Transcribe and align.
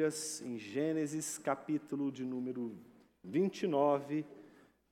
Bíblias 0.00 0.40
em 0.40 0.56
Gênesis, 0.56 1.36
capítulo 1.36 2.10
de 2.10 2.24
número 2.24 2.74
29, 3.22 4.24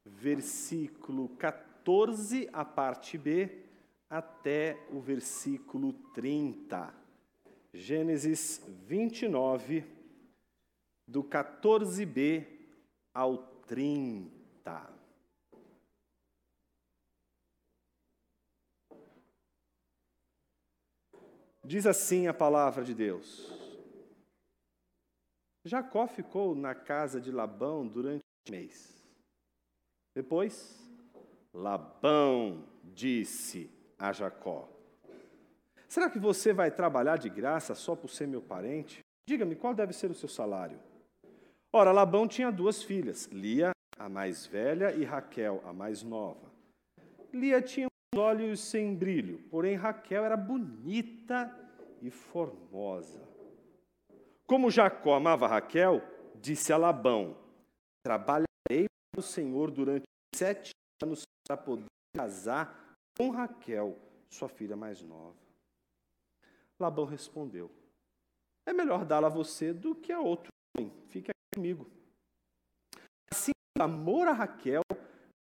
versículo 0.04 1.30
14, 1.30 2.46
a 2.52 2.62
parte 2.62 3.16
B, 3.16 3.64
até 4.10 4.78
o 4.92 5.00
versículo 5.00 5.94
30. 6.12 6.92
Gênesis 7.72 8.62
29, 8.86 9.82
do 11.06 11.24
14b 11.24 12.46
ao 13.14 13.38
30. 13.66 14.92
Diz 21.64 21.86
assim 21.86 22.26
a 22.26 22.34
palavra 22.34 22.84
de 22.84 22.92
Deus. 22.94 23.57
Jacó 25.68 26.06
ficou 26.06 26.54
na 26.54 26.74
casa 26.74 27.20
de 27.20 27.30
Labão 27.30 27.86
durante 27.86 28.22
um 28.48 28.50
mês. 28.50 29.06
Depois, 30.16 30.82
Labão 31.52 32.64
disse 32.82 33.70
a 33.98 34.10
Jacó: 34.10 34.66
Será 35.86 36.08
que 36.08 36.18
você 36.18 36.54
vai 36.54 36.70
trabalhar 36.70 37.18
de 37.18 37.28
graça 37.28 37.74
só 37.74 37.94
por 37.94 38.08
ser 38.08 38.26
meu 38.26 38.40
parente? 38.40 39.00
Diga-me 39.28 39.54
qual 39.54 39.74
deve 39.74 39.92
ser 39.92 40.10
o 40.10 40.14
seu 40.14 40.28
salário. 40.28 40.80
Ora, 41.70 41.92
Labão 41.92 42.26
tinha 42.26 42.50
duas 42.50 42.82
filhas, 42.82 43.26
Lia, 43.26 43.72
a 43.98 44.08
mais 44.08 44.46
velha, 44.46 44.92
e 44.92 45.04
Raquel, 45.04 45.62
a 45.66 45.72
mais 45.72 46.02
nova. 46.02 46.50
Lia 47.30 47.60
tinha 47.60 47.88
olhos 48.16 48.60
sem 48.60 48.94
brilho, 48.94 49.38
porém 49.50 49.76
Raquel 49.76 50.24
era 50.24 50.36
bonita 50.36 51.54
e 52.00 52.10
formosa. 52.10 53.27
Como 54.48 54.70
Jacó 54.70 55.12
amava 55.12 55.46
Raquel, 55.46 56.02
disse 56.34 56.72
a 56.72 56.78
Labão: 56.78 57.36
Trabalharei 58.02 58.86
para 59.12 59.20
o 59.20 59.22
Senhor 59.22 59.70
durante 59.70 60.06
sete 60.34 60.70
anos 61.02 61.24
para 61.46 61.54
poder 61.54 61.84
casar 62.16 62.96
com 63.18 63.28
Raquel, 63.28 63.94
sua 64.30 64.48
filha 64.48 64.74
mais 64.74 65.02
nova. 65.02 65.36
Labão 66.80 67.04
respondeu: 67.04 67.70
É 68.66 68.72
melhor 68.72 69.04
dá-la 69.04 69.26
a 69.26 69.30
você 69.30 69.74
do 69.74 69.94
que 69.94 70.12
a 70.12 70.20
outro 70.20 70.50
homem. 70.74 70.90
Fique 71.08 71.30
aqui 71.30 71.54
comigo. 71.54 71.86
Assim, 73.30 73.52
amor 73.78 74.28
a 74.28 74.32
Raquel, 74.32 74.80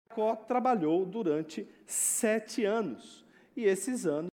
Jacó 0.09 0.35
trabalhou 0.35 1.05
durante 1.05 1.69
sete 1.85 2.65
anos, 2.65 3.23
e 3.55 3.65
esses 3.65 4.07
anos 4.07 4.31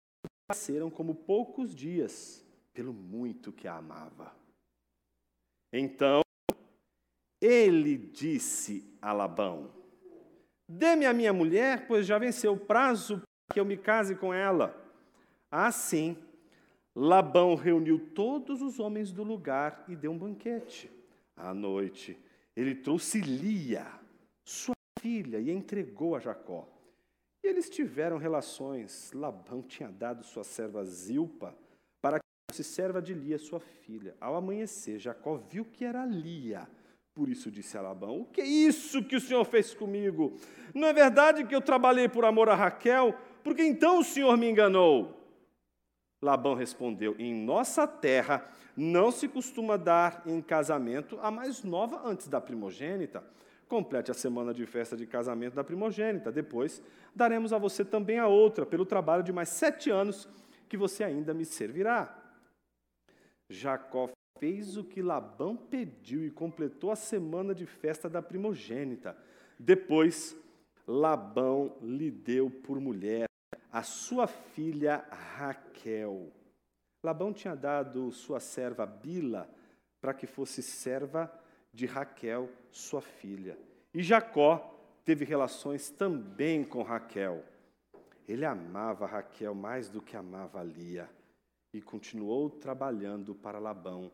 passaram 0.48 0.90
como 0.90 1.14
poucos 1.14 1.76
dias, 1.76 2.42
pelo 2.74 2.94
muito 2.94 3.52
que 3.52 3.68
a 3.68 3.76
amava. 3.76 4.40
Então, 5.74 6.22
ele 7.42 7.98
disse 7.98 8.98
a 9.02 9.14
Labão: 9.14 9.72
Dê-me 10.68 11.06
a 11.06 11.14
minha 11.14 11.34
mulher, 11.34 11.88
pois 11.88 12.06
já 12.06 12.18
venceu 12.18 12.54
o 12.54 12.60
prazo 12.60 13.18
para 13.18 13.54
que 13.54 13.60
eu 13.60 13.66
me 13.66 13.78
case 13.78 14.16
com 14.16 14.34
ela. 14.34 14.76
Assim, 15.50 16.18
Labão 16.96 17.56
reuniu 17.56 18.00
todos 18.14 18.62
os 18.62 18.80
homens 18.80 19.12
do 19.12 19.24
lugar 19.24 19.84
e 19.88 19.96
deu 19.96 20.12
um 20.12 20.18
banquete. 20.18 20.90
À 21.36 21.54
noite, 21.54 22.18
ele 22.56 22.76
trouxe 22.76 23.22
Lia, 23.22 23.88
sua 24.46 24.76
filha 25.00 25.40
e 25.40 25.50
entregou 25.50 26.16
a 26.16 26.20
Jacó. 26.20 26.68
E 27.44 27.48
eles 27.48 27.70
tiveram 27.70 28.18
relações. 28.18 29.12
Labão 29.14 29.62
tinha 29.62 29.90
dado 29.90 30.24
sua 30.24 30.44
serva 30.44 30.84
Zilpa 30.86 31.56
para 32.02 32.20
que 32.20 32.31
fosse 32.52 32.66
serva 32.66 33.02
de 33.02 33.14
Lia, 33.14 33.40
sua 33.40 33.62
filha. 33.62 34.14
Ao 34.20 34.36
amanhecer, 34.36 35.00
Jacó 35.00 35.38
viu 35.38 35.64
que 35.64 35.86
era 35.86 36.06
Lia. 36.06 36.68
Por 37.14 37.30
isso 37.30 37.50
disse 37.50 37.78
a 37.78 37.82
Labão: 37.82 38.22
O 38.22 38.26
que 38.26 38.42
é 38.42 38.46
isso 38.46 39.04
que 39.04 39.16
o 39.16 39.22
Senhor 39.22 39.46
fez 39.46 39.74
comigo? 39.74 40.38
Não 40.76 40.90
é 40.90 40.94
verdade 40.94 41.46
que 41.46 41.56
eu 41.56 41.62
trabalhei 41.62 42.10
por 42.10 42.26
amor 42.26 42.50
a 42.50 42.56
Raquel? 42.56 43.16
Porque 43.42 43.64
então 43.64 44.00
o 44.00 44.04
Senhor 44.04 44.36
me 44.38 44.50
enganou. 44.50 45.18
Labão 46.22 46.54
respondeu: 46.54 47.16
Em 47.18 47.34
nossa 47.34 47.88
terra 47.88 48.46
não 48.76 49.12
se 49.12 49.30
costuma 49.30 49.78
dar 49.78 50.22
em 50.26 50.42
casamento 50.42 51.18
a 51.22 51.32
mais 51.32 51.64
nova 51.64 52.02
antes 52.06 52.28
da 52.28 52.42
primogênita. 52.42 53.24
Complete 53.68 54.12
a 54.12 54.14
semana 54.14 54.54
de 54.54 54.66
festa 54.66 54.98
de 54.98 55.08
casamento 55.08 55.56
da 55.56 55.64
primogênita. 55.64 56.32
Depois 56.32 56.82
daremos 57.16 57.54
a 57.54 57.58
você 57.58 57.86
também 57.86 58.20
a 58.20 58.28
outra, 58.28 58.66
pelo 58.66 58.86
trabalho 58.86 59.24
de 59.24 59.32
mais 59.32 59.48
sete 59.48 59.90
anos 59.90 60.28
que 60.68 60.76
você 60.76 61.04
ainda 61.04 61.34
me 61.34 61.46
servirá. 61.46 62.21
Jacó 63.52 64.10
fez 64.40 64.78
o 64.78 64.84
que 64.84 65.02
Labão 65.02 65.56
pediu 65.56 66.26
e 66.26 66.32
completou 66.32 66.90
a 66.90 66.96
semana 66.96 67.54
de 67.54 67.66
festa 67.66 68.10
da 68.10 68.22
primogênita. 68.22 69.16
Depois, 69.60 70.36
Labão 70.88 71.78
lhe 71.82 72.10
deu 72.10 72.50
por 72.50 72.80
mulher 72.80 73.28
a 73.72 73.84
sua 73.84 74.26
filha 74.26 75.06
Raquel. 75.36 76.32
Labão 77.04 77.34
tinha 77.34 77.56
dado 77.56 78.12
sua 78.12 78.40
serva 78.40 78.86
Bila 78.86 79.50
para 80.00 80.14
que 80.14 80.26
fosse 80.26 80.64
serva 80.64 81.32
de 81.74 81.86
Raquel, 81.86 82.50
sua 82.72 83.02
filha. 83.02 83.58
E 83.94 84.02
Jacó 84.02 84.80
teve 85.06 85.26
relações 85.26 85.90
também 85.90 86.64
com 86.64 86.82
Raquel. 86.82 87.44
Ele 88.28 88.46
amava 88.46 89.06
Raquel 89.06 89.54
mais 89.54 89.90
do 89.90 90.02
que 90.02 90.16
amava 90.16 90.64
Lia 90.64 91.10
e 91.74 91.82
continuou 91.82 92.50
trabalhando 92.50 93.34
para 93.34 93.60
Labão 93.60 94.12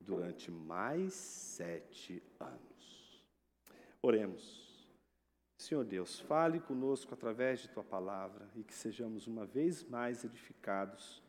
durante 0.00 0.50
mais 0.50 1.12
sete 1.14 2.22
anos. 2.38 3.22
Oremos. 4.02 4.64
Senhor 5.56 5.84
Deus, 5.84 6.20
fale 6.20 6.60
conosco 6.60 7.14
através 7.14 7.60
de 7.60 7.68
tua 7.68 7.84
palavra 7.84 8.50
e 8.54 8.62
que 8.62 8.74
sejamos 8.74 9.26
uma 9.26 9.46
vez 9.46 9.82
mais 9.84 10.24
edificados, 10.24 11.22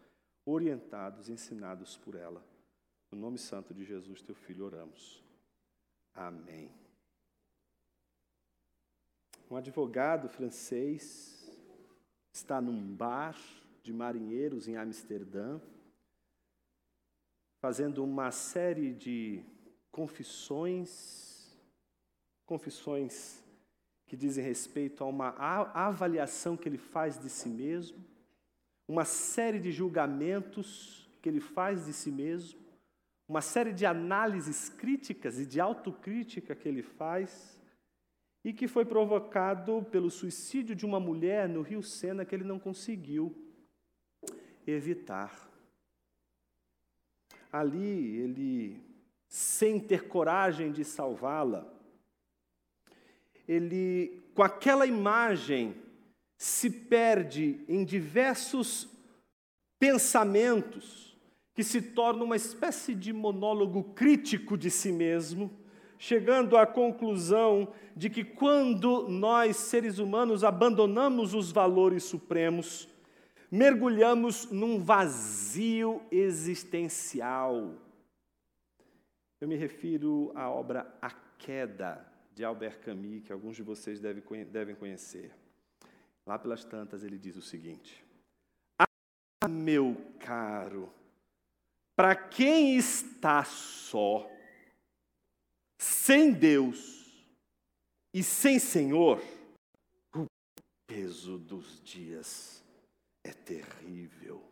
orientados, 0.46 1.30
ensinados 1.30 1.96
por 1.98 2.16
ela. 2.16 2.44
No 3.12 3.20
nome 3.20 3.38
santo 3.38 3.74
de 3.74 3.86
Jesus, 3.86 4.22
teu 4.22 4.36
filho, 4.36 4.66
oramos. 4.66 5.24
Amém. 6.14 6.70
Um 9.50 9.56
advogado 9.56 10.28
francês 10.28 11.50
está 12.34 12.60
num 12.60 12.96
bar 12.96 13.38
de 13.86 13.94
marinheiros 13.94 14.68
em 14.68 14.76
Amsterdã, 14.78 15.62
fazendo 17.62 18.04
uma 18.04 18.32
série 18.32 18.96
de 18.96 19.44
confissões, 19.92 21.56
confissões 22.48 23.44
que 24.08 24.18
dizem 24.18 24.44
respeito 24.44 25.04
a 25.04 25.08
uma 25.08 25.30
avaliação 25.72 26.58
que 26.58 26.68
ele 26.68 26.80
faz 26.80 27.20
de 27.20 27.30
si 27.30 27.48
mesmo, 27.48 28.04
uma 28.88 29.06
série 29.06 29.60
de 29.60 29.72
julgamentos 29.72 31.08
que 31.22 31.30
ele 31.30 31.40
faz 31.40 31.86
de 31.86 31.94
si 31.94 32.12
mesmo, 32.12 32.60
uma 33.28 33.42
série 33.42 33.72
de 33.72 33.86
análises 33.86 34.68
críticas 34.68 35.40
e 35.40 35.46
de 35.46 35.62
autocrítica 35.62 36.56
que 36.56 36.68
ele 36.68 36.82
faz, 36.82 37.62
e 38.44 38.52
que 38.52 38.68
foi 38.68 38.84
provocado 38.84 39.84
pelo 39.92 40.10
suicídio 40.10 40.76
de 40.76 40.88
uma 40.88 41.00
mulher 41.00 41.48
no 41.48 41.62
Rio 41.62 41.84
Sena 41.84 42.26
que 42.26 42.34
ele 42.34 42.44
não 42.44 42.58
conseguiu 42.58 43.45
evitar. 44.66 45.50
Ali, 47.52 48.18
ele, 48.18 48.84
sem 49.28 49.80
ter 49.80 50.08
coragem 50.08 50.72
de 50.72 50.84
salvá-la, 50.84 51.66
ele, 53.48 54.24
com 54.34 54.44
aquela 54.44 54.86
imagem, 54.86 55.76
se 56.38 56.70
perde 56.70 57.64
em 57.68 57.86
diversos 57.86 58.90
pensamentos 59.80 61.16
que 61.54 61.64
se 61.64 61.82
torna 61.82 62.24
uma 62.24 62.36
espécie 62.36 62.94
de 62.94 63.14
monólogo 63.14 63.84
crítico 63.94 64.58
de 64.58 64.70
si 64.70 64.92
mesmo, 64.92 65.50
chegando 65.98 66.58
à 66.58 66.66
conclusão 66.66 67.70
de 67.96 68.10
que 68.10 68.26
quando 68.26 69.08
nós, 69.08 69.56
seres 69.56 69.98
humanos, 69.98 70.44
abandonamos 70.44 71.34
os 71.34 71.54
valores 71.54 72.04
supremos, 72.04 72.90
mergulhamos 73.56 74.52
num 74.52 74.84
vazio 74.84 76.06
existencial. 76.12 77.74
Eu 79.40 79.48
me 79.48 79.56
refiro 79.56 80.32
à 80.36 80.50
obra 80.50 80.94
A 81.02 81.10
Queda, 81.38 82.06
de 82.34 82.44
Albert 82.44 82.82
Camus, 82.82 83.24
que 83.24 83.32
alguns 83.32 83.56
de 83.56 83.64
vocês 83.64 84.00
devem 84.02 84.76
conhecer. 84.76 85.32
Lá 86.26 86.38
pelas 86.38 86.66
tantas, 86.66 87.04
ele 87.04 87.18
diz 87.18 87.38
o 87.38 87.42
seguinte: 87.42 88.04
Ah, 88.78 89.48
meu 89.48 89.96
caro, 90.20 90.92
para 91.96 92.14
quem 92.16 92.76
está 92.76 93.46
só, 93.46 94.30
sem 95.80 96.34
Deus 96.34 97.26
e 98.14 98.22
sem 98.22 98.60
Senhor, 98.60 99.22
o 100.14 100.26
peso 100.88 101.38
dos 101.38 101.82
dias 101.82 102.65
é 103.26 103.34
terrível. 103.34 104.44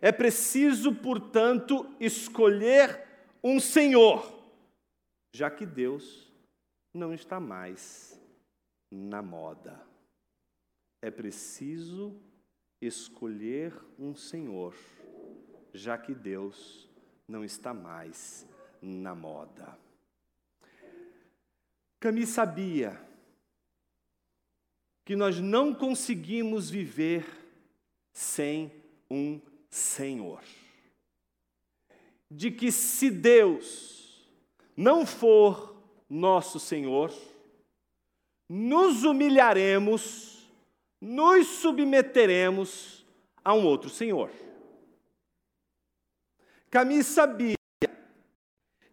É 0.00 0.10
preciso, 0.10 0.94
portanto, 0.94 1.86
escolher 2.00 3.04
um 3.44 3.60
senhor, 3.60 4.32
já 5.34 5.50
que 5.50 5.66
Deus 5.66 6.32
não 6.94 7.12
está 7.12 7.38
mais 7.38 8.18
na 8.90 9.20
moda. 9.20 9.86
É 11.02 11.10
preciso 11.10 12.18
escolher 12.80 13.74
um 13.98 14.14
senhor, 14.14 14.74
já 15.74 15.98
que 15.98 16.14
Deus 16.14 16.88
não 17.28 17.44
está 17.44 17.74
mais 17.74 18.48
na 18.80 19.14
moda. 19.14 19.78
Cami 22.00 22.24
sabia 22.24 22.98
que 25.04 25.14
nós 25.14 25.38
não 25.38 25.74
conseguimos 25.74 26.70
viver 26.70 27.37
sem 28.18 28.72
um 29.08 29.40
Senhor. 29.70 30.42
De 32.28 32.50
que 32.50 32.72
se 32.72 33.12
Deus 33.12 34.28
não 34.76 35.06
for 35.06 35.80
nosso 36.10 36.58
Senhor, 36.58 37.14
nos 38.48 39.04
humilharemos, 39.04 40.50
nos 41.00 41.46
submeteremos 41.46 43.06
a 43.44 43.54
um 43.54 43.64
outro 43.64 43.88
Senhor. 43.88 44.32
Camille 46.70 47.04
sabia 47.04 47.54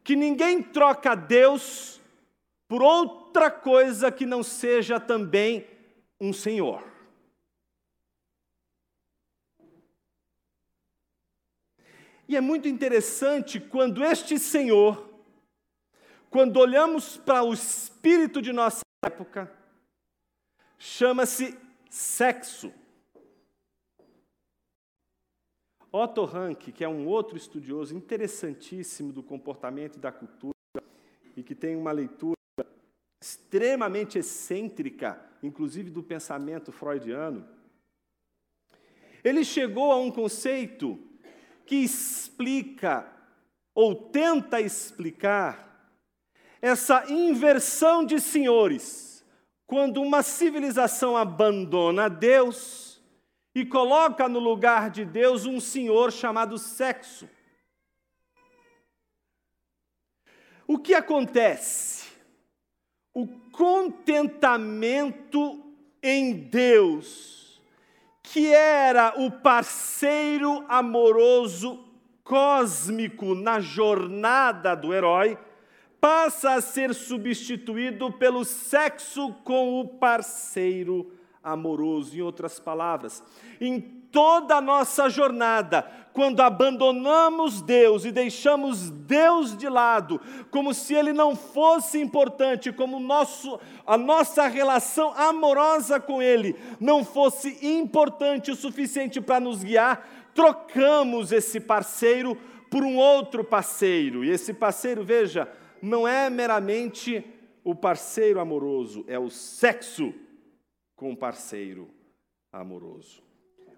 que 0.03 0.15
ninguém 0.15 0.61
troca 0.61 1.15
Deus 1.15 1.99
por 2.67 2.83
outra 2.83 3.49
coisa 3.49 4.11
que 4.11 4.25
não 4.27 4.43
seja 4.43 4.99
também 4.99 5.67
um 6.21 6.31
Senhor. 6.31 6.94
E 12.27 12.35
é 12.35 12.41
muito 12.41 12.67
interessante 12.67 13.59
quando 13.59 14.03
este 14.03 14.39
Senhor, 14.39 15.09
quando 16.29 16.57
olhamos 16.57 17.17
para 17.17 17.43
o 17.43 17.53
espírito 17.53 18.41
de 18.41 18.51
nossa 18.51 18.81
época, 19.05 19.51
chama-se 20.77 21.57
sexo. 21.89 22.73
Otto 25.91 26.25
Rank, 26.25 26.71
que 26.73 26.83
é 26.83 26.89
um 26.89 27.07
outro 27.07 27.37
estudioso 27.37 27.95
interessantíssimo 27.95 29.13
do 29.13 29.23
comportamento 29.23 29.95
e 29.95 29.99
da 29.99 30.11
cultura, 30.11 30.53
e 31.37 31.43
que 31.43 31.55
tem 31.55 31.75
uma 31.75 31.91
leitura 31.91 32.35
extremamente 33.21 34.17
excêntrica, 34.17 35.23
inclusive 35.41 35.89
do 35.89 36.03
pensamento 36.03 36.71
freudiano, 36.71 37.47
ele 39.23 39.43
chegou 39.45 39.91
a 39.91 39.97
um 39.97 40.11
conceito 40.11 40.99
que 41.65 41.75
explica 41.75 43.07
ou 43.73 43.95
tenta 43.95 44.61
explicar 44.61 45.65
essa 46.61 47.11
inversão 47.11 48.05
de 48.05 48.19
senhores, 48.19 49.25
quando 49.67 50.01
uma 50.01 50.21
civilização 50.23 51.17
abandona 51.17 52.09
Deus 52.09 53.01
e 53.53 53.63
coloca 53.65 54.27
no 54.27 54.39
lugar 54.39 54.89
de 54.89 55.05
Deus 55.05 55.45
um 55.45 55.59
senhor 55.59 56.11
chamado 56.11 56.57
sexo. 56.57 57.29
O 60.67 60.79
que 60.79 60.95
acontece? 60.95 62.07
O 63.13 63.27
contentamento 63.51 65.63
em 66.01 66.33
Deus 66.33 67.44
que 68.31 68.53
era 68.53 69.13
o 69.17 69.31
parceiro 69.31 70.65
amoroso 70.67 71.83
cósmico 72.23 73.35
na 73.35 73.59
jornada 73.59 74.75
do 74.75 74.93
herói, 74.93 75.37
passa 76.01 76.53
a 76.53 76.61
ser 76.61 76.93
substituído 76.93 78.11
pelo 78.11 78.43
sexo 78.43 79.33
com 79.43 79.79
o 79.79 79.87
parceiro 79.87 81.11
amoroso. 81.43 82.15
Em 82.15 82.21
outras 82.21 82.59
palavras, 82.59 83.23
em 83.61 83.79
toda 84.15 84.55
a 84.55 84.61
nossa 84.61 85.09
jornada, 85.09 85.81
quando 86.13 86.39
abandonamos 86.39 87.61
Deus 87.61 88.05
e 88.05 88.13
deixamos 88.13 88.89
Deus 88.89 89.57
de 89.57 89.67
lado, 89.67 90.21
como 90.49 90.73
se 90.73 90.93
Ele 90.93 91.11
não 91.11 91.35
fosse 91.35 91.99
importante, 91.99 92.71
como 92.71 92.97
nosso, 92.97 93.59
a 93.85 93.97
nossa 93.97 94.47
relação 94.47 95.13
amorosa 95.17 95.99
com 95.99 96.21
Ele 96.21 96.55
não 96.79 97.03
fosse 97.03 97.59
importante 97.61 98.49
o 98.51 98.55
suficiente 98.55 99.19
para 99.19 99.41
nos 99.41 99.61
guiar, 99.61 100.07
trocamos 100.33 101.33
esse 101.33 101.59
parceiro 101.59 102.37
por 102.71 102.83
um 102.83 102.95
outro 102.95 103.43
parceiro. 103.43 104.23
E 104.23 104.29
esse 104.29 104.53
parceiro, 104.53 105.03
veja, 105.03 105.45
não 105.81 106.07
é 106.07 106.29
meramente 106.29 107.21
o 107.65 107.75
parceiro 107.75 108.39
amoroso, 108.39 109.03
é 109.09 109.19
o 109.19 109.29
sexo 109.29 110.13
com 110.95 111.11
o 111.11 111.17
parceiro 111.17 111.89
amoroso. 112.49 113.24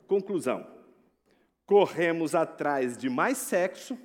Conclusão: 0.07 0.65
corremos 1.65 2.33
atrás 2.33 2.97
de 2.97 3.09
mais 3.09 3.37
sexo, 3.37 3.97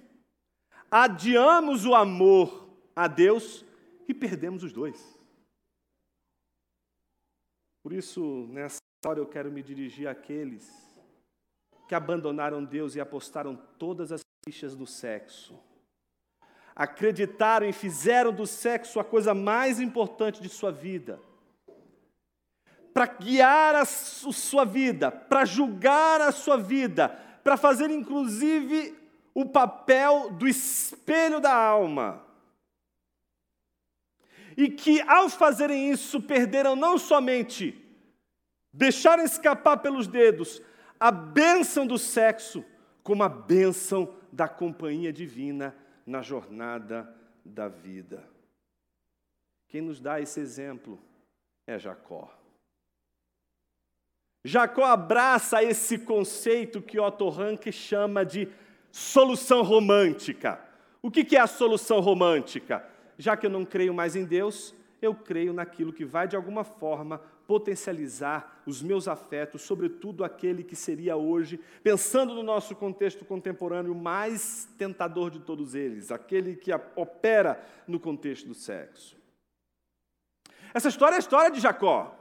adiamos 0.91 1.87
o 1.87 1.95
amor 1.95 2.69
a 2.95 3.07
Deus 3.07 3.65
e 4.09 4.13
perdemos 4.13 4.63
os 4.65 4.73
dois. 4.73 5.19
Por 7.83 7.93
isso, 7.93 8.47
nessa 8.51 8.79
hora 9.07 9.19
eu 9.19 9.27
quero 9.27 9.51
me 9.51 9.63
dirigir 9.63 10.09
àqueles 10.09 10.71
que 11.89 11.95
abandonaram 11.95 12.65
Deus 12.65 12.95
e 12.95 13.01
apostaram 13.01 13.57
todas 13.79 14.13
as 14.13 14.21
fichas 14.45 14.77
no 14.77 14.87
sexo. 14.87 15.59
Acreditaram 16.75 17.69
e 17.69 17.73
fizeram 17.73 18.33
do 18.33 18.47
sexo 18.47 18.99
a 18.99 19.05
coisa 19.05 19.35
mais 19.35 19.79
importante 19.79 20.41
de 20.41 20.49
sua 20.49 20.73
vida 20.73 21.21
para 22.93 23.07
guiar 23.07 23.75
a 23.75 23.85
sua 23.85 24.65
vida, 24.65 25.11
para 25.11 25.45
julgar 25.45 26.21
a 26.21 26.31
sua 26.31 26.57
vida, 26.57 27.09
para 27.43 27.57
fazer 27.57 27.91
inclusive 27.91 28.97
o 29.35 29.47
papel 29.47 30.31
do 30.31 30.47
espelho 30.47 31.41
da 31.41 31.55
alma. 31.55 32.23
E 34.57 34.69
que 34.69 35.01
ao 35.03 35.31
fazerem 35.31 35.91
isso 35.91 36.21
perderam 36.21 36.77
não 36.77 36.99
somente, 36.99 37.75
deixaram 38.73 39.25
escapar 39.25 39.79
pelos 39.79 40.07
dedos 40.07 40.61
a 41.01 41.11
bênção 41.11 41.87
do 41.87 41.99
sexo, 41.99 42.65
como 43.03 43.23
a 43.23 43.29
bênção 43.29 44.15
da 44.31 44.47
companhia 44.47 45.13
divina 45.13 45.75
na 46.07 46.23
jornada 46.23 47.13
da 47.45 47.67
vida. 47.69 48.29
Quem 49.69 49.81
nos 49.81 49.99
dá 50.01 50.21
esse 50.21 50.39
exemplo 50.39 51.03
é 51.67 51.79
Jacó. 51.79 52.42
Jacó 54.45 54.85
abraça 54.85 55.63
esse 55.63 55.99
conceito 55.99 56.83
que 56.83 56.99
Otto 56.99 57.29
Rank 57.29 57.71
chama 57.71 58.25
de 58.25 58.49
solução 58.91 59.63
romântica. 59.63 60.61
O 61.01 61.11
que 61.11 61.37
é 61.37 61.41
a 61.41 61.47
solução 61.47 62.01
romântica? 62.01 62.85
Já 63.17 63.37
que 63.37 63.47
eu 63.47 63.51
não 63.51 63.65
creio 63.65 63.95
mais 63.95 64.17
em 64.17 64.25
Deus, 64.25 64.75
eu 65.01 65.15
creio 65.15 65.53
naquilo 65.53 65.93
que 65.93 66.05
vai, 66.05 66.27
de 66.27 66.37
alguma 66.37 66.65
forma, 66.65 67.21
potencializar 67.47 68.63
os 68.67 68.83
meus 68.83 69.09
afetos, 69.09 69.63
sobretudo 69.63 70.25
aquele 70.25 70.63
que 70.63 70.77
seria 70.77 71.17
hoje, 71.17 71.59
pensando 71.83 72.35
no 72.35 72.43
nosso 72.43 72.75
contexto 72.75 73.25
contemporâneo, 73.25 73.93
o 73.93 74.01
mais 74.01 74.69
tentador 74.79 75.31
de 75.31 75.41
todos 75.41 75.75
eles, 75.75 76.11
aquele 76.13 76.57
que 76.57 76.73
opera 76.97 77.65
no 77.87 77.99
contexto 77.99 78.47
do 78.47 78.55
sexo. 78.55 79.17
Essa 80.73 80.89
história 80.89 81.15
é 81.15 81.17
a 81.17 81.21
história 81.21 81.51
de 81.51 81.61
Jacó. 81.61 82.17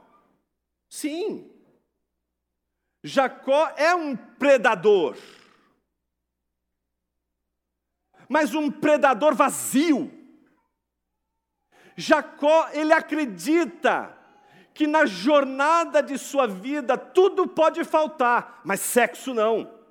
Sim, 0.88 1.50
Jacó 3.04 3.68
é 3.76 3.94
um 3.94 4.16
predador, 4.16 5.16
mas 8.28 8.54
um 8.54 8.70
predador 8.70 9.34
vazio. 9.34 10.10
Jacó, 11.96 12.68
ele 12.72 12.92
acredita 12.92 14.16
que 14.72 14.86
na 14.86 15.04
jornada 15.04 16.02
de 16.02 16.16
sua 16.16 16.46
vida 16.46 16.96
tudo 16.96 17.46
pode 17.46 17.84
faltar, 17.84 18.62
mas 18.64 18.80
sexo 18.80 19.34
não. 19.34 19.82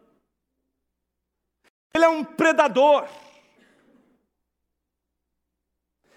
Ele 1.93 2.05
é 2.05 2.09
um 2.09 2.23
predador, 2.23 3.07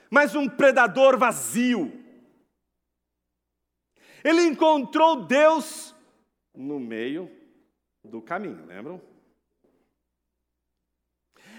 mas 0.08 0.34
um 0.34 0.48
predador 0.48 1.18
vazio. 1.18 1.92
Ele 4.22 4.42
encontrou 4.42 5.26
Deus 5.26 5.93
no 6.54 6.78
meio 6.78 7.30
do 8.04 8.23
caminho, 8.23 8.64
lembram? 8.66 9.00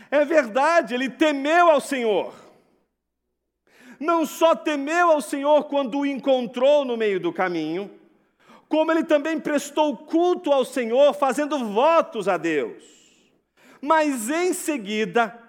É 0.10 0.24
verdade, 0.24 0.94
ele 0.94 1.10
temeu 1.10 1.70
ao 1.70 1.82
Senhor. 1.82 2.34
Não 4.00 4.26
só 4.26 4.56
temeu 4.56 5.10
ao 5.10 5.22
Senhor 5.22 5.66
quando 5.66 6.00
o 6.00 6.06
encontrou 6.06 6.86
no 6.86 6.96
meio 6.96 7.20
do 7.20 7.34
caminho, 7.34 7.92
como 8.68 8.92
ele 8.92 9.04
também 9.04 9.40
prestou 9.40 9.96
culto 9.98 10.52
ao 10.52 10.66
Senhor, 10.66 11.14
fazendo 11.14 11.58
votos 11.66 12.28
a 12.28 12.38
Deus. 12.38 12.84
Mas 13.82 14.30
em 14.30 14.54
seguida, 14.54 15.40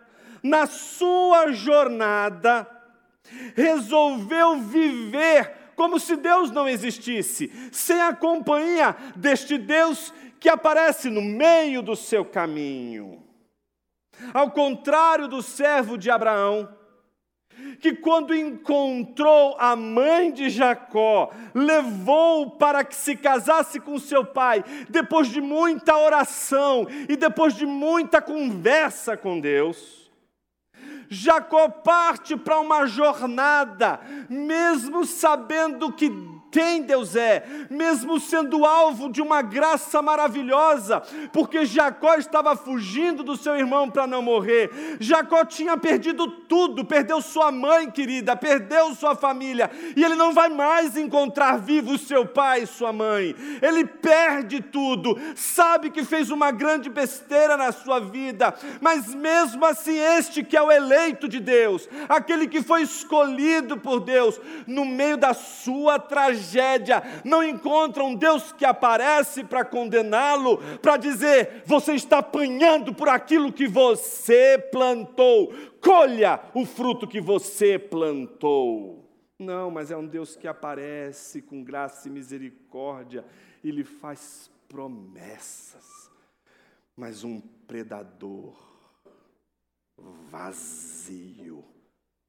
na 0.42 0.66
sua 0.66 1.52
jornada, 1.52 2.66
resolveu 3.54 4.58
viver 4.58 5.65
como 5.76 6.00
se 6.00 6.16
Deus 6.16 6.50
não 6.50 6.68
existisse, 6.68 7.52
sem 7.70 8.00
a 8.00 8.14
companhia 8.14 8.96
deste 9.14 9.58
Deus 9.58 10.12
que 10.40 10.48
aparece 10.48 11.10
no 11.10 11.22
meio 11.22 11.82
do 11.82 11.94
seu 11.94 12.24
caminho. 12.24 13.22
Ao 14.32 14.50
contrário 14.50 15.28
do 15.28 15.42
servo 15.42 15.98
de 15.98 16.10
Abraão, 16.10 16.68
que 17.80 17.94
quando 17.94 18.34
encontrou 18.34 19.56
a 19.58 19.76
mãe 19.76 20.32
de 20.32 20.48
Jacó, 20.48 21.30
levou 21.54 22.50
para 22.52 22.84
que 22.84 22.94
se 22.94 23.16
casasse 23.16 23.80
com 23.80 23.98
seu 23.98 24.24
pai, 24.24 24.64
depois 24.88 25.28
de 25.28 25.40
muita 25.40 25.96
oração 25.96 26.86
e 27.08 27.16
depois 27.16 27.54
de 27.54 27.66
muita 27.66 28.20
conversa 28.20 29.16
com 29.16 29.38
Deus. 29.40 30.05
Jacó 31.08 31.68
parte 31.68 32.36
para 32.36 32.58
uma 32.58 32.86
jornada, 32.86 34.00
mesmo 34.28 35.04
sabendo 35.04 35.92
que 35.92 36.10
quem 36.56 36.80
Deus 36.80 37.14
é, 37.14 37.44
mesmo 37.68 38.18
sendo 38.18 38.64
alvo 38.64 39.10
de 39.10 39.20
uma 39.20 39.42
graça 39.42 40.00
maravilhosa, 40.00 41.02
porque 41.30 41.66
Jacó 41.66 42.14
estava 42.14 42.56
fugindo 42.56 43.22
do 43.22 43.36
seu 43.36 43.54
irmão 43.56 43.90
para 43.90 44.06
não 44.06 44.22
morrer. 44.22 44.96
Jacó 44.98 45.44
tinha 45.44 45.76
perdido 45.76 46.26
tudo, 46.26 46.82
perdeu 46.82 47.20
sua 47.20 47.52
mãe 47.52 47.90
querida, 47.90 48.34
perdeu 48.34 48.94
sua 48.94 49.14
família, 49.14 49.70
e 49.94 50.02
ele 50.02 50.14
não 50.14 50.32
vai 50.32 50.48
mais 50.48 50.96
encontrar 50.96 51.58
vivo 51.58 51.98
seu 51.98 52.24
pai 52.24 52.62
e 52.62 52.66
sua 52.66 52.90
mãe. 52.90 53.36
Ele 53.60 53.84
perde 53.84 54.62
tudo, 54.62 55.14
sabe 55.34 55.90
que 55.90 56.04
fez 56.04 56.30
uma 56.30 56.50
grande 56.50 56.88
besteira 56.88 57.58
na 57.58 57.70
sua 57.70 58.00
vida, 58.00 58.54
mas 58.80 59.14
mesmo 59.14 59.62
assim, 59.66 59.98
este 59.98 60.42
que 60.42 60.56
é 60.56 60.62
o 60.62 60.72
eleito 60.72 61.28
de 61.28 61.38
Deus, 61.38 61.86
aquele 62.08 62.48
que 62.48 62.62
foi 62.62 62.80
escolhido 62.80 63.76
por 63.76 64.00
Deus, 64.00 64.40
no 64.66 64.86
meio 64.86 65.18
da 65.18 65.34
sua 65.34 65.98
tragédia, 65.98 66.45
tragédia, 66.46 67.02
não 67.24 67.42
encontra 67.42 68.04
um 68.04 68.14
Deus 68.14 68.52
que 68.52 68.64
aparece 68.64 69.42
para 69.42 69.64
condená-lo, 69.64 70.58
para 70.78 70.96
dizer: 70.96 71.62
você 71.66 71.94
está 71.94 72.18
apanhando 72.18 72.94
por 72.94 73.08
aquilo 73.08 73.52
que 73.52 73.66
você 73.66 74.58
plantou, 74.70 75.52
colha 75.80 76.40
o 76.54 76.64
fruto 76.64 77.06
que 77.06 77.20
você 77.20 77.78
plantou. 77.78 79.04
Não, 79.38 79.70
mas 79.70 79.90
é 79.90 79.96
um 79.96 80.06
Deus 80.06 80.36
que 80.36 80.48
aparece 80.48 81.42
com 81.42 81.62
graça 81.62 82.08
e 82.08 82.10
misericórdia 82.10 83.24
e 83.62 83.70
lhe 83.70 83.84
faz 83.84 84.50
promessas. 84.68 86.10
Mas 86.96 87.22
um 87.22 87.40
predador 87.66 88.54
vazio 90.30 91.62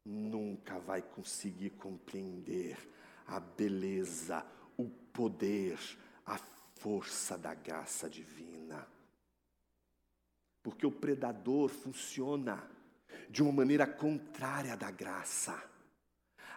nunca 0.04 0.80
vai 0.80 1.02
conseguir 1.02 1.70
compreender 1.72 2.78
a 3.28 3.40
beleza, 3.40 4.46
o 4.78 4.86
poder, 4.86 5.78
a 6.26 6.40
força 6.80 7.38
da 7.38 7.54
graça 7.54 8.10
divina. 8.10 8.88
Porque 10.64 10.86
o 10.86 10.92
predador 10.92 11.70
funciona 11.70 12.64
de 13.30 13.44
uma 13.44 13.52
maneira 13.52 13.86
contrária 13.86 14.76
da 14.76 14.92
graça. 14.92 15.62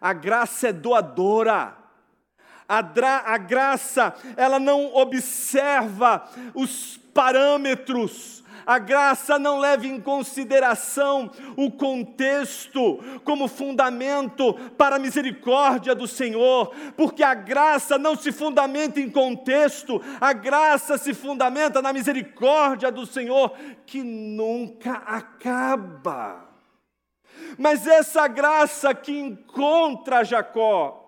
A 0.00 0.12
graça 0.12 0.68
é 0.68 0.72
doadora. 0.72 1.76
A, 2.68 2.82
dra, 2.82 3.24
a 3.26 3.36
graça, 3.36 4.14
ela 4.36 4.60
não 4.60 4.94
observa 4.94 6.30
os 6.54 6.96
parâmetros 6.96 8.39
a 8.66 8.78
graça 8.78 9.38
não 9.38 9.58
leva 9.58 9.86
em 9.86 10.00
consideração 10.00 11.30
o 11.56 11.70
contexto 11.70 12.98
como 13.24 13.48
fundamento 13.48 14.54
para 14.76 14.96
a 14.96 14.98
misericórdia 14.98 15.94
do 15.94 16.06
Senhor, 16.06 16.74
porque 16.96 17.22
a 17.22 17.34
graça 17.34 17.98
não 17.98 18.16
se 18.16 18.32
fundamenta 18.32 19.00
em 19.00 19.10
contexto, 19.10 20.00
a 20.20 20.32
graça 20.32 20.98
se 20.98 21.14
fundamenta 21.14 21.82
na 21.82 21.92
misericórdia 21.92 22.90
do 22.90 23.06
Senhor, 23.06 23.52
que 23.86 24.02
nunca 24.02 24.92
acaba. 25.06 26.48
Mas 27.58 27.86
essa 27.86 28.28
graça 28.28 28.94
que 28.94 29.18
encontra 29.18 30.24
Jacó, 30.24 30.99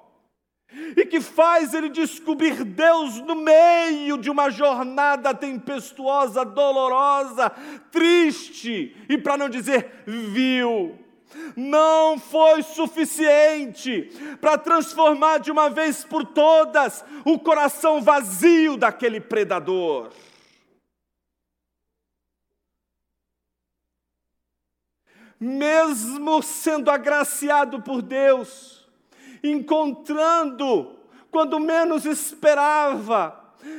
e 0.96 1.04
que 1.04 1.20
faz 1.20 1.74
ele 1.74 1.88
descobrir 1.88 2.64
Deus 2.64 3.20
no 3.20 3.34
meio 3.34 4.16
de 4.18 4.30
uma 4.30 4.50
jornada 4.50 5.34
tempestuosa, 5.34 6.44
dolorosa, 6.44 7.50
triste 7.90 8.96
e 9.08 9.18
para 9.18 9.36
não 9.36 9.48
dizer 9.48 10.02
vil. 10.06 10.98
Não 11.56 12.18
foi 12.18 12.62
suficiente 12.62 14.10
para 14.40 14.58
transformar 14.58 15.38
de 15.38 15.50
uma 15.50 15.70
vez 15.70 16.04
por 16.04 16.24
todas 16.24 17.04
o 17.24 17.38
coração 17.38 18.02
vazio 18.02 18.76
daquele 18.76 19.20
predador. 19.20 20.10
Mesmo 25.40 26.40
sendo 26.42 26.90
agraciado 26.90 27.82
por 27.82 28.00
Deus, 28.00 28.81
encontrando, 29.42 30.96
quando 31.30 31.58
menos 31.58 32.04
esperava, 32.04 33.38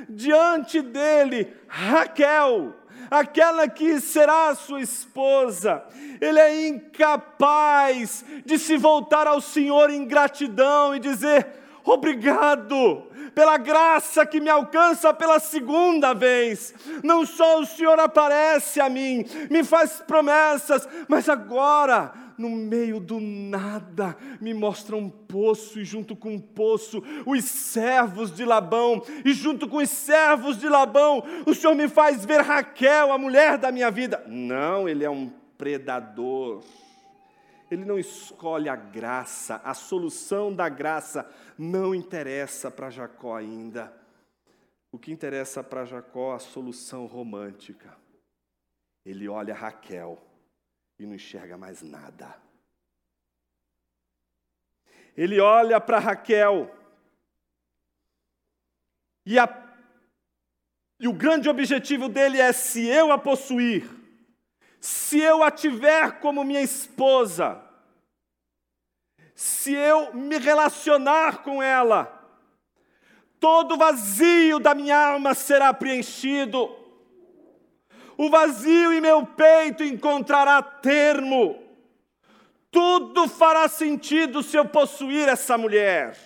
diante 0.09 0.81
dele 0.81 1.53
Raquel, 1.67 2.73
aquela 3.09 3.67
que 3.67 3.99
será 3.99 4.55
sua 4.55 4.81
esposa. 4.81 5.83
Ele 6.19 6.39
é 6.39 6.67
incapaz 6.67 8.23
de 8.45 8.57
se 8.57 8.77
voltar 8.77 9.27
ao 9.27 9.41
Senhor 9.41 9.89
em 9.89 10.05
gratidão 10.05 10.95
e 10.95 10.99
dizer: 10.99 11.47
Obrigado 11.83 13.07
pela 13.35 13.57
graça 13.57 14.25
que 14.25 14.39
me 14.39 14.49
alcança 14.49 15.13
pela 15.13 15.39
segunda 15.39 16.13
vez. 16.13 16.73
Não 17.03 17.25
só 17.25 17.59
o 17.59 17.65
Senhor 17.65 17.99
aparece 17.99 18.79
a 18.79 18.89
mim, 18.89 19.25
me 19.49 19.63
faz 19.63 20.01
promessas, 20.05 20.87
mas 21.07 21.27
agora 21.27 22.22
no 22.37 22.49
meio 22.49 22.99
do 22.99 23.19
nada, 23.19 24.17
me 24.39 24.53
mostra 24.53 24.95
um 24.95 25.09
poço, 25.09 25.79
e 25.79 25.85
junto 25.85 26.15
com 26.15 26.29
o 26.29 26.33
um 26.33 26.39
poço, 26.39 27.03
os 27.25 27.43
servos 27.43 28.35
de 28.35 28.45
Labão, 28.45 29.01
e 29.23 29.33
junto 29.33 29.67
com 29.67 29.77
os 29.77 29.89
servos 29.89 30.57
de 30.57 30.67
Labão, 30.67 31.23
o 31.45 31.53
Senhor 31.53 31.75
me 31.75 31.87
faz 31.87 32.25
ver 32.25 32.41
Raquel, 32.41 33.11
a 33.11 33.17
mulher 33.17 33.57
da 33.57 33.71
minha 33.71 33.89
vida. 33.91 34.23
Não, 34.27 34.87
ele 34.87 35.03
é 35.03 35.09
um 35.09 35.31
predador. 35.57 36.63
Ele 37.71 37.85
não 37.85 37.97
escolhe 37.97 38.69
a 38.69 38.75
graça, 38.75 39.61
a 39.63 39.73
solução 39.73 40.53
da 40.53 40.69
graça 40.69 41.27
não 41.57 41.95
interessa 41.95 42.69
para 42.69 42.89
Jacó 42.89 43.35
ainda. 43.35 43.91
O 44.91 44.99
que 44.99 45.11
interessa 45.11 45.63
para 45.63 45.85
Jacó 45.85 46.33
é 46.33 46.35
a 46.35 46.39
solução 46.39 47.07
romântica. 47.07 47.97
Ele 49.03 49.27
olha 49.27 49.55
Raquel 49.55 50.21
e 50.99 51.05
não 51.05 51.15
enxerga 51.15 51.57
mais 51.57 51.81
nada. 51.81 52.35
Ele 55.15 55.39
olha 55.39 55.79
para 55.79 55.99
Raquel 55.99 56.73
e, 59.25 59.37
a, 59.39 59.47
e 60.99 61.07
o 61.07 61.13
grande 61.13 61.49
objetivo 61.49 62.09
dele 62.09 62.39
é: 62.39 62.51
se 62.51 62.85
eu 62.85 63.11
a 63.11 63.17
possuir, 63.17 63.89
se 64.79 65.19
eu 65.19 65.43
a 65.43 65.51
tiver 65.51 66.19
como 66.19 66.43
minha 66.43 66.61
esposa, 66.61 67.63
se 69.35 69.73
eu 69.73 70.13
me 70.13 70.37
relacionar 70.37 71.43
com 71.43 71.61
ela, 71.61 72.19
todo 73.39 73.77
vazio 73.77 74.59
da 74.59 74.73
minha 74.73 74.97
alma 74.97 75.33
será 75.33 75.73
preenchido 75.73 76.82
o 78.17 78.29
vazio 78.29 78.93
em 78.93 79.01
meu 79.01 79.25
peito 79.25 79.83
encontrará 79.83 80.61
termo. 80.61 81.61
Tudo 82.71 83.27
fará 83.27 83.67
sentido 83.67 84.41
se 84.41 84.57
eu 84.57 84.65
possuir 84.65 85.27
essa 85.27 85.57
mulher. 85.57 86.17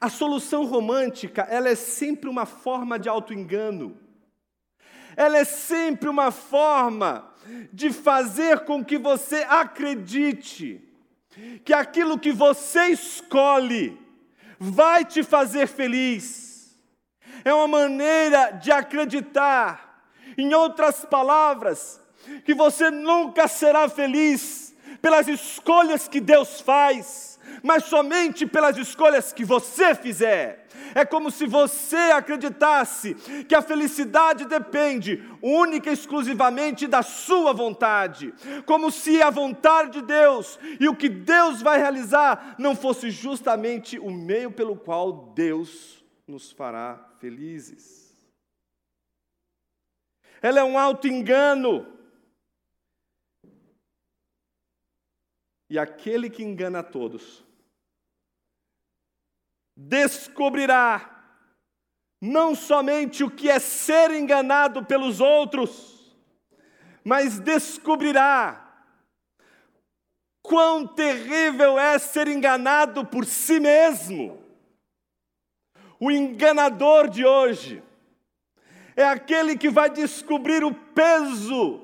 A 0.00 0.08
solução 0.08 0.64
romântica, 0.64 1.42
ela 1.42 1.68
é 1.68 1.74
sempre 1.74 2.28
uma 2.28 2.46
forma 2.46 2.98
de 2.98 3.08
autoengano. 3.08 3.98
Ela 5.16 5.38
é 5.38 5.44
sempre 5.44 6.08
uma 6.08 6.30
forma 6.30 7.32
de 7.72 7.90
fazer 7.90 8.60
com 8.60 8.84
que 8.84 8.96
você 8.96 9.44
acredite 9.48 10.80
que 11.64 11.72
aquilo 11.72 12.18
que 12.18 12.32
você 12.32 12.86
escolhe 12.86 13.98
vai 14.58 15.04
te 15.04 15.22
fazer 15.22 15.66
feliz 15.66 16.47
é 17.44 17.52
uma 17.52 17.68
maneira 17.68 18.50
de 18.52 18.70
acreditar. 18.70 20.02
Em 20.36 20.54
outras 20.54 21.04
palavras, 21.04 22.00
que 22.44 22.54
você 22.54 22.90
nunca 22.90 23.48
será 23.48 23.88
feliz 23.88 24.74
pelas 25.00 25.28
escolhas 25.28 26.08
que 26.08 26.20
Deus 26.20 26.60
faz, 26.60 27.38
mas 27.62 27.84
somente 27.84 28.46
pelas 28.46 28.76
escolhas 28.76 29.32
que 29.32 29.44
você 29.44 29.94
fizer. 29.94 30.66
É 30.94 31.04
como 31.04 31.30
se 31.30 31.46
você 31.46 31.96
acreditasse 31.96 33.14
que 33.48 33.54
a 33.54 33.62
felicidade 33.62 34.44
depende 34.46 35.22
única 35.42 35.90
e 35.90 35.92
exclusivamente 35.92 36.86
da 36.86 37.02
sua 37.02 37.52
vontade, 37.52 38.32
como 38.64 38.90
se 38.90 39.20
a 39.20 39.30
vontade 39.30 40.00
de 40.00 40.02
Deus 40.02 40.58
e 40.80 40.88
o 40.88 40.96
que 40.96 41.08
Deus 41.08 41.60
vai 41.62 41.78
realizar 41.78 42.54
não 42.58 42.74
fosse 42.74 43.10
justamente 43.10 43.98
o 43.98 44.10
meio 44.10 44.50
pelo 44.50 44.76
qual 44.76 45.32
Deus 45.34 45.97
nos 46.28 46.52
fará 46.52 46.96
felizes. 47.18 48.16
Ela 50.40 50.60
é 50.60 50.64
um 50.64 50.78
auto-engano. 50.78 51.86
E 55.70 55.78
aquele 55.78 56.30
que 56.30 56.42
engana 56.42 56.80
a 56.80 56.82
todos 56.82 57.44
descobrirá 59.78 61.14
não 62.20 62.52
somente 62.54 63.22
o 63.22 63.30
que 63.30 63.48
é 63.48 63.60
ser 63.60 64.10
enganado 64.10 64.84
pelos 64.84 65.20
outros, 65.20 66.16
mas 67.04 67.38
descobrirá 67.38 68.64
quão 70.42 70.84
terrível 70.84 71.78
é 71.78 71.96
ser 71.98 72.26
enganado 72.26 73.06
por 73.06 73.24
si 73.24 73.60
mesmo. 73.60 74.47
O 76.00 76.10
enganador 76.10 77.08
de 77.08 77.24
hoje 77.24 77.82
é 78.94 79.04
aquele 79.04 79.56
que 79.56 79.68
vai 79.68 79.90
descobrir 79.90 80.62
o 80.64 80.72
peso, 80.72 81.80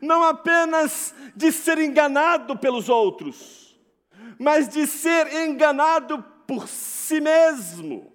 não 0.00 0.22
apenas 0.22 1.14
de 1.36 1.52
ser 1.52 1.78
enganado 1.78 2.56
pelos 2.58 2.88
outros, 2.88 3.78
mas 4.38 4.68
de 4.68 4.86
ser 4.86 5.32
enganado 5.46 6.22
por 6.46 6.66
si 6.66 7.20
mesmo. 7.20 8.10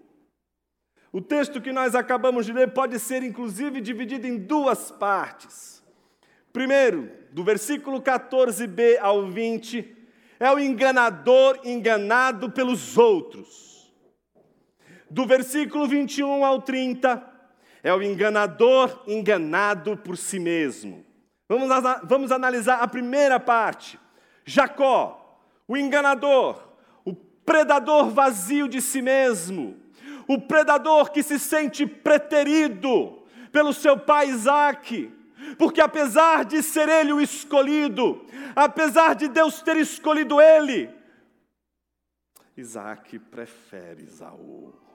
O 1.12 1.22
texto 1.22 1.62
que 1.62 1.72
nós 1.72 1.96
acabamos 1.96 2.46
de 2.46 2.54
ler 2.54 2.74
pode 2.74 3.00
ser, 3.00 3.24
inclusive, 3.24 3.80
dividido 3.80 4.28
em 4.28 4.38
duas 4.38 4.92
partes. 4.92 5.84
Primeiro, 6.52 7.12
do 7.32 7.44
versículo 7.44 8.02
14b 8.02 8.98
ao 9.00 9.28
20, 9.28 9.96
é 10.40 10.52
o 10.52 10.60
enganador 10.60 11.60
enganado 11.64 12.52
pelos 12.52 12.98
outros. 12.98 13.67
Do 15.10 15.26
versículo 15.26 15.88
21 15.88 16.44
ao 16.44 16.62
30, 16.62 17.24
é 17.84 17.94
o 17.94 18.02
enganador 18.02 19.04
enganado 19.08 19.96
por 19.98 20.18
si 20.18 20.40
mesmo. 20.40 21.06
Vamos, 21.48 21.70
vamos 22.04 22.32
analisar 22.32 22.82
a 22.82 22.88
primeira 22.88 23.40
parte. 23.40 24.00
Jacó, 24.46 25.42
o 25.68 25.78
enganador, 25.78 26.62
o 27.06 27.14
predador 27.14 28.10
vazio 28.10 28.68
de 28.68 28.82
si 28.82 29.02
mesmo, 29.02 29.78
o 30.28 30.40
predador 30.40 31.12
que 31.12 31.24
se 31.24 31.40
sente 31.40 31.86
preterido 31.86 33.24
pelo 33.52 33.74
seu 33.74 33.98
pai 33.98 34.30
Isaac, 34.30 35.12
porque 35.58 35.80
apesar 35.80 36.44
de 36.44 36.62
ser 36.62 36.90
ele 36.90 37.14
o 37.14 37.22
escolhido, 37.22 38.26
apesar 38.56 39.16
de 39.16 39.30
Deus 39.30 39.62
ter 39.62 39.78
escolhido 39.78 40.42
ele, 40.42 40.90
Isaac 42.58 43.20
prefere 43.20 44.04
Isaú. 44.04 44.87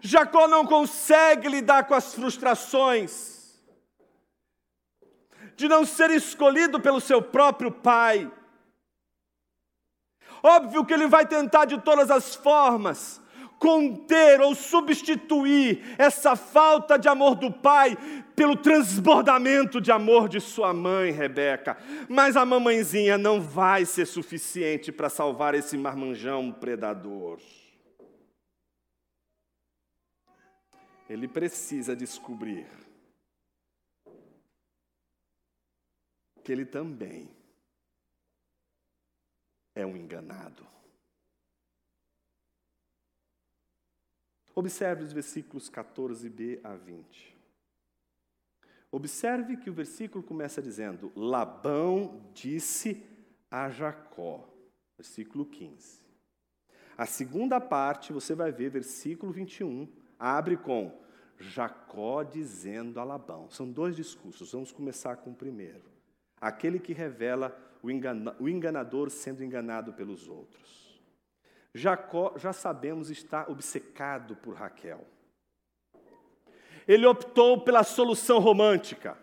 Jacó 0.00 0.46
não 0.46 0.66
consegue 0.66 1.48
lidar 1.48 1.84
com 1.84 1.94
as 1.94 2.14
frustrações 2.14 3.34
de 5.56 5.68
não 5.68 5.84
ser 5.84 6.10
escolhido 6.10 6.80
pelo 6.80 7.00
seu 7.00 7.22
próprio 7.22 7.70
pai. 7.70 8.30
Óbvio 10.42 10.84
que 10.84 10.92
ele 10.92 11.06
vai 11.06 11.26
tentar 11.26 11.64
de 11.64 11.78
todas 11.78 12.10
as 12.10 12.34
formas 12.34 13.22
conter 13.58 14.42
ou 14.42 14.54
substituir 14.54 15.94
essa 15.96 16.36
falta 16.36 16.98
de 16.98 17.08
amor 17.08 17.34
do 17.34 17.50
pai 17.50 17.96
pelo 18.36 18.56
transbordamento 18.56 19.80
de 19.80 19.90
amor 19.90 20.28
de 20.28 20.38
sua 20.38 20.74
mãe, 20.74 21.10
Rebeca. 21.12 21.78
Mas 22.06 22.36
a 22.36 22.44
mamãezinha 22.44 23.16
não 23.16 23.40
vai 23.40 23.86
ser 23.86 24.06
suficiente 24.06 24.92
para 24.92 25.08
salvar 25.08 25.54
esse 25.54 25.78
marmanjão 25.78 26.52
predador. 26.52 27.38
Ele 31.14 31.28
precisa 31.28 31.94
descobrir 31.94 32.66
que 36.42 36.50
ele 36.50 36.66
também 36.66 37.30
é 39.76 39.86
um 39.86 39.96
enganado. 39.96 40.66
Observe 44.56 45.04
os 45.04 45.12
versículos 45.12 45.70
14b 45.70 46.60
a 46.64 46.74
20. 46.74 47.38
Observe 48.90 49.56
que 49.56 49.70
o 49.70 49.74
versículo 49.74 50.22
começa 50.22 50.60
dizendo: 50.60 51.12
Labão 51.14 52.28
disse 52.34 53.06
a 53.50 53.70
Jacó. 53.70 54.48
Versículo 54.96 55.46
15. 55.46 56.04
A 56.96 57.06
segunda 57.06 57.60
parte, 57.60 58.12
você 58.12 58.34
vai 58.34 58.52
ver, 58.52 58.70
versículo 58.70 59.32
21 59.32 60.02
abre 60.18 60.56
com 60.56 61.03
Jacó 61.38 62.22
dizendo 62.22 63.00
a 63.00 63.04
Labão. 63.04 63.50
São 63.50 63.70
dois 63.70 63.96
discursos, 63.96 64.52
vamos 64.52 64.72
começar 64.72 65.16
com 65.16 65.30
o 65.30 65.34
primeiro. 65.34 65.84
Aquele 66.40 66.78
que 66.78 66.92
revela 66.92 67.56
o, 67.82 67.90
engana, 67.90 68.34
o 68.38 68.48
enganador 68.48 69.10
sendo 69.10 69.42
enganado 69.42 69.92
pelos 69.92 70.28
outros. 70.28 71.00
Jacó, 71.74 72.34
já 72.36 72.52
sabemos, 72.52 73.10
está 73.10 73.46
obcecado 73.48 74.36
por 74.36 74.54
Raquel. 74.54 75.04
Ele 76.86 77.06
optou 77.06 77.62
pela 77.62 77.82
solução 77.82 78.38
romântica. 78.38 79.18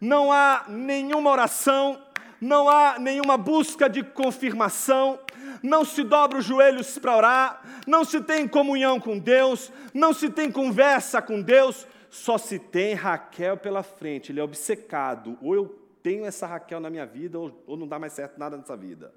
Não 0.00 0.30
há 0.30 0.66
nenhuma 0.68 1.30
oração, 1.30 2.00
não 2.40 2.68
há 2.68 2.98
nenhuma 2.98 3.36
busca 3.36 3.88
de 3.88 4.02
confirmação, 4.02 5.18
não 5.62 5.84
se 5.84 6.04
dobra 6.04 6.38
os 6.38 6.44
joelhos 6.44 6.98
para 6.98 7.16
orar, 7.16 7.82
não 7.86 8.04
se 8.04 8.20
tem 8.20 8.46
comunhão 8.46 9.00
com 9.00 9.18
Deus, 9.18 9.72
não 9.92 10.12
se 10.12 10.30
tem 10.30 10.50
conversa 10.50 11.20
com 11.20 11.42
Deus, 11.42 11.86
só 12.10 12.38
se 12.38 12.58
tem 12.58 12.94
Raquel 12.94 13.56
pela 13.56 13.82
frente. 13.82 14.30
Ele 14.32 14.40
é 14.40 14.42
obcecado. 14.42 15.36
Ou 15.42 15.54
eu 15.54 15.68
tenho 16.02 16.24
essa 16.24 16.46
Raquel 16.46 16.80
na 16.80 16.90
minha 16.90 17.06
vida, 17.06 17.38
ou, 17.38 17.62
ou 17.66 17.76
não 17.76 17.88
dá 17.88 17.98
mais 17.98 18.12
certo 18.12 18.38
nada 18.38 18.56
nessa 18.56 18.76
vida. 18.76 19.12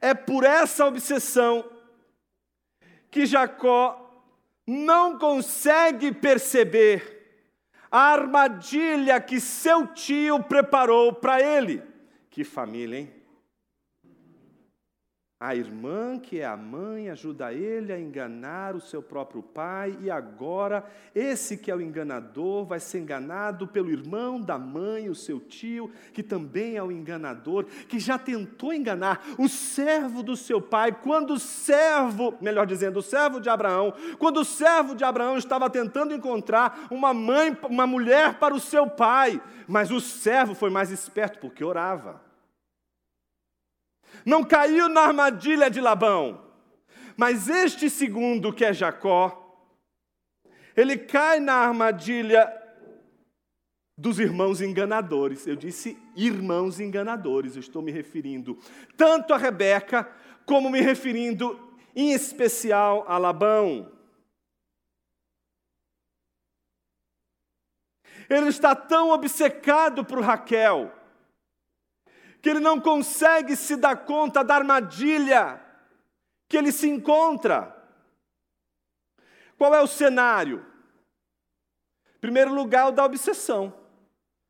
É 0.00 0.14
por 0.14 0.44
essa 0.44 0.86
obsessão 0.86 1.70
que 3.10 3.26
Jacó 3.26 4.24
não 4.66 5.18
consegue 5.18 6.12
perceber 6.12 7.19
a 7.90 8.12
armadilha 8.12 9.20
que 9.20 9.40
seu 9.40 9.86
tio 9.88 10.42
preparou 10.42 11.12
para 11.12 11.40
ele. 11.40 11.82
Que 12.30 12.44
família, 12.44 13.00
hein? 13.00 13.19
A 15.42 15.54
irmã, 15.54 16.18
que 16.18 16.38
é 16.38 16.44
a 16.44 16.54
mãe, 16.54 17.08
ajuda 17.08 17.50
ele 17.50 17.94
a 17.94 17.98
enganar 17.98 18.76
o 18.76 18.80
seu 18.80 19.02
próprio 19.02 19.42
pai, 19.42 19.96
e 20.02 20.10
agora 20.10 20.84
esse 21.14 21.56
que 21.56 21.70
é 21.70 21.74
o 21.74 21.80
enganador 21.80 22.66
vai 22.66 22.78
ser 22.78 22.98
enganado 22.98 23.66
pelo 23.66 23.90
irmão 23.90 24.38
da 24.38 24.58
mãe, 24.58 25.08
o 25.08 25.14
seu 25.14 25.40
tio, 25.40 25.90
que 26.12 26.22
também 26.22 26.76
é 26.76 26.82
o 26.82 26.92
enganador, 26.92 27.64
que 27.88 27.98
já 27.98 28.18
tentou 28.18 28.74
enganar 28.74 29.24
o 29.38 29.48
servo 29.48 30.22
do 30.22 30.36
seu 30.36 30.60
pai, 30.60 30.92
quando 30.92 31.32
o 31.32 31.38
servo, 31.38 32.34
melhor 32.38 32.66
dizendo, 32.66 32.98
o 32.98 33.02
servo 33.02 33.40
de 33.40 33.48
Abraão, 33.48 33.94
quando 34.18 34.40
o 34.40 34.44
servo 34.44 34.94
de 34.94 35.04
Abraão 35.04 35.38
estava 35.38 35.70
tentando 35.70 36.12
encontrar 36.12 36.86
uma 36.90 37.14
mãe, 37.14 37.56
uma 37.70 37.86
mulher 37.86 38.34
para 38.34 38.52
o 38.54 38.60
seu 38.60 38.86
pai, 38.86 39.40
mas 39.66 39.90
o 39.90 40.02
servo 40.02 40.54
foi 40.54 40.68
mais 40.68 40.90
esperto 40.90 41.38
porque 41.38 41.64
orava 41.64 42.28
não 44.24 44.44
caiu 44.44 44.88
na 44.88 45.02
armadilha 45.02 45.70
de 45.70 45.80
Labão. 45.80 46.50
Mas 47.16 47.48
este 47.48 47.90
segundo, 47.90 48.52
que 48.52 48.64
é 48.64 48.72
Jacó, 48.72 49.36
ele 50.76 50.96
cai 50.96 51.40
na 51.40 51.54
armadilha 51.54 52.50
dos 53.96 54.18
irmãos 54.18 54.62
enganadores. 54.62 55.46
Eu 55.46 55.56
disse 55.56 55.98
irmãos 56.16 56.80
enganadores, 56.80 57.54
eu 57.54 57.60
estou 57.60 57.82
me 57.82 57.92
referindo 57.92 58.58
tanto 58.96 59.34
a 59.34 59.36
Rebeca, 59.36 60.10
como 60.46 60.70
me 60.70 60.80
referindo 60.80 61.60
em 61.94 62.12
especial 62.12 63.04
a 63.06 63.18
Labão. 63.18 63.92
Ele 68.28 68.48
está 68.48 68.74
tão 68.74 69.10
obcecado 69.10 70.04
por 70.04 70.20
Raquel, 70.22 70.92
que 72.40 72.48
ele 72.48 72.60
não 72.60 72.80
consegue 72.80 73.54
se 73.54 73.76
dar 73.76 74.04
conta 74.04 74.42
da 74.42 74.56
armadilha 74.56 75.60
que 76.48 76.56
ele 76.56 76.72
se 76.72 76.88
encontra. 76.88 77.76
Qual 79.56 79.74
é 79.74 79.80
o 79.80 79.86
cenário? 79.86 80.64
Em 82.16 82.20
primeiro 82.20 82.52
lugar, 82.54 82.88
o 82.88 82.92
da 82.92 83.04
obsessão. 83.04 83.72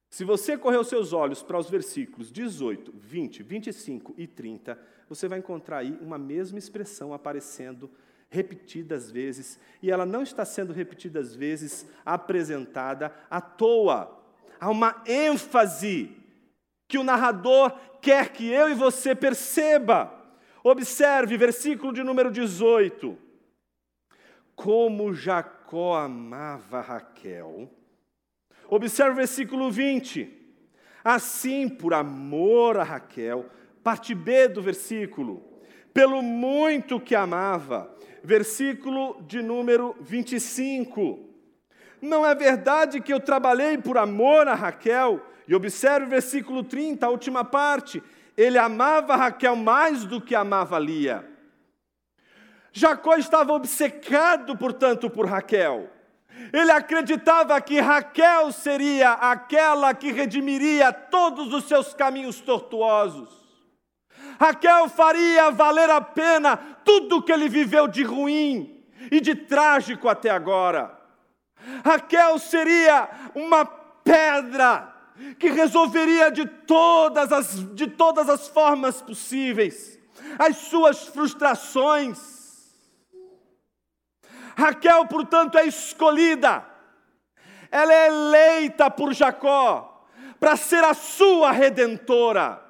Se 0.09 0.25
você 0.25 0.57
correr 0.57 0.79
os 0.79 0.89
seus 0.89 1.13
olhos 1.13 1.43
para 1.43 1.59
os 1.59 1.69
versículos 1.71 2.33
18, 2.33 2.93
20, 2.97 3.43
25 3.43 4.15
e 4.17 4.27
30, 4.27 4.79
você 5.09 5.29
vai 5.29 5.39
encontrar 5.39 5.79
aí 5.79 5.97
uma 6.01 6.19
mesma 6.19 6.59
expressão 6.59 7.13
aparecendo 7.13 7.91
repetidas 8.29 9.11
vezes, 9.11 9.59
e 9.83 9.91
ela 9.91 10.07
não 10.07 10.23
está 10.23 10.45
sendo 10.45 10.73
repetidas 10.73 11.35
vezes 11.35 11.87
apresentada 12.05 13.13
à 13.29 13.41
toa. 13.41 14.21
Há 14.61 14.71
uma 14.71 15.03
ênfase 15.05 16.17
que 16.91 16.99
o 16.99 17.05
narrador 17.05 17.73
quer 18.03 18.31
que 18.31 18.51
eu 18.51 18.69
e 18.69 18.75
você 18.75 19.15
perceba. 19.15 20.13
Observe, 20.65 21.37
versículo 21.37 21.93
de 21.93 22.03
número 22.03 22.33
18. 22.33 23.17
Como 24.57 25.15
Jacó 25.15 25.97
amava 25.97 26.81
Raquel. 26.81 27.71
Observe 28.69 29.13
o 29.13 29.15
versículo 29.15 29.71
20. 29.71 30.37
Assim, 31.05 31.69
por 31.69 31.95
amor 31.95 32.77
a 32.77 32.83
Raquel, 32.83 33.47
parte 33.85 34.13
B 34.13 34.49
do 34.49 34.61
versículo, 34.61 35.43
pelo 35.95 36.21
muito 36.21 37.01
que 37.01 37.15
amava, 37.15 37.97
versículo 38.23 39.23
de 39.23 39.41
número 39.41 39.97
25. 40.01 41.21
Não 42.03 42.27
é 42.27 42.35
verdade 42.35 43.01
que 43.01 43.13
eu 43.13 43.21
trabalhei 43.21 43.79
por 43.79 43.97
amor 43.97 44.49
a 44.49 44.55
Raquel? 44.55 45.30
E 45.51 45.55
observe 45.57 46.07
o 46.07 46.09
versículo 46.09 46.63
30, 46.63 47.05
a 47.05 47.11
última 47.11 47.45
parte. 47.45 48.01
Ele 48.37 48.57
amava 48.57 49.17
Raquel 49.17 49.57
mais 49.57 50.05
do 50.05 50.21
que 50.21 50.33
amava 50.33 50.79
Lia. 50.79 51.29
Jacó 52.73 53.17
estava 53.17 53.53
obcecado, 53.53 54.57
portanto, 54.57 55.11
por 55.11 55.27
Raquel. 55.27 55.91
Ele 56.53 56.71
acreditava 56.71 57.61
que 57.61 57.81
Raquel 57.81 58.53
seria 58.53 59.15
aquela 59.15 59.93
que 59.93 60.13
redimiria 60.13 60.93
todos 60.93 61.53
os 61.53 61.65
seus 61.65 61.93
caminhos 61.95 62.41
tortuosos. 62.41 63.29
Raquel 64.39 64.89
faria 64.89 65.51
valer 65.51 65.91
a 65.91 66.01
pena 66.01 66.57
tudo 66.85 67.17
o 67.17 67.23
que 67.23 67.33
ele 67.33 67.49
viveu 67.49 67.89
de 67.89 68.05
ruim 68.05 68.85
e 69.11 69.21
de 69.21 69.35
trágico 69.35 70.09
até 70.09 70.31
agora. 70.31 70.97
Raquel 71.85 72.39
seria 72.39 73.11
uma 73.35 73.67
pedra 73.67 75.00
que 75.39 75.51
resolveria 75.51 76.31
de 76.31 76.47
todas 76.47 77.33
as, 77.33 77.75
de 77.75 77.87
todas 77.87 78.29
as 78.29 78.49
formas 78.49 79.01
possíveis 79.03 79.99
as 80.39 80.57
suas 80.57 81.07
frustrações. 81.09 82.19
Raquel, 84.57 85.07
portanto, 85.07 85.57
é 85.57 85.67
escolhida, 85.67 86.65
ela 87.71 87.93
é 87.93 88.07
eleita 88.09 88.91
por 88.91 89.13
Jacó 89.15 90.07
para 90.39 90.57
ser 90.57 90.85
a 90.85 90.95
sua 90.95 91.51
redentora 91.51 92.67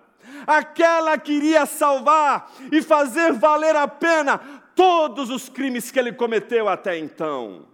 aquela 0.46 1.18
que 1.18 1.32
iria 1.32 1.66
salvar 1.66 2.52
e 2.72 2.82
fazer 2.82 3.32
valer 3.32 3.76
a 3.76 3.86
pena 3.86 4.38
todos 4.74 5.30
os 5.30 5.48
crimes 5.48 5.90
que 5.90 5.98
ele 5.98 6.12
cometeu 6.12 6.68
até 6.68 6.98
então. 6.98 7.68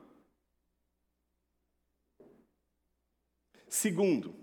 Segundo, 3.69 4.35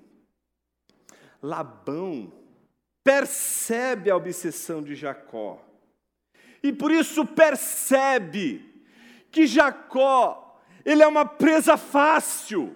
Labão 1.43 2.31
percebe 3.03 4.09
a 4.09 4.15
obsessão 4.15 4.81
de 4.81 4.95
Jacó. 4.95 5.61
E 6.63 6.71
por 6.71 6.89
isso 6.89 7.25
percebe 7.25 8.81
que 9.29 9.45
Jacó, 9.45 10.57
ele 10.85 11.03
é 11.03 11.07
uma 11.07 11.25
presa 11.25 11.75
fácil. 11.75 12.73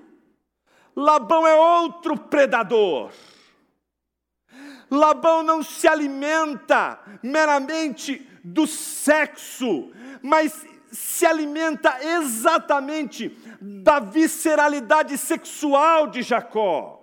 Labão 0.93 1.47
é 1.47 1.55
outro 1.55 2.17
predador. 2.17 3.11
Labão 4.91 5.41
não 5.43 5.63
se 5.63 5.87
alimenta 5.87 6.99
meramente 7.23 8.27
do 8.43 8.67
sexo, 8.67 9.91
mas 10.21 10.65
se 10.91 11.25
alimenta 11.25 12.03
exatamente 12.03 13.29
da 13.61 13.99
visceralidade 13.99 15.17
sexual 15.17 16.07
de 16.07 16.21
Jacó. 16.21 16.96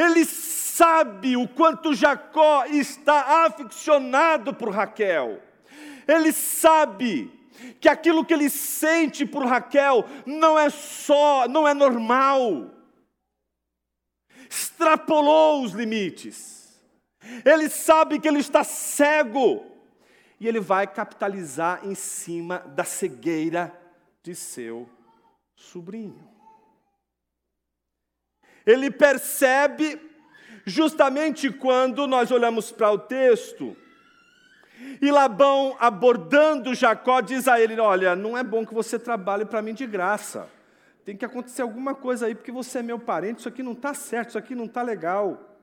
Ele 0.00 0.24
sabe 0.24 1.36
o 1.36 1.46
quanto 1.48 1.94
Jacó 1.94 2.64
está 2.66 3.44
aficionado 3.46 4.54
por 4.54 4.70
Raquel. 4.70 5.42
Ele 6.08 6.32
sabe 6.32 7.30
que 7.80 7.88
aquilo 7.88 8.24
que 8.24 8.32
ele 8.32 8.48
sente 8.48 9.26
por 9.26 9.44
Raquel 9.44 10.06
não 10.24 10.58
é 10.58 10.70
só, 10.70 11.46
não 11.46 11.68
é 11.68 11.74
normal 11.74 12.70
extrapolou 14.50 15.62
os 15.62 15.72
limites. 15.72 16.80
Ele 17.44 17.68
sabe 17.68 18.18
que 18.18 18.26
ele 18.26 18.40
está 18.40 18.64
cego 18.64 19.64
e 20.40 20.48
ele 20.48 20.58
vai 20.58 20.86
capitalizar 20.86 21.86
em 21.86 21.94
cima 21.94 22.58
da 22.58 22.82
cegueira 22.82 23.72
de 24.22 24.34
seu 24.34 24.88
sobrinho. 25.54 26.29
Ele 28.70 28.90
percebe 28.90 30.00
justamente 30.64 31.50
quando 31.50 32.06
nós 32.06 32.30
olhamos 32.30 32.70
para 32.70 32.90
o 32.90 32.98
texto 32.98 33.76
e 35.00 35.10
Labão 35.10 35.76
abordando 35.78 36.74
Jacó 36.74 37.20
diz 37.20 37.46
a 37.48 37.60
ele: 37.60 37.78
Olha, 37.80 38.16
não 38.16 38.36
é 38.36 38.42
bom 38.42 38.64
que 38.64 38.74
você 38.74 38.98
trabalhe 38.98 39.44
para 39.44 39.62
mim 39.62 39.74
de 39.74 39.86
graça. 39.86 40.48
Tem 41.04 41.16
que 41.16 41.24
acontecer 41.24 41.62
alguma 41.62 41.94
coisa 41.94 42.26
aí, 42.26 42.34
porque 42.34 42.52
você 42.52 42.78
é 42.78 42.82
meu 42.82 42.98
parente, 42.98 43.40
isso 43.40 43.48
aqui 43.48 43.62
não 43.62 43.72
está 43.72 43.94
certo, 43.94 44.30
isso 44.30 44.38
aqui 44.38 44.54
não 44.54 44.66
está 44.66 44.82
legal. 44.82 45.58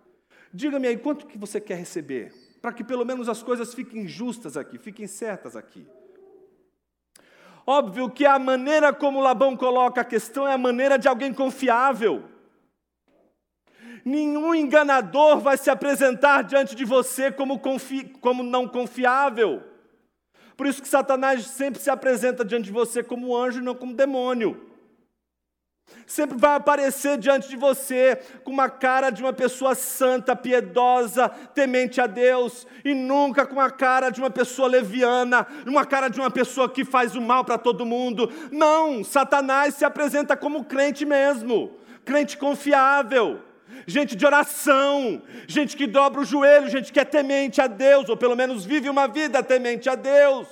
Diga-me 0.53 0.87
aí, 0.87 0.97
quanto 0.97 1.27
que 1.27 1.37
você 1.37 1.61
quer 1.61 1.75
receber? 1.75 2.33
Para 2.61 2.73
que 2.73 2.83
pelo 2.83 3.05
menos 3.05 3.29
as 3.29 3.43
coisas 3.43 3.73
fiquem 3.73 4.07
justas 4.07 4.57
aqui, 4.57 4.77
fiquem 4.77 5.07
certas 5.07 5.55
aqui. 5.55 5.87
Óbvio 7.65 8.09
que 8.09 8.25
a 8.25 8.39
maneira 8.39 8.93
como 8.93 9.21
Labão 9.21 9.55
coloca 9.55 10.01
a 10.01 10.05
questão 10.05 10.47
é 10.47 10.53
a 10.53 10.57
maneira 10.57 10.97
de 10.97 11.07
alguém 11.07 11.33
confiável. 11.33 12.23
Nenhum 14.07 14.55
enganador 14.55 15.39
vai 15.39 15.57
se 15.57 15.69
apresentar 15.69 16.43
diante 16.43 16.75
de 16.75 16.85
você 16.85 17.31
como, 17.31 17.59
confi 17.59 18.05
como 18.21 18.41
não 18.41 18.67
confiável. 18.67 19.61
Por 20.55 20.65
isso 20.65 20.81
que 20.81 20.87
Satanás 20.87 21.45
sempre 21.45 21.81
se 21.81 21.89
apresenta 21.89 22.45
diante 22.45 22.65
de 22.65 22.71
você 22.71 23.03
como 23.03 23.35
anjo 23.35 23.59
e 23.59 23.63
não 23.63 23.75
como 23.75 23.93
demônio 23.93 24.67
sempre 26.05 26.37
vai 26.37 26.55
aparecer 26.55 27.17
diante 27.17 27.49
de 27.49 27.57
você 27.57 28.17
com 28.43 28.51
uma 28.51 28.69
cara 28.69 29.09
de 29.09 29.21
uma 29.21 29.33
pessoa 29.33 29.75
santa, 29.75 30.35
piedosa, 30.35 31.29
temente 31.29 31.99
a 31.99 32.07
Deus, 32.07 32.65
e 32.83 32.93
nunca 32.93 33.45
com 33.45 33.59
a 33.59 33.69
cara 33.69 34.09
de 34.09 34.21
uma 34.21 34.29
pessoa 34.29 34.67
leviana, 34.67 35.45
uma 35.65 35.85
cara 35.85 36.07
de 36.07 36.19
uma 36.19 36.31
pessoa 36.31 36.69
que 36.69 36.85
faz 36.85 37.15
o 37.15 37.21
mal 37.21 37.43
para 37.43 37.57
todo 37.57 37.85
mundo. 37.85 38.31
Não, 38.51 39.03
Satanás 39.03 39.75
se 39.75 39.83
apresenta 39.83 40.37
como 40.37 40.63
crente 40.63 41.05
mesmo, 41.05 41.71
crente 42.05 42.37
confiável. 42.37 43.46
Gente 43.85 44.15
de 44.15 44.25
oração, 44.25 45.21
gente 45.47 45.75
que 45.75 45.87
dobra 45.87 46.21
o 46.21 46.25
joelho, 46.25 46.69
gente 46.69 46.91
que 46.91 46.99
é 46.99 47.05
temente 47.05 47.61
a 47.61 47.67
Deus, 47.67 48.09
ou 48.09 48.17
pelo 48.17 48.35
menos 48.35 48.65
vive 48.65 48.89
uma 48.89 49.07
vida 49.07 49.43
temente 49.43 49.89
a 49.89 49.95
Deus. 49.95 50.47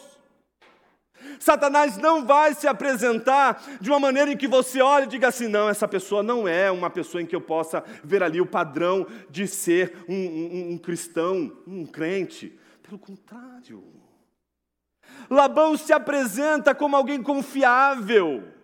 Satanás 1.39 1.97
não 1.97 2.25
vai 2.25 2.53
se 2.53 2.67
apresentar 2.67 3.61
de 3.81 3.89
uma 3.89 3.99
maneira 3.99 4.31
em 4.31 4.37
que 4.37 4.47
você 4.47 4.81
olhe 4.81 5.05
e 5.05 5.09
diga 5.09 5.27
assim: 5.27 5.47
não, 5.47 5.69
essa 5.69 5.87
pessoa 5.87 6.23
não 6.23 6.47
é 6.47 6.71
uma 6.71 6.89
pessoa 6.89 7.21
em 7.21 7.25
que 7.25 7.35
eu 7.35 7.41
possa 7.41 7.83
ver 8.03 8.23
ali 8.23 8.39
o 8.39 8.45
padrão 8.45 9.05
de 9.29 9.47
ser 9.47 10.05
um, 10.07 10.15
um, 10.15 10.71
um 10.73 10.77
cristão, 10.77 11.51
um 11.67 11.85
crente. 11.85 12.57
Pelo 12.81 12.99
contrário. 12.99 13.83
Labão 15.29 15.75
se 15.77 15.91
apresenta 15.91 16.75
como 16.75 16.95
alguém 16.95 17.21
confiável. 17.21 18.54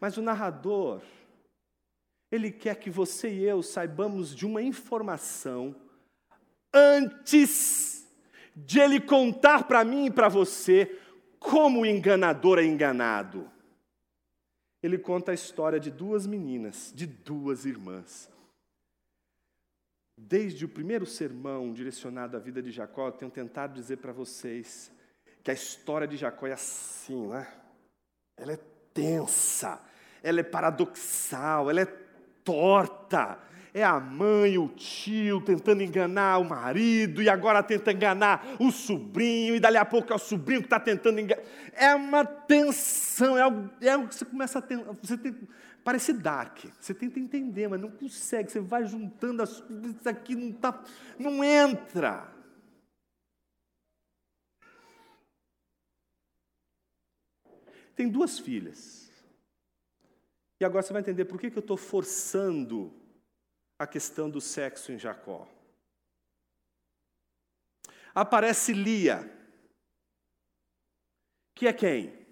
Mas 0.00 0.16
o 0.16 0.22
narrador, 0.22 1.02
ele 2.30 2.50
quer 2.50 2.76
que 2.76 2.90
você 2.90 3.30
e 3.30 3.44
eu 3.44 3.62
saibamos 3.62 4.34
de 4.34 4.46
uma 4.46 4.62
informação 4.62 5.74
antes 6.72 8.06
de 8.54 8.80
ele 8.80 9.00
contar 9.00 9.64
para 9.64 9.84
mim 9.84 10.06
e 10.06 10.10
para 10.10 10.28
você 10.28 11.00
como 11.38 11.80
o 11.80 11.86
enganador 11.86 12.58
é 12.58 12.64
enganado. 12.64 13.50
Ele 14.82 14.98
conta 14.98 15.32
a 15.32 15.34
história 15.34 15.80
de 15.80 15.90
duas 15.90 16.26
meninas, 16.26 16.92
de 16.94 17.06
duas 17.06 17.64
irmãs. 17.64 18.30
Desde 20.16 20.64
o 20.64 20.68
primeiro 20.68 21.06
sermão 21.06 21.72
direcionado 21.72 22.36
à 22.36 22.40
vida 22.40 22.60
de 22.60 22.70
Jacó, 22.70 23.10
tenho 23.10 23.30
tentado 23.30 23.74
dizer 23.74 23.98
para 23.98 24.12
vocês 24.12 24.90
que 25.42 25.50
a 25.50 25.54
história 25.54 26.06
de 26.06 26.16
Jacó 26.16 26.46
é 26.46 26.52
assim, 26.52 27.28
né? 27.28 27.52
Ela 28.36 28.52
é 28.52 28.60
tensa, 28.92 29.80
ela 30.22 30.40
é 30.40 30.42
paradoxal, 30.42 31.70
ela 31.70 31.80
é 31.80 31.86
torta, 32.44 33.38
é 33.74 33.84
a 33.84 34.00
mãe, 34.00 34.58
o 34.58 34.68
tio 34.68 35.40
tentando 35.40 35.82
enganar 35.82 36.38
o 36.38 36.44
marido, 36.44 37.22
e 37.22 37.28
agora 37.28 37.62
tenta 37.62 37.92
enganar 37.92 38.56
o 38.58 38.70
sobrinho, 38.70 39.54
e 39.54 39.60
dali 39.60 39.76
a 39.76 39.84
pouco 39.84 40.12
é 40.12 40.16
o 40.16 40.18
sobrinho 40.18 40.60
que 40.60 40.66
está 40.66 40.80
tentando 40.80 41.20
enganar. 41.20 41.42
É 41.74 41.94
uma 41.94 42.24
tensão 42.24 43.36
é 43.36 43.42
algo, 43.42 43.70
é 43.80 43.90
algo 43.90 44.08
que 44.08 44.14
você 44.14 44.24
começa 44.24 44.58
a 44.58 44.62
ter. 44.62 44.78
Você 45.02 45.16
tem, 45.16 45.36
parece 45.84 46.12
dark. 46.12 46.64
Você 46.80 46.94
tenta 46.94 47.18
entender, 47.18 47.68
mas 47.68 47.80
não 47.80 47.90
consegue. 47.90 48.50
Você 48.50 48.60
vai 48.60 48.84
juntando 48.84 49.42
as 49.42 49.60
coisas, 49.60 49.96
isso 49.96 50.08
aqui 50.08 50.34
não, 50.34 50.52
tá, 50.52 50.82
não 51.18 51.44
entra. 51.44 52.32
Tem 57.94 58.08
duas 58.08 58.38
filhas. 58.38 59.07
E 60.60 60.64
agora 60.64 60.82
você 60.82 60.92
vai 60.92 61.02
entender 61.02 61.24
por 61.24 61.38
que, 61.38 61.46
eu 61.46 61.60
estou 61.60 61.76
forçando 61.76 62.92
a 63.78 63.86
questão 63.86 64.28
do 64.28 64.40
sexo 64.40 64.90
em 64.90 64.98
Jacó. 64.98 65.48
Aparece 68.14 68.72
Lia, 68.72 69.30
que 71.54 71.66
é 71.66 71.72
quem? 71.72 72.26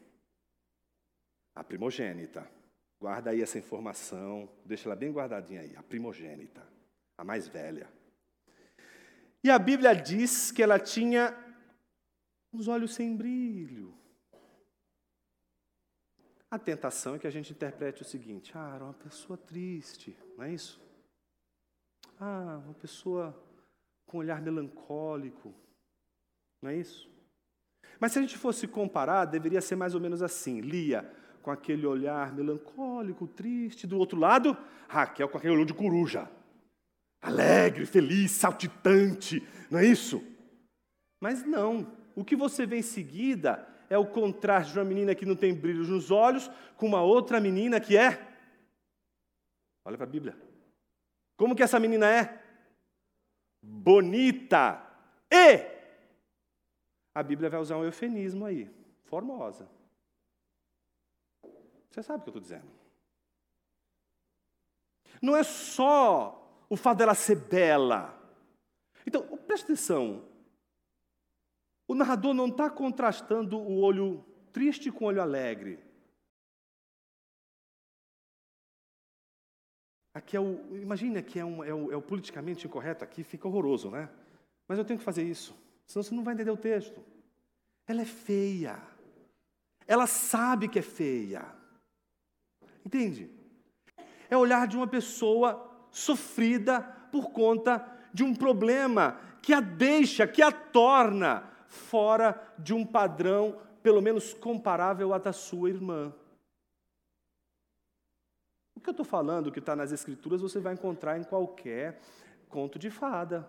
A 1.54 1.62
primogênita. 1.62 2.50
Guarda 2.98 3.30
aí 3.30 3.42
essa 3.42 3.58
informação, 3.58 4.48
deixa 4.64 4.88
ela 4.88 4.96
bem 4.96 5.12
guardadinha 5.12 5.60
aí. 5.60 5.76
A 5.76 5.82
primogênita, 5.82 6.66
a 7.16 7.22
mais 7.22 7.46
velha. 7.46 7.88
E 9.44 9.50
a 9.50 9.58
Bíblia 9.58 9.94
diz 9.94 10.50
que 10.50 10.62
ela 10.62 10.78
tinha 10.78 11.36
uns 12.52 12.66
olhos 12.68 12.94
sem 12.94 13.16
brilho. 13.16 13.96
A 16.50 16.58
tentação 16.58 17.14
é 17.14 17.18
que 17.18 17.26
a 17.26 17.30
gente 17.30 17.52
interprete 17.52 18.02
o 18.02 18.04
seguinte: 18.04 18.52
ah, 18.54 18.72
era 18.74 18.84
uma 18.84 18.94
pessoa 18.94 19.36
triste, 19.36 20.16
não 20.36 20.44
é 20.44 20.52
isso? 20.52 20.80
Ah, 22.20 22.60
uma 22.64 22.74
pessoa 22.74 23.34
com 24.06 24.18
um 24.18 24.20
olhar 24.20 24.40
melancólico, 24.40 25.54
não 26.62 26.70
é 26.70 26.76
isso? 26.76 27.10
Mas 27.98 28.12
se 28.12 28.18
a 28.18 28.22
gente 28.22 28.38
fosse 28.38 28.66
comparar, 28.68 29.24
deveria 29.24 29.60
ser 29.60 29.76
mais 29.76 29.94
ou 29.94 30.00
menos 30.00 30.22
assim: 30.22 30.60
Lia 30.60 31.10
com 31.42 31.50
aquele 31.50 31.86
olhar 31.86 32.34
melancólico, 32.34 33.26
triste, 33.28 33.86
do 33.86 33.98
outro 33.98 34.18
lado, 34.18 34.56
Raquel 34.88 35.28
com 35.28 35.38
aquele 35.38 35.54
olho 35.54 35.66
de 35.66 35.74
coruja, 35.74 36.28
alegre, 37.22 37.86
feliz, 37.86 38.32
saltitante, 38.32 39.46
não 39.70 39.78
é 39.78 39.86
isso? 39.86 40.22
Mas 41.20 41.44
não, 41.44 41.92
o 42.14 42.24
que 42.24 42.34
você 42.34 42.66
vê 42.66 42.78
em 42.78 42.82
seguida 42.82 43.66
é 43.88 43.96
o 43.98 44.06
contraste 44.06 44.72
de 44.72 44.78
uma 44.78 44.84
menina 44.84 45.14
que 45.14 45.26
não 45.26 45.36
tem 45.36 45.54
brilhos 45.54 45.88
nos 45.88 46.10
olhos 46.10 46.50
com 46.76 46.86
uma 46.86 47.02
outra 47.02 47.40
menina 47.40 47.80
que 47.80 47.96
é. 47.96 48.34
Olha 49.84 49.96
para 49.96 50.06
a 50.06 50.10
Bíblia. 50.10 50.36
Como 51.36 51.54
que 51.54 51.62
essa 51.62 51.78
menina 51.78 52.10
é? 52.10 52.42
Bonita 53.62 54.82
e. 55.30 55.76
A 57.14 57.22
Bíblia 57.22 57.48
vai 57.48 57.60
usar 57.60 57.76
um 57.76 57.84
eufemismo 57.84 58.44
aí, 58.44 58.70
formosa. 59.04 59.68
Você 61.90 62.02
sabe 62.02 62.20
o 62.20 62.22
que 62.22 62.28
eu 62.28 62.32
estou 62.32 62.42
dizendo. 62.42 62.70
Não 65.22 65.36
é 65.36 65.42
só 65.42 66.46
o 66.68 66.76
fato 66.76 66.98
dela 66.98 67.14
ser 67.14 67.36
bela. 67.36 68.14
Então, 69.06 69.22
preste 69.38 69.64
atenção. 69.64 70.24
O 71.88 71.94
narrador 71.94 72.34
não 72.34 72.48
está 72.48 72.68
contrastando 72.68 73.58
o 73.58 73.80
olho 73.80 74.24
triste 74.52 74.90
com 74.90 75.04
o 75.04 75.08
olho 75.08 75.22
alegre. 75.22 75.78
Aqui 80.14 80.36
é 80.36 80.40
o. 80.40 80.76
Imagine 80.76 81.22
que 81.22 81.38
é, 81.38 81.44
um, 81.44 81.62
é, 81.62 81.74
o, 81.74 81.92
é 81.92 81.96
o 81.96 82.02
politicamente 82.02 82.66
incorreto, 82.66 83.04
aqui 83.04 83.22
fica 83.22 83.46
horroroso, 83.46 83.90
né? 83.90 84.08
Mas 84.66 84.78
eu 84.78 84.84
tenho 84.84 84.98
que 84.98 85.04
fazer 85.04 85.22
isso, 85.22 85.54
senão 85.86 86.02
você 86.02 86.14
não 86.14 86.24
vai 86.24 86.34
entender 86.34 86.50
o 86.50 86.56
texto. 86.56 87.04
Ela 87.86 88.02
é 88.02 88.06
feia. 88.06 88.82
Ela 89.86 90.06
sabe 90.06 90.68
que 90.68 90.78
é 90.78 90.82
feia. 90.82 91.46
Entende? 92.84 93.30
É 94.28 94.36
olhar 94.36 94.66
de 94.66 94.76
uma 94.76 94.86
pessoa 94.86 95.70
sofrida 95.90 96.80
por 97.12 97.30
conta 97.30 97.86
de 98.12 98.24
um 98.24 98.34
problema 98.34 99.20
que 99.42 99.52
a 99.52 99.60
deixa, 99.60 100.26
que 100.26 100.42
a 100.42 100.50
torna 100.50 101.55
fora 101.68 102.54
de 102.58 102.74
um 102.74 102.84
padrão, 102.84 103.60
pelo 103.82 104.00
menos 104.00 104.34
comparável 104.34 105.12
à 105.12 105.18
da 105.18 105.32
sua 105.32 105.70
irmã. 105.70 106.14
O 108.74 108.80
que 108.80 108.88
eu 108.88 108.92
estou 108.92 109.06
falando, 109.06 109.50
que 109.50 109.58
está 109.58 109.74
nas 109.74 109.92
Escrituras, 109.92 110.40
você 110.40 110.60
vai 110.60 110.74
encontrar 110.74 111.18
em 111.18 111.24
qualquer 111.24 112.00
conto 112.48 112.78
de 112.78 112.90
fada. 112.90 113.48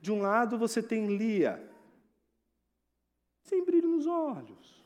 De 0.00 0.10
um 0.10 0.22
lado 0.22 0.56
você 0.56 0.82
tem 0.82 1.16
Lia, 1.16 1.62
sem 3.44 3.62
brilho 3.64 3.88
nos 3.88 4.06
olhos. 4.06 4.82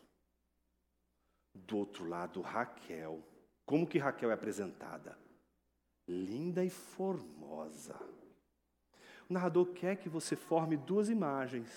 Do 1.55 1.79
outro 1.79 2.05
lado, 2.07 2.41
Raquel. 2.41 3.23
Como 3.65 3.87
que 3.87 3.99
Raquel 3.99 4.31
é 4.31 4.35
apresentada? 4.35 5.17
Linda 6.07 6.65
e 6.65 6.71
formosa. 6.71 7.95
O 9.29 9.33
narrador 9.33 9.67
quer 9.73 9.97
que 9.97 10.09
você 10.09 10.37
forme 10.37 10.77
duas 10.77 11.09
imagens. 11.09 11.69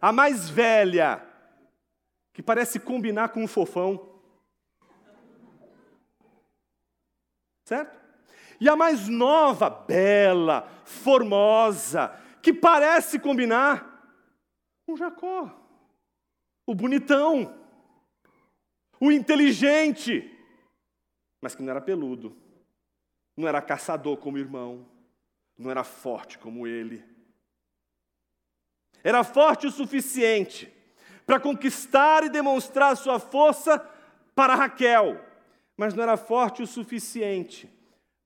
A 0.00 0.12
mais 0.12 0.48
velha, 0.48 1.24
que 2.32 2.42
parece 2.42 2.80
combinar 2.80 3.30
com 3.30 3.44
um 3.44 3.48
fofão. 3.48 4.20
Certo? 7.64 8.04
E 8.60 8.68
a 8.68 8.76
mais 8.76 9.08
nova, 9.08 9.68
bela, 9.68 10.68
formosa, 10.84 12.08
que 12.40 12.52
parece 12.52 13.18
combinar 13.18 13.92
com 14.86 14.96
Jacó 14.96 15.66
o 16.66 16.74
bonitão, 16.74 17.56
o 19.00 19.12
inteligente, 19.12 20.28
mas 21.40 21.54
que 21.54 21.62
não 21.62 21.70
era 21.70 21.80
peludo, 21.80 22.36
não 23.36 23.46
era 23.46 23.60
caçador 23.60 24.16
como 24.16 24.36
o 24.36 24.40
irmão, 24.40 24.86
não 25.58 25.70
era 25.70 25.84
forte 25.84 26.38
como 26.38 26.66
ele. 26.66 27.04
Era 29.04 29.22
forte 29.22 29.66
o 29.66 29.70
suficiente 29.70 30.72
para 31.26 31.38
conquistar 31.40 32.24
e 32.24 32.28
demonstrar 32.28 32.96
sua 32.96 33.18
força 33.18 33.78
para 34.34 34.54
Raquel, 34.54 35.20
mas 35.76 35.94
não 35.94 36.02
era 36.02 36.16
forte 36.16 36.62
o 36.62 36.66
suficiente 36.66 37.70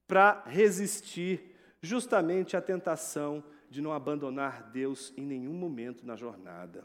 para 0.07 0.42
resistir 0.46 1.57
justamente 1.83 2.57
à 2.57 2.61
tentação 2.61 3.42
de 3.70 3.81
não 3.81 3.92
abandonar 3.92 4.70
Deus 4.70 5.12
em 5.16 5.25
nenhum 5.25 5.55
momento 5.55 6.05
na 6.05 6.16
jornada. 6.16 6.85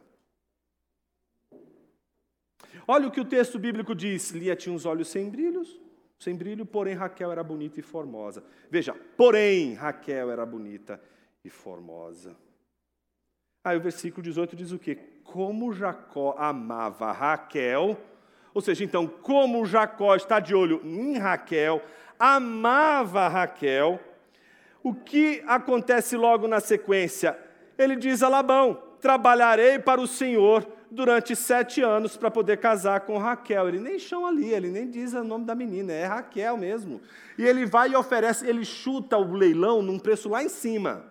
Olha 2.88 3.08
o 3.08 3.12
que 3.12 3.20
o 3.20 3.26
texto 3.26 3.58
bíblico 3.58 3.96
diz: 3.96 4.32
Lia 4.32 4.56
tinha 4.56 4.74
uns 4.74 4.86
olhos 4.86 5.08
sem 5.08 5.30
brilhos, 5.30 5.80
sem 6.18 6.36
brilho, 6.36 6.66
porém 6.66 6.94
Raquel 6.94 7.32
era 7.32 7.44
bonita 7.44 7.80
e 7.80 7.84
formosa. 7.84 8.44
Veja, 8.70 8.94
porém 9.18 9.74
Raquel 9.74 10.32
era 10.32 10.46
bonita 10.46 11.02
e 11.44 11.50
formosa. 11.50 12.36
Aí 13.64 13.78
o 13.78 13.82
versículo 13.82 14.24
18 14.24 14.56
diz 14.56 14.72
o 14.72 14.80
quê? 14.80 14.98
Como 15.24 15.74
Jacó 15.74 16.36
amava 16.38 17.12
Raquel, 17.12 18.00
ou 18.54 18.62
seja, 18.62 18.84
então, 18.84 19.08
como 19.08 19.66
Jacó 19.66 20.16
está 20.16 20.40
de 20.40 20.56
olho 20.56 20.82
em 20.84 21.18
Raquel, 21.18 21.82
amava 22.18 23.28
Raquel, 23.28 24.00
o 24.82 24.94
que 24.94 25.44
acontece 25.48 26.16
logo 26.16 26.48
na 26.48 26.60
sequência? 26.60 27.38
Ele 27.78 27.96
diz 27.96 28.22
a 28.24 28.30
Labão: 28.30 28.82
Trabalharei 29.02 29.80
para 29.80 30.02
o 30.02 30.08
Senhor 30.08 30.68
durante 30.90 31.36
sete 31.36 31.82
anos 31.82 32.16
para 32.16 32.32
poder 32.32 32.58
casar 32.58 33.02
com 33.02 33.18
Raquel. 33.18 33.68
Ele 33.68 33.80
nem 33.80 34.00
chama 34.00 34.30
ali, 34.30 34.52
ele 34.52 34.70
nem 34.70 34.90
diz 34.90 35.14
o 35.14 35.24
nome 35.24 35.46
da 35.46 35.54
menina, 35.54 35.92
é 35.94 36.06
Raquel 36.06 36.58
mesmo. 36.58 37.02
E 37.38 37.44
ele 37.44 37.66
vai 37.66 37.90
e 37.90 37.96
oferece, 37.96 38.48
ele 38.48 38.64
chuta 38.64 39.18
o 39.18 39.34
leilão 39.34 39.82
num 39.82 40.00
preço 40.00 40.30
lá 40.30 40.44
em 40.44 40.50
cima. 40.50 41.06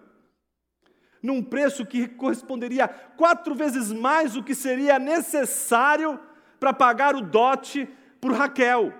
Num 1.22 1.42
preço 1.42 1.86
que 1.86 2.08
corresponderia 2.08 2.88
quatro 2.88 3.54
vezes 3.54 3.92
mais 3.92 4.34
do 4.34 4.42
que 4.42 4.54
seria 4.54 4.98
necessário 4.98 6.18
para 6.58 6.72
pagar 6.72 7.14
o 7.14 7.20
dote 7.20 7.88
por 8.20 8.32
Raquel. 8.32 8.92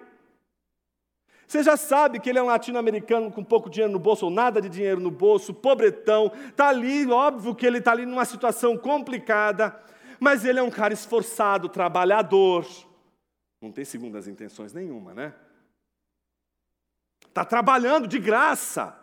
Você 1.47 1.63
já 1.63 1.77
sabe 1.77 2.19
que 2.19 2.31
ele 2.31 2.39
é 2.39 2.43
um 2.43 2.47
latino-americano 2.47 3.31
com 3.31 3.45
pouco 3.45 3.69
dinheiro 3.69 3.93
no 3.93 3.99
bolso, 3.99 4.27
ou 4.27 4.31
nada 4.31 4.61
de 4.61 4.69
dinheiro 4.69 5.01
no 5.01 5.11
bolso, 5.11 5.53
pobretão, 5.53 6.33
está 6.49 6.69
ali, 6.69 7.07
óbvio 7.11 7.55
que 7.55 7.67
ele 7.67 7.79
está 7.79 7.93
ali 7.93 8.07
numa 8.07 8.25
situação 8.25 8.77
complicada, 8.77 9.79
mas 10.19 10.45
ele 10.45 10.59
é 10.59 10.63
um 10.63 10.71
cara 10.71 10.95
esforçado, 10.95 11.69
trabalhador. 11.69 12.67
Não 13.61 13.71
tem 13.71 13.85
segundas 13.85 14.27
intenções 14.27 14.73
nenhuma, 14.73 15.13
né? 15.15 15.35
Está 17.27 17.45
trabalhando 17.45 18.07
de 18.07 18.19
graça. 18.19 18.99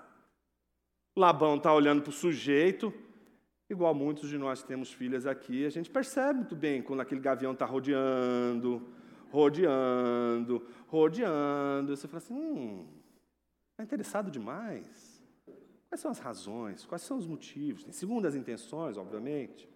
Labão 1.18 1.58
está 1.58 1.74
olhando 1.74 2.02
para 2.02 2.10
o 2.10 2.14
sujeito, 2.14 2.94
igual 3.70 3.94
muitos 3.94 4.30
de 4.30 4.38
nós 4.38 4.64
temos 4.64 4.92
filhas 4.94 5.26
aqui, 5.26 5.66
a 5.66 5.70
gente 5.70 5.90
percebe 5.90 6.40
muito 6.40 6.56
bem 6.56 6.82
quando 6.82 7.02
aquele 7.02 7.20
gavião 7.20 7.52
está 7.52 7.66
rodeando, 7.66 8.88
rodeando, 9.32 10.68
rodeando. 10.88 11.96
Você 11.96 12.08
fala 12.08 12.18
assim: 12.18 12.34
hum, 12.34 12.88
está 13.72 13.84
interessado 13.84 14.30
demais. 14.30 15.12
Quais 15.90 16.00
são 16.00 16.12
as 16.12 16.20
razões? 16.20 16.86
Quais 16.86 17.02
são 17.02 17.18
os 17.18 17.26
motivos? 17.26 17.84
Tem 17.84 17.92
segundas 17.92 18.36
intenções, 18.36 18.98
obviamente. 18.98 19.70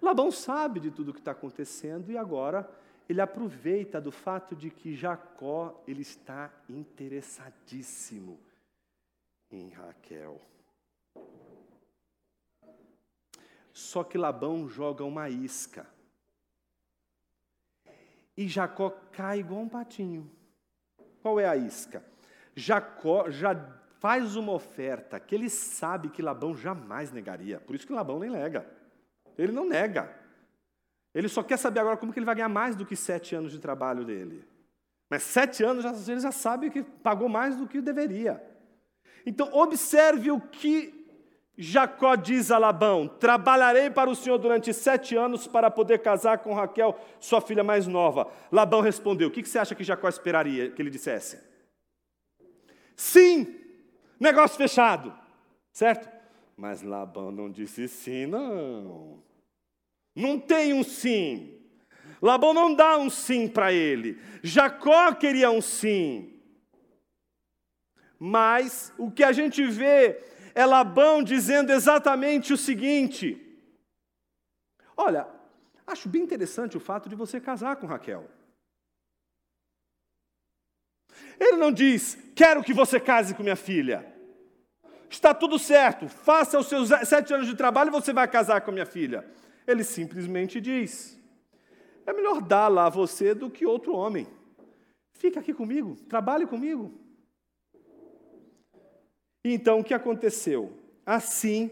Labão 0.00 0.30
sabe 0.30 0.80
de 0.80 0.90
tudo 0.90 1.10
o 1.10 1.12
que 1.12 1.20
está 1.20 1.32
acontecendo 1.32 2.10
e 2.10 2.16
agora 2.16 2.68
ele 3.08 3.20
aproveita 3.20 4.00
do 4.00 4.10
fato 4.10 4.56
de 4.56 4.70
que 4.70 4.94
Jacó 4.94 5.82
ele 5.86 6.02
está 6.02 6.50
interessadíssimo 6.68 8.40
em 9.50 9.68
Raquel. 9.70 10.40
Só 13.72 14.04
que 14.04 14.16
Labão 14.16 14.68
joga 14.68 15.04
uma 15.04 15.28
isca. 15.28 15.86
E 18.40 18.48
Jacó 18.48 18.88
cai 19.12 19.40
igual 19.40 19.60
um 19.60 19.68
patinho. 19.68 20.30
Qual 21.20 21.38
é 21.38 21.46
a 21.46 21.54
isca? 21.54 22.02
Jacó 22.56 23.30
já 23.30 23.54
faz 23.98 24.34
uma 24.34 24.52
oferta 24.52 25.20
que 25.20 25.34
ele 25.34 25.50
sabe 25.50 26.08
que 26.08 26.22
Labão 26.22 26.56
jamais 26.56 27.12
negaria. 27.12 27.60
Por 27.60 27.76
isso 27.76 27.86
que 27.86 27.92
Labão 27.92 28.18
nem 28.18 28.30
nega. 28.30 28.66
Ele 29.36 29.52
não 29.52 29.68
nega. 29.68 30.10
Ele 31.14 31.28
só 31.28 31.42
quer 31.42 31.58
saber 31.58 31.80
agora 31.80 31.98
como 31.98 32.14
que 32.14 32.18
ele 32.18 32.24
vai 32.24 32.34
ganhar 32.34 32.48
mais 32.48 32.74
do 32.74 32.86
que 32.86 32.96
sete 32.96 33.34
anos 33.34 33.52
de 33.52 33.58
trabalho 33.58 34.06
dele. 34.06 34.42
Mas 35.10 35.22
sete 35.22 35.62
anos 35.62 36.08
ele 36.08 36.20
já 36.20 36.32
sabe 36.32 36.70
que 36.70 36.82
pagou 36.82 37.28
mais 37.28 37.58
do 37.58 37.68
que 37.68 37.82
deveria. 37.82 38.42
Então 39.26 39.52
observe 39.52 40.30
o 40.30 40.40
que 40.40 40.99
Jacó 41.62 42.16
diz 42.16 42.50
a 42.50 42.56
Labão: 42.56 43.06
Trabalharei 43.06 43.90
para 43.90 44.08
o 44.08 44.16
Senhor 44.16 44.38
durante 44.38 44.72
sete 44.72 45.14
anos 45.14 45.46
para 45.46 45.70
poder 45.70 45.98
casar 45.98 46.38
com 46.38 46.54
Raquel, 46.54 46.98
sua 47.20 47.42
filha 47.42 47.62
mais 47.62 47.86
nova. 47.86 48.32
Labão 48.50 48.80
respondeu: 48.80 49.28
O 49.28 49.30
que 49.30 49.44
você 49.44 49.58
acha 49.58 49.74
que 49.74 49.84
Jacó 49.84 50.08
esperaria 50.08 50.70
que 50.70 50.80
ele 50.80 50.88
dissesse? 50.88 51.38
Sim, 52.96 53.56
negócio 54.18 54.56
fechado, 54.56 55.14
certo? 55.70 56.08
Mas 56.56 56.80
Labão 56.80 57.30
não 57.30 57.50
disse 57.50 57.86
sim, 57.88 58.24
não. 58.24 59.22
Não 60.16 60.38
tem 60.40 60.72
um 60.72 60.82
sim. 60.82 61.58
Labão 62.22 62.54
não 62.54 62.74
dá 62.74 62.96
um 62.96 63.10
sim 63.10 63.46
para 63.46 63.70
ele. 63.70 64.18
Jacó 64.42 65.12
queria 65.12 65.50
um 65.50 65.60
sim. 65.60 66.40
Mas 68.18 68.94
o 68.96 69.10
que 69.10 69.22
a 69.22 69.32
gente 69.32 69.62
vê 69.66 70.30
é 70.54 70.66
Labão 70.66 71.22
dizendo 71.22 71.70
exatamente 71.72 72.52
o 72.52 72.56
seguinte: 72.56 73.50
Olha, 74.96 75.26
acho 75.86 76.08
bem 76.08 76.22
interessante 76.22 76.76
o 76.76 76.80
fato 76.80 77.08
de 77.08 77.14
você 77.14 77.40
casar 77.40 77.76
com 77.76 77.86
Raquel. 77.86 78.28
Ele 81.38 81.56
não 81.56 81.72
diz, 81.72 82.18
quero 82.34 82.62
que 82.62 82.74
você 82.74 83.00
case 83.00 83.34
com 83.34 83.42
minha 83.42 83.56
filha. 83.56 84.06
Está 85.08 85.32
tudo 85.32 85.58
certo, 85.58 86.06
faça 86.06 86.58
os 86.58 86.66
seus 86.66 86.90
sete 87.06 87.32
anos 87.32 87.46
de 87.46 87.56
trabalho 87.56 87.88
e 87.88 87.90
você 87.90 88.12
vai 88.12 88.28
casar 88.28 88.60
com 88.60 88.70
minha 88.70 88.86
filha. 88.86 89.24
Ele 89.66 89.82
simplesmente 89.82 90.60
diz: 90.60 91.18
é 92.06 92.12
melhor 92.12 92.40
dar-la 92.40 92.86
a 92.86 92.90
você 92.90 93.34
do 93.34 93.50
que 93.50 93.66
outro 93.66 93.94
homem. 93.94 94.26
Fica 95.12 95.40
aqui 95.40 95.52
comigo, 95.54 95.96
trabalhe 96.08 96.46
comigo. 96.46 96.92
Então 99.44 99.80
o 99.80 99.84
que 99.84 99.94
aconteceu? 99.94 100.72
Assim, 101.04 101.70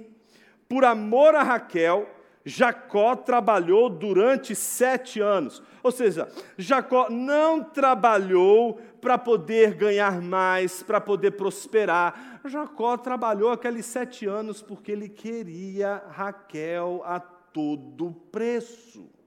por 0.69 0.85
amor 0.85 1.35
a 1.35 1.43
Raquel, 1.43 2.09
Jacó 2.45 3.15
trabalhou 3.15 3.91
durante 3.91 4.55
sete 4.55 5.21
anos. 5.21 5.63
Ou 5.83 5.93
seja, 5.93 6.29
Jacó 6.57 7.11
não 7.11 7.63
trabalhou 7.63 8.81
para 9.01 9.19
poder 9.19 9.75
ganhar 9.75 10.21
mais, 10.23 10.83
para 10.83 11.01
poder 11.01 11.33
prosperar. 11.33 12.41
Jacó 12.47 12.97
trabalhou 12.97 13.51
aqueles 13.51 13.85
sete 13.85 14.27
anos 14.27 14.63
porque 14.63 14.91
ele 14.93 15.09
queria 15.09 16.03
Raquel 16.09 17.03
a 17.05 17.21
todo 17.21 18.13
preço. 18.33 19.18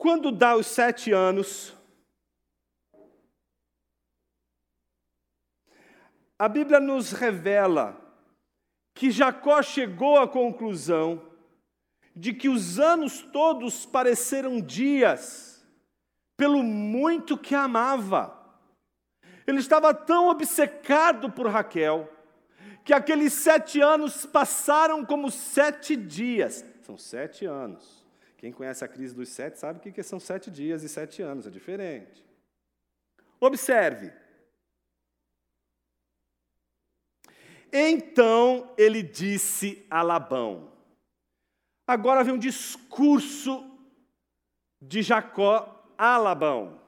Quando 0.00 0.32
dá 0.32 0.56
os 0.56 0.66
sete 0.66 1.12
anos, 1.12 1.74
a 6.38 6.48
Bíblia 6.48 6.80
nos 6.80 7.12
revela 7.12 8.00
que 8.94 9.10
Jacó 9.10 9.60
chegou 9.60 10.16
à 10.16 10.26
conclusão 10.26 11.22
de 12.16 12.32
que 12.32 12.48
os 12.48 12.78
anos 12.80 13.20
todos 13.20 13.84
pareceram 13.84 14.58
dias, 14.58 15.62
pelo 16.34 16.62
muito 16.62 17.36
que 17.36 17.54
amava. 17.54 18.34
Ele 19.46 19.58
estava 19.58 19.92
tão 19.92 20.28
obcecado 20.28 21.30
por 21.30 21.46
Raquel, 21.46 22.10
que 22.86 22.94
aqueles 22.94 23.34
sete 23.34 23.82
anos 23.82 24.24
passaram 24.24 25.04
como 25.04 25.30
sete 25.30 25.94
dias. 25.94 26.64
São 26.80 26.96
sete 26.96 27.44
anos. 27.44 27.99
Quem 28.40 28.52
conhece 28.52 28.82
a 28.82 28.88
crise 28.88 29.14
dos 29.14 29.28
sete 29.28 29.58
sabe 29.58 29.92
que 29.92 30.02
são 30.02 30.18
sete 30.18 30.50
dias 30.50 30.82
e 30.82 30.88
sete 30.88 31.20
anos, 31.20 31.46
é 31.46 31.50
diferente. 31.50 32.24
Observe. 33.38 34.10
Então 37.70 38.74
ele 38.78 39.02
disse 39.02 39.84
a 39.90 40.00
Labão. 40.00 40.72
Agora 41.86 42.24
vem 42.24 42.32
um 42.32 42.38
discurso 42.38 43.62
de 44.80 45.02
Jacó 45.02 45.84
a 45.98 46.16
Labão. 46.16 46.80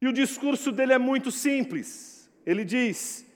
E 0.00 0.06
o 0.06 0.12
discurso 0.12 0.70
dele 0.70 0.92
é 0.92 0.98
muito 0.98 1.32
simples. 1.32 2.30
Ele 2.46 2.64
diz: 2.64 3.26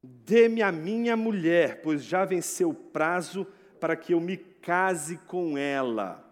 Dê-me 0.00 0.62
a 0.62 0.70
minha 0.70 1.16
mulher, 1.16 1.82
pois 1.82 2.04
já 2.04 2.24
venceu 2.24 2.70
o 2.70 2.74
prazo 2.74 3.44
para 3.80 3.96
que 3.96 4.14
eu 4.14 4.20
me 4.20 4.36
case 4.36 5.18
com 5.26 5.58
ela. 5.58 6.27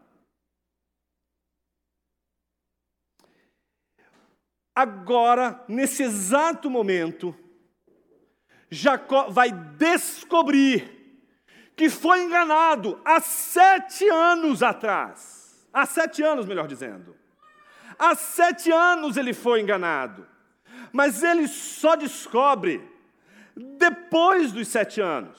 Agora, 4.76 5.64
nesse 5.66 6.02
exato 6.02 6.68
momento, 6.68 7.34
Jacó 8.70 9.30
vai 9.30 9.50
descobrir 9.50 10.94
que 11.74 11.88
foi 11.88 12.24
enganado 12.24 13.00
há 13.02 13.18
sete 13.18 14.06
anos 14.06 14.62
atrás. 14.62 15.66
Há 15.72 15.86
sete 15.86 16.22
anos, 16.22 16.44
melhor 16.44 16.66
dizendo. 16.66 17.16
Há 17.98 18.14
sete 18.14 18.70
anos 18.70 19.16
ele 19.16 19.32
foi 19.32 19.62
enganado. 19.62 20.26
Mas 20.92 21.22
ele 21.22 21.48
só 21.48 21.96
descobre 21.96 22.86
depois 23.56 24.52
dos 24.52 24.68
sete 24.68 25.00
anos. 25.00 25.38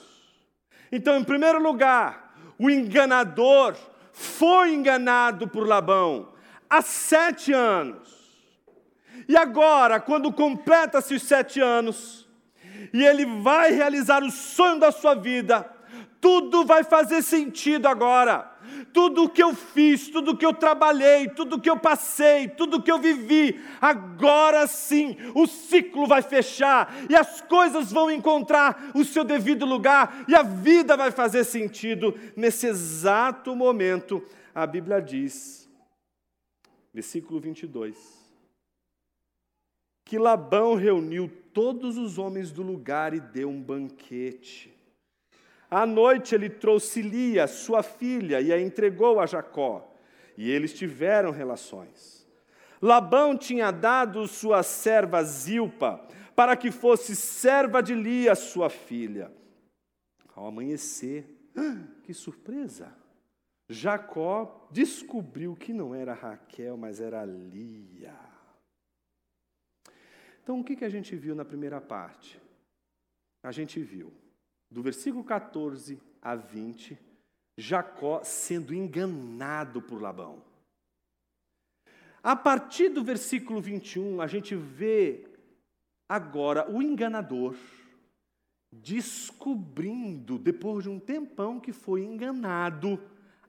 Então, 0.90 1.16
em 1.16 1.22
primeiro 1.22 1.62
lugar, 1.62 2.34
o 2.58 2.68
enganador 2.68 3.76
foi 4.12 4.74
enganado 4.74 5.46
por 5.46 5.64
Labão 5.64 6.32
há 6.68 6.82
sete 6.82 7.52
anos. 7.52 8.17
E 9.28 9.36
agora, 9.36 10.00
quando 10.00 10.32
completa-se 10.32 11.14
os 11.14 11.22
sete 11.22 11.60
anos, 11.60 12.26
e 12.92 13.04
ele 13.04 13.26
vai 13.26 13.72
realizar 13.72 14.24
o 14.24 14.30
sonho 14.30 14.80
da 14.80 14.90
sua 14.90 15.14
vida, 15.14 15.68
tudo 16.20 16.64
vai 16.64 16.82
fazer 16.82 17.22
sentido 17.22 17.86
agora. 17.86 18.50
Tudo 18.92 19.24
o 19.24 19.28
que 19.28 19.42
eu 19.42 19.54
fiz, 19.54 20.08
tudo 20.08 20.32
o 20.32 20.36
que 20.36 20.46
eu 20.46 20.54
trabalhei, 20.54 21.28
tudo 21.28 21.56
o 21.56 21.60
que 21.60 21.68
eu 21.68 21.76
passei, 21.76 22.48
tudo 22.48 22.78
o 22.78 22.82
que 22.82 22.90
eu 22.90 22.98
vivi, 22.98 23.60
agora 23.80 24.66
sim 24.66 25.16
o 25.34 25.46
ciclo 25.46 26.06
vai 26.06 26.22
fechar 26.22 26.94
e 27.08 27.14
as 27.14 27.40
coisas 27.40 27.92
vão 27.92 28.10
encontrar 28.10 28.90
o 28.94 29.04
seu 29.04 29.24
devido 29.24 29.64
lugar 29.64 30.24
e 30.26 30.34
a 30.34 30.42
vida 30.42 30.96
vai 30.96 31.10
fazer 31.10 31.44
sentido. 31.44 32.14
Nesse 32.36 32.66
exato 32.66 33.54
momento, 33.54 34.22
a 34.54 34.66
Bíblia 34.66 35.00
diz, 35.00 35.68
versículo 36.92 37.40
22 37.40 38.17
que 40.08 40.16
Labão 40.16 40.74
reuniu 40.74 41.30
todos 41.52 41.98
os 41.98 42.16
homens 42.16 42.50
do 42.50 42.62
lugar 42.62 43.12
e 43.12 43.20
deu 43.20 43.50
um 43.50 43.62
banquete. 43.62 44.74
À 45.70 45.84
noite 45.84 46.34
ele 46.34 46.48
trouxe 46.48 47.02
Lia, 47.02 47.46
sua 47.46 47.82
filha, 47.82 48.40
e 48.40 48.50
a 48.50 48.58
entregou 48.58 49.20
a 49.20 49.26
Jacó, 49.26 49.86
e 50.34 50.50
eles 50.50 50.72
tiveram 50.72 51.30
relações. 51.30 52.26
Labão 52.80 53.36
tinha 53.36 53.70
dado 53.70 54.26
sua 54.26 54.62
serva 54.62 55.22
Zilpa 55.22 56.02
para 56.34 56.56
que 56.56 56.70
fosse 56.70 57.14
serva 57.14 57.82
de 57.82 57.94
Lia, 57.94 58.34
sua 58.34 58.70
filha. 58.70 59.30
Ao 60.34 60.46
amanhecer, 60.46 61.26
que 62.02 62.14
surpresa! 62.14 62.96
Jacó 63.68 64.66
descobriu 64.70 65.54
que 65.54 65.74
não 65.74 65.94
era 65.94 66.14
Raquel, 66.14 66.78
mas 66.78 66.98
era 66.98 67.26
Lia. 67.26 68.27
Então, 70.48 70.60
o 70.60 70.64
que, 70.64 70.76
que 70.76 70.84
a 70.86 70.88
gente 70.88 71.14
viu 71.14 71.34
na 71.34 71.44
primeira 71.44 71.78
parte? 71.78 72.40
A 73.42 73.52
gente 73.52 73.78
viu, 73.82 74.10
do 74.70 74.80
versículo 74.80 75.22
14 75.22 76.00
a 76.22 76.34
20, 76.36 76.98
Jacó 77.58 78.24
sendo 78.24 78.72
enganado 78.72 79.82
por 79.82 80.00
Labão. 80.00 80.42
A 82.22 82.34
partir 82.34 82.88
do 82.88 83.04
versículo 83.04 83.60
21, 83.60 84.22
a 84.22 84.26
gente 84.26 84.56
vê 84.56 85.28
agora 86.08 86.66
o 86.70 86.80
enganador 86.80 87.54
descobrindo, 88.72 90.38
depois 90.38 90.84
de 90.84 90.88
um 90.88 90.98
tempão 90.98 91.60
que 91.60 91.74
foi 91.74 92.02
enganado, 92.04 92.98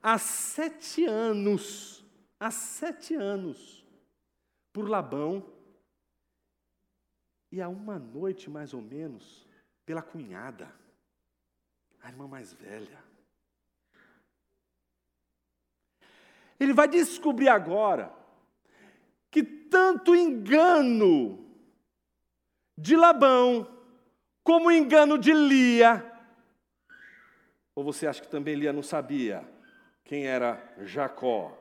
há 0.02 0.18
sete 0.18 1.06
anos, 1.06 2.04
há 2.38 2.50
sete 2.50 3.14
anos, 3.14 3.86
por 4.70 4.86
Labão, 4.86 5.58
e 7.50 7.60
há 7.60 7.68
uma 7.68 7.98
noite 7.98 8.48
mais 8.48 8.72
ou 8.72 8.80
menos, 8.80 9.46
pela 9.84 10.02
cunhada, 10.02 10.72
a 12.02 12.08
irmã 12.08 12.26
mais 12.26 12.52
velha. 12.52 13.02
Ele 16.58 16.72
vai 16.72 16.86
descobrir 16.86 17.48
agora 17.48 18.14
que 19.30 19.42
tanto 19.42 20.14
engano 20.14 21.46
de 22.76 22.96
Labão, 22.96 23.66
como 24.42 24.68
o 24.68 24.72
engano 24.72 25.18
de 25.18 25.32
Lia, 25.32 26.10
ou 27.74 27.84
você 27.84 28.06
acha 28.06 28.20
que 28.20 28.28
também 28.28 28.54
Lia 28.54 28.72
não 28.72 28.82
sabia 28.82 29.42
quem 30.04 30.26
era 30.26 30.62
Jacó? 30.80 31.56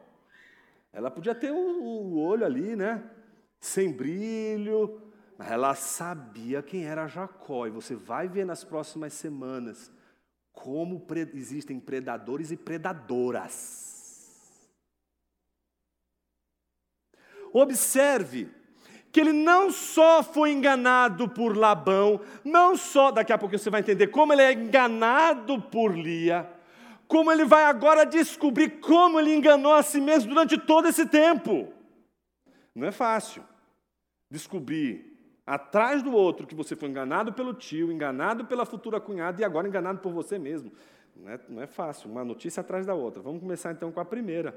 Ela 0.91 1.09
podia 1.11 1.35
ter 1.35 1.51
o, 1.51 2.17
olho 2.17 2.45
ali, 2.45 2.75
né? 2.75 3.09
Sem 3.59 3.91
brilho, 3.91 5.08
mas 5.39 5.49
ela 5.51 5.73
sabia 5.73 6.61
quem 6.61 6.83
era 6.83 7.07
Jacó. 7.07 7.65
E 7.65 7.69
você 7.69 7.95
vai 7.95 8.27
ver 8.27 8.45
nas 8.45 8.65
próximas 8.65 9.13
semanas 9.13 9.89
como 10.51 11.07
existem 11.33 11.79
predadores 11.79 12.51
e 12.51 12.57
predadoras. 12.57 13.87
Observe 17.53 18.51
que 19.13 19.21
ele 19.21 19.31
não 19.31 19.71
só 19.71 20.21
foi 20.21 20.51
enganado 20.51 21.29
por 21.29 21.55
Labão, 21.55 22.19
não 22.43 22.75
só, 22.75 23.09
daqui 23.09 23.31
a 23.31 23.37
pouco 23.37 23.57
você 23.57 23.69
vai 23.69 23.79
entender 23.79 24.07
como 24.07 24.33
ele 24.33 24.41
é 24.41 24.51
enganado 24.51 25.61
por 25.61 25.97
Lia, 25.97 26.51
como 27.07 27.31
ele 27.31 27.45
vai 27.45 27.63
agora 27.63 28.05
descobrir 28.05 28.81
como 28.81 29.17
ele 29.17 29.33
enganou 29.33 29.73
a 29.73 29.81
si 29.83 30.01
mesmo 30.01 30.33
durante 30.33 30.57
todo 30.57 30.89
esse 30.89 31.05
tempo. 31.05 31.71
Não 32.75 32.85
é 32.85 32.91
fácil 32.91 33.41
descobrir 34.29 35.08
atrás 35.49 36.03
do 36.03 36.13
outro 36.13 36.45
que 36.45 36.53
você 36.53 36.75
foi 36.75 36.89
enganado 36.89 37.33
pelo 37.33 37.55
tio, 37.55 37.91
enganado 37.91 38.45
pela 38.45 38.67
futura 38.67 38.99
cunhada 38.99 39.41
e 39.41 39.43
agora 39.43 39.67
enganado 39.67 39.97
por 39.99 40.13
você 40.13 40.37
mesmo. 40.37 40.71
Não 41.15 41.29
é, 41.31 41.39
não 41.49 41.61
é 41.61 41.65
fácil, 41.65 42.09
uma 42.09 42.23
notícia 42.23 42.61
atrás 42.61 42.85
da 42.85 42.93
outra. 42.93 43.23
Vamos 43.23 43.41
começar 43.41 43.71
então 43.71 43.91
com 43.91 43.99
a 43.99 44.05
primeira. 44.05 44.55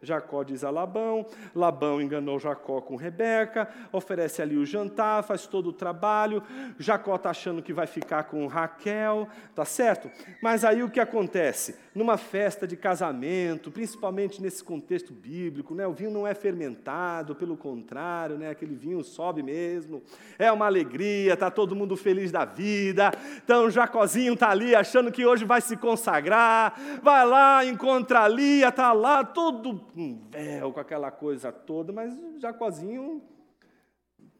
Jacó 0.00 0.44
diz 0.44 0.62
a 0.62 0.70
Labão, 0.70 1.26
Labão 1.54 2.00
enganou 2.00 2.38
Jacó 2.38 2.80
com 2.80 2.94
Rebeca, 2.94 3.68
oferece 3.90 4.40
ali 4.40 4.56
o 4.56 4.64
jantar, 4.64 5.24
faz 5.24 5.46
todo 5.46 5.70
o 5.70 5.72
trabalho. 5.72 6.42
Jacó 6.78 7.16
está 7.16 7.30
achando 7.30 7.62
que 7.62 7.72
vai 7.72 7.86
ficar 7.86 8.24
com 8.24 8.46
Raquel, 8.46 9.28
tá 9.54 9.64
certo? 9.64 10.08
Mas 10.40 10.64
aí 10.64 10.82
o 10.84 10.90
que 10.90 11.00
acontece? 11.00 11.76
Numa 11.94 12.16
festa 12.16 12.66
de 12.66 12.76
casamento, 12.76 13.72
principalmente 13.72 14.40
nesse 14.40 14.62
contexto 14.62 15.12
bíblico, 15.12 15.74
né? 15.74 15.84
o 15.84 15.92
vinho 15.92 16.12
não 16.12 16.26
é 16.26 16.32
fermentado, 16.34 17.34
pelo 17.34 17.56
contrário, 17.56 18.38
né? 18.38 18.50
aquele 18.50 18.76
vinho 18.76 19.02
sobe 19.02 19.42
mesmo, 19.42 20.00
é 20.38 20.50
uma 20.52 20.66
alegria, 20.66 21.34
está 21.34 21.50
todo 21.50 21.74
mundo 21.74 21.96
feliz 21.96 22.30
da 22.30 22.44
vida. 22.44 23.10
Então 23.42 23.68
Jacózinho 23.68 24.34
está 24.34 24.50
ali 24.50 24.76
achando 24.76 25.10
que 25.10 25.26
hoje 25.26 25.44
vai 25.44 25.60
se 25.60 25.76
consagrar, 25.76 26.78
vai 27.02 27.26
lá, 27.26 27.64
encontra 27.64 28.28
Lia, 28.28 28.68
está 28.68 28.92
lá, 28.92 29.24
todo 29.24 29.87
um 30.00 30.28
véu, 30.30 30.72
com 30.72 30.80
aquela 30.80 31.10
coisa 31.10 31.52
toda, 31.52 31.92
mas 31.92 32.14
Jacozinho 32.40 33.22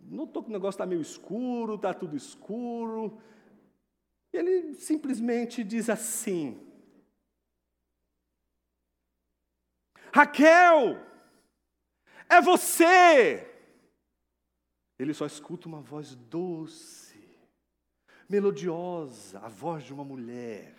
notou 0.01 0.43
que 0.43 0.49
o 0.49 0.53
negócio 0.53 0.77
está 0.77 0.87
meio 0.87 1.01
escuro, 1.01 1.75
está 1.75 1.93
tudo 1.93 2.17
escuro. 2.17 3.21
E 4.33 4.37
ele 4.37 4.75
simplesmente 4.75 5.65
diz 5.65 5.89
assim: 5.89 6.61
Raquel, 10.13 10.99
é 12.29 12.41
você! 12.41 13.47
Ele 14.99 15.15
só 15.15 15.27
escuta 15.27 15.69
uma 15.69 15.81
voz 15.81 16.15
doce, 16.15 17.39
melodiosa, 18.29 19.39
a 19.39 19.49
voz 19.49 19.85
de 19.85 19.93
uma 19.93 20.05
mulher, 20.05 20.75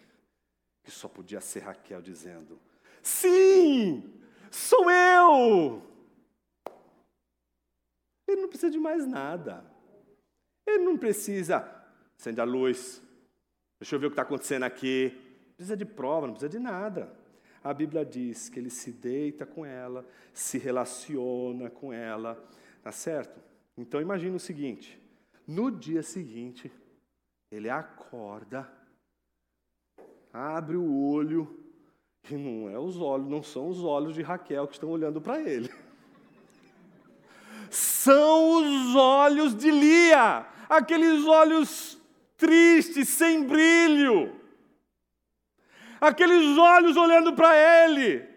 que 0.83 0.91
só 0.91 1.07
podia 1.07 1.39
ser 1.39 1.61
Raquel 1.61 2.01
dizendo: 2.01 2.59
Sim, 3.01 4.19
Sou 4.51 4.89
eu! 4.89 5.81
Ele 8.27 8.41
não 8.41 8.49
precisa 8.49 8.71
de 8.71 8.79
mais 8.79 9.05
nada. 9.07 9.65
Ele 10.65 10.83
não 10.83 10.97
precisa, 10.97 11.67
acende 12.17 12.39
a 12.39 12.43
luz, 12.43 13.01
deixa 13.79 13.95
eu 13.95 13.99
ver 13.99 14.07
o 14.07 14.09
que 14.09 14.13
está 14.13 14.21
acontecendo 14.21 14.63
aqui. 14.63 15.11
Não 15.47 15.53
precisa 15.55 15.77
de 15.77 15.85
prova, 15.85 16.27
não 16.27 16.33
precisa 16.33 16.49
de 16.49 16.59
nada. 16.59 17.11
A 17.63 17.73
Bíblia 17.73 18.05
diz 18.05 18.49
que 18.49 18.59
ele 18.59 18.69
se 18.69 18.91
deita 18.91 19.45
com 19.45 19.65
ela, 19.65 20.05
se 20.33 20.57
relaciona 20.57 21.69
com 21.69 21.91
ela, 21.91 22.41
tá 22.81 22.91
certo? 22.91 23.41
Então 23.77 23.99
imagine 23.99 24.35
o 24.35 24.39
seguinte: 24.39 25.01
no 25.47 25.71
dia 25.71 26.03
seguinte, 26.03 26.71
ele 27.51 27.69
acorda, 27.69 28.71
abre 30.31 30.77
o 30.77 31.03
olho, 31.03 31.58
e 32.31 32.37
não 32.37 32.69
é 32.69 32.77
os 32.77 32.97
olhos, 32.99 33.27
não 33.27 33.41
são 33.41 33.69
os 33.69 33.83
olhos 33.83 34.13
de 34.13 34.21
Raquel 34.21 34.67
que 34.67 34.73
estão 34.73 34.89
olhando 34.89 35.19
para 35.21 35.41
ele. 35.41 35.69
São 37.69 38.57
os 38.57 38.95
olhos 38.95 39.55
de 39.55 39.69
Lia, 39.69 40.45
aqueles 40.67 41.25
olhos 41.25 41.99
tristes, 42.37 43.09
sem 43.09 43.43
brilho. 43.43 44.35
Aqueles 46.01 46.57
olhos 46.57 46.97
olhando 46.97 47.33
para 47.33 47.55
ele. 47.55 48.27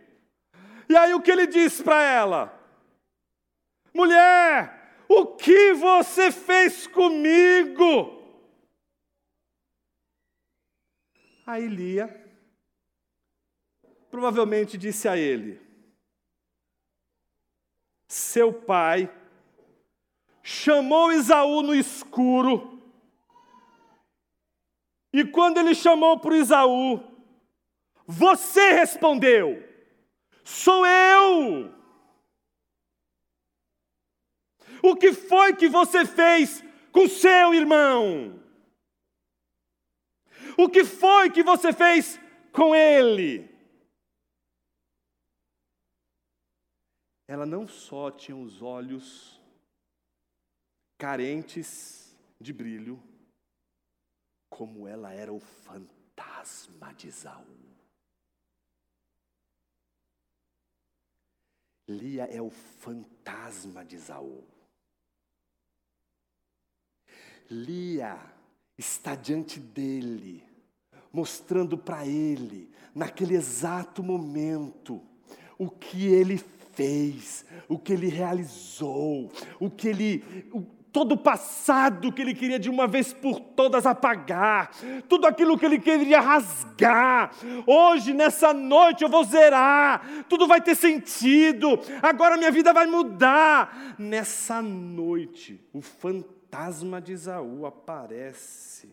E 0.88 0.96
aí 0.96 1.14
o 1.14 1.20
que 1.20 1.30
ele 1.30 1.46
disse 1.46 1.82
para 1.82 2.02
ela? 2.02 2.60
Mulher, 3.94 4.96
o 5.08 5.26
que 5.26 5.72
você 5.74 6.32
fez 6.32 6.86
comigo? 6.86 8.20
Aí 11.46 11.68
Lia 11.68 12.21
provavelmente 14.12 14.76
disse 14.76 15.08
a 15.08 15.16
ele: 15.16 15.58
Seu 18.06 18.52
pai 18.52 19.10
chamou 20.42 21.10
Isaú 21.10 21.62
no 21.62 21.74
escuro, 21.74 22.78
e 25.10 25.24
quando 25.24 25.58
ele 25.58 25.74
chamou 25.74 26.20
para 26.20 26.36
Isaú, 26.36 27.02
você 28.06 28.72
respondeu: 28.72 29.66
Sou 30.44 30.86
eu. 30.86 31.72
O 34.82 34.94
que 34.94 35.14
foi 35.14 35.56
que 35.56 35.68
você 35.68 36.04
fez 36.04 36.62
com 36.90 37.08
seu 37.08 37.54
irmão? 37.54 38.38
O 40.58 40.68
que 40.68 40.84
foi 40.84 41.30
que 41.30 41.42
você 41.42 41.72
fez 41.72 42.20
com 42.52 42.74
ele? 42.74 43.51
Ela 47.26 47.46
não 47.46 47.66
só 47.66 48.10
tinha 48.10 48.36
os 48.36 48.62
olhos 48.62 49.40
carentes 50.98 52.14
de 52.40 52.52
brilho, 52.52 53.02
como 54.50 54.86
ela 54.86 55.12
era 55.12 55.32
o 55.32 55.40
fantasma 55.40 56.92
de 56.94 57.08
Isaú. 57.08 57.62
Lia 61.88 62.24
é 62.24 62.40
o 62.40 62.50
fantasma 62.50 63.84
de 63.84 63.96
Isaú. 63.96 64.44
Lia 67.50 68.18
está 68.78 69.14
diante 69.14 69.58
dele, 69.60 70.46
mostrando 71.12 71.76
para 71.76 72.06
ele, 72.06 72.72
naquele 72.94 73.34
exato 73.34 74.02
momento, 74.02 75.02
o 75.58 75.68
que 75.70 76.06
ele 76.06 76.38
fez, 76.72 77.44
o 77.68 77.78
que 77.78 77.92
ele 77.92 78.08
realizou, 78.08 79.30
o 79.60 79.70
que 79.70 79.88
ele. 79.88 80.24
O, 80.52 80.82
todo 80.92 81.12
o 81.12 81.18
passado 81.18 82.12
que 82.12 82.20
ele 82.20 82.34
queria 82.34 82.58
de 82.58 82.68
uma 82.68 82.86
vez 82.86 83.14
por 83.14 83.40
todas 83.40 83.86
apagar, 83.86 84.70
tudo 85.08 85.26
aquilo 85.26 85.56
que 85.58 85.64
ele 85.64 85.78
queria 85.78 86.20
rasgar. 86.20 87.34
Hoje, 87.66 88.12
nessa 88.12 88.52
noite, 88.52 89.02
eu 89.02 89.08
vou 89.08 89.24
zerar, 89.24 90.26
tudo 90.28 90.46
vai 90.46 90.60
ter 90.60 90.74
sentido, 90.74 91.80
agora 92.02 92.36
minha 92.36 92.50
vida 92.50 92.74
vai 92.74 92.86
mudar. 92.86 93.96
Nessa 93.98 94.60
noite, 94.60 95.58
o 95.72 95.80
fantasma 95.80 97.00
de 97.00 97.12
Isaú 97.12 97.64
aparece 97.64 98.92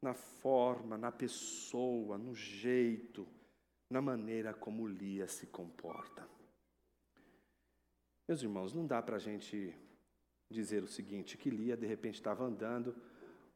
na 0.00 0.14
forma, 0.14 0.96
na 0.98 1.10
pessoa, 1.10 2.18
no 2.18 2.34
jeito, 2.34 3.26
na 3.94 4.02
maneira 4.02 4.52
como 4.52 4.88
Lia 4.88 5.28
se 5.28 5.46
comporta. 5.46 6.26
Meus 8.26 8.42
irmãos, 8.42 8.74
não 8.74 8.84
dá 8.84 9.00
para 9.00 9.14
a 9.14 9.20
gente 9.20 9.72
dizer 10.50 10.82
o 10.82 10.88
seguinte: 10.88 11.38
que 11.38 11.48
Lia 11.48 11.76
de 11.76 11.86
repente 11.86 12.16
estava 12.16 12.42
andando, 12.42 12.96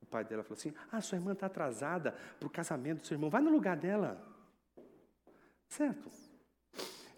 o 0.00 0.06
pai 0.06 0.24
dela 0.24 0.44
falou 0.44 0.56
assim: 0.56 0.72
Ah, 0.92 1.00
sua 1.00 1.18
irmã 1.18 1.32
está 1.32 1.46
atrasada 1.46 2.12
para 2.38 2.46
o 2.46 2.50
casamento 2.50 3.00
do 3.00 3.06
seu 3.08 3.16
irmão, 3.16 3.28
vai 3.28 3.42
no 3.42 3.50
lugar 3.50 3.76
dela. 3.76 4.24
Certo? 5.68 6.08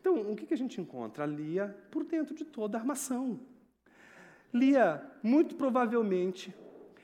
Então, 0.00 0.32
o 0.32 0.34
que, 0.34 0.46
que 0.46 0.54
a 0.54 0.56
gente 0.56 0.80
encontra? 0.80 1.26
Lia 1.26 1.68
por 1.90 2.04
dentro 2.04 2.34
de 2.34 2.46
toda 2.46 2.78
a 2.78 2.80
armação. 2.80 3.38
Lia, 4.50 5.06
muito 5.22 5.56
provavelmente, 5.56 6.54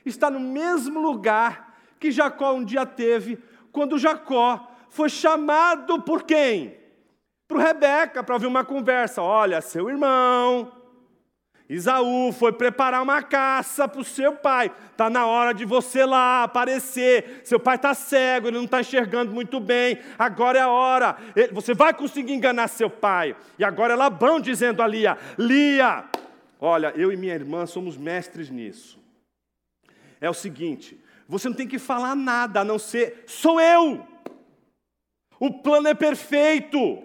está 0.03 0.31
no 0.31 0.39
mesmo 0.39 0.99
lugar 0.99 1.79
que 1.99 2.09
Jacó 2.09 2.53
um 2.53 2.65
dia 2.65 2.87
teve, 2.87 3.37
quando 3.71 3.99
Jacó 3.99 4.73
foi 4.89 5.09
chamado 5.09 6.01
por 6.01 6.23
quem? 6.23 6.77
Para 7.47 7.63
Rebeca, 7.63 8.23
para 8.23 8.35
ouvir 8.35 8.47
uma 8.47 8.65
conversa. 8.65 9.21
Olha, 9.21 9.61
seu 9.61 9.89
irmão, 9.89 10.71
Isaú 11.69 12.31
foi 12.31 12.53
preparar 12.53 13.03
uma 13.03 13.21
caça 13.21 13.87
para 13.87 13.99
o 13.99 14.05
seu 14.05 14.33
pai. 14.33 14.71
Está 14.91 15.09
na 15.09 15.25
hora 15.25 15.53
de 15.53 15.65
você 15.65 16.05
lá 16.05 16.43
aparecer. 16.43 17.41
Seu 17.43 17.59
pai 17.59 17.75
está 17.75 17.93
cego, 17.93 18.47
ele 18.47 18.57
não 18.57 18.63
está 18.63 18.79
enxergando 18.79 19.33
muito 19.33 19.59
bem. 19.59 19.99
Agora 20.17 20.57
é 20.57 20.61
a 20.61 20.69
hora. 20.69 21.17
Você 21.51 21.73
vai 21.73 21.93
conseguir 21.93 22.33
enganar 22.33 22.69
seu 22.69 22.89
pai. 22.89 23.35
E 23.59 23.65
agora 23.65 23.93
é 23.93 23.95
Labão 23.97 24.39
dizendo 24.39 24.81
a 24.81 24.87
Lia: 24.87 25.17
Lia, 25.37 26.05
olha, 26.59 26.93
eu 26.95 27.11
e 27.11 27.17
minha 27.17 27.35
irmã 27.35 27.65
somos 27.65 27.97
mestres 27.97 28.49
nisso. 28.49 28.97
É 30.21 30.29
o 30.29 30.33
seguinte: 30.33 30.97
você 31.27 31.49
não 31.49 31.55
tem 31.55 31.67
que 31.67 31.77
falar 31.77 32.15
nada 32.15 32.61
a 32.61 32.65
não 32.65 32.79
ser 32.79 33.25
sou 33.27 33.59
eu. 33.59 34.07
O 35.39 35.51
plano 35.51 35.87
é 35.87 35.93
perfeito. 35.93 37.03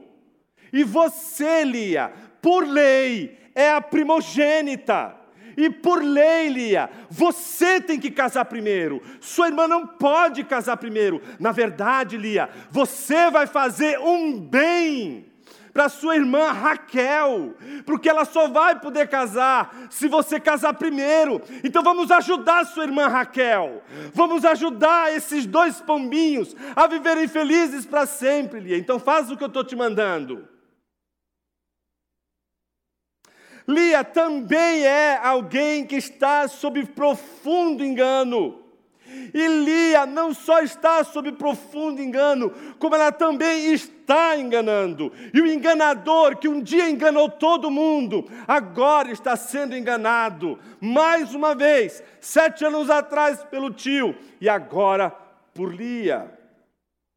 E 0.72 0.84
você, 0.84 1.64
Lia, 1.64 2.12
por 2.40 2.66
lei, 2.66 3.38
é 3.54 3.70
a 3.70 3.80
primogênita. 3.80 5.16
E 5.56 5.68
por 5.68 6.02
lei, 6.02 6.48
Lia, 6.48 6.88
você 7.10 7.80
tem 7.80 8.00
que 8.00 8.10
casar 8.10 8.44
primeiro. 8.46 9.02
Sua 9.20 9.48
irmã 9.48 9.68
não 9.68 9.86
pode 9.86 10.44
casar 10.44 10.76
primeiro. 10.76 11.20
Na 11.38 11.52
verdade, 11.52 12.16
Lia, 12.16 12.48
você 12.70 13.30
vai 13.30 13.46
fazer 13.46 13.98
um 13.98 14.40
bem 14.40 15.31
para 15.72 15.88
sua 15.88 16.16
irmã 16.16 16.52
Raquel, 16.52 17.54
porque 17.86 18.08
ela 18.08 18.24
só 18.24 18.48
vai 18.48 18.78
poder 18.78 19.08
casar 19.08 19.86
se 19.90 20.06
você 20.06 20.38
casar 20.38 20.74
primeiro. 20.74 21.40
Então 21.64 21.82
vamos 21.82 22.10
ajudar 22.10 22.66
sua 22.66 22.84
irmã 22.84 23.08
Raquel. 23.08 23.82
Vamos 24.12 24.44
ajudar 24.44 25.14
esses 25.14 25.46
dois 25.46 25.80
pombinhos 25.80 26.54
a 26.76 26.86
viverem 26.86 27.26
felizes 27.26 27.86
para 27.86 28.06
sempre, 28.06 28.60
Lia. 28.60 28.76
Então 28.76 28.98
faz 28.98 29.30
o 29.30 29.36
que 29.36 29.42
eu 29.42 29.48
estou 29.48 29.64
te 29.64 29.74
mandando. 29.74 30.46
Lia 33.66 34.02
também 34.04 34.84
é 34.84 35.16
alguém 35.22 35.86
que 35.86 35.96
está 35.96 36.48
sob 36.48 36.84
profundo 36.86 37.84
engano. 37.84 38.61
E 39.32 39.48
Lia 39.48 40.06
não 40.06 40.34
só 40.34 40.60
está 40.60 41.02
sob 41.04 41.32
profundo 41.32 42.02
engano, 42.02 42.50
como 42.78 42.94
ela 42.94 43.10
também 43.10 43.72
está 43.72 44.36
enganando. 44.36 45.12
E 45.32 45.40
o 45.40 45.46
enganador 45.46 46.36
que 46.36 46.48
um 46.48 46.60
dia 46.60 46.88
enganou 46.88 47.28
todo 47.28 47.70
mundo, 47.70 48.24
agora 48.46 49.10
está 49.10 49.36
sendo 49.36 49.76
enganado. 49.76 50.58
Mais 50.80 51.34
uma 51.34 51.54
vez, 51.54 52.02
sete 52.20 52.64
anos 52.64 52.90
atrás 52.90 53.42
pelo 53.44 53.72
tio, 53.72 54.16
e 54.40 54.48
agora 54.48 55.10
por 55.54 55.74
Lia. 55.74 56.38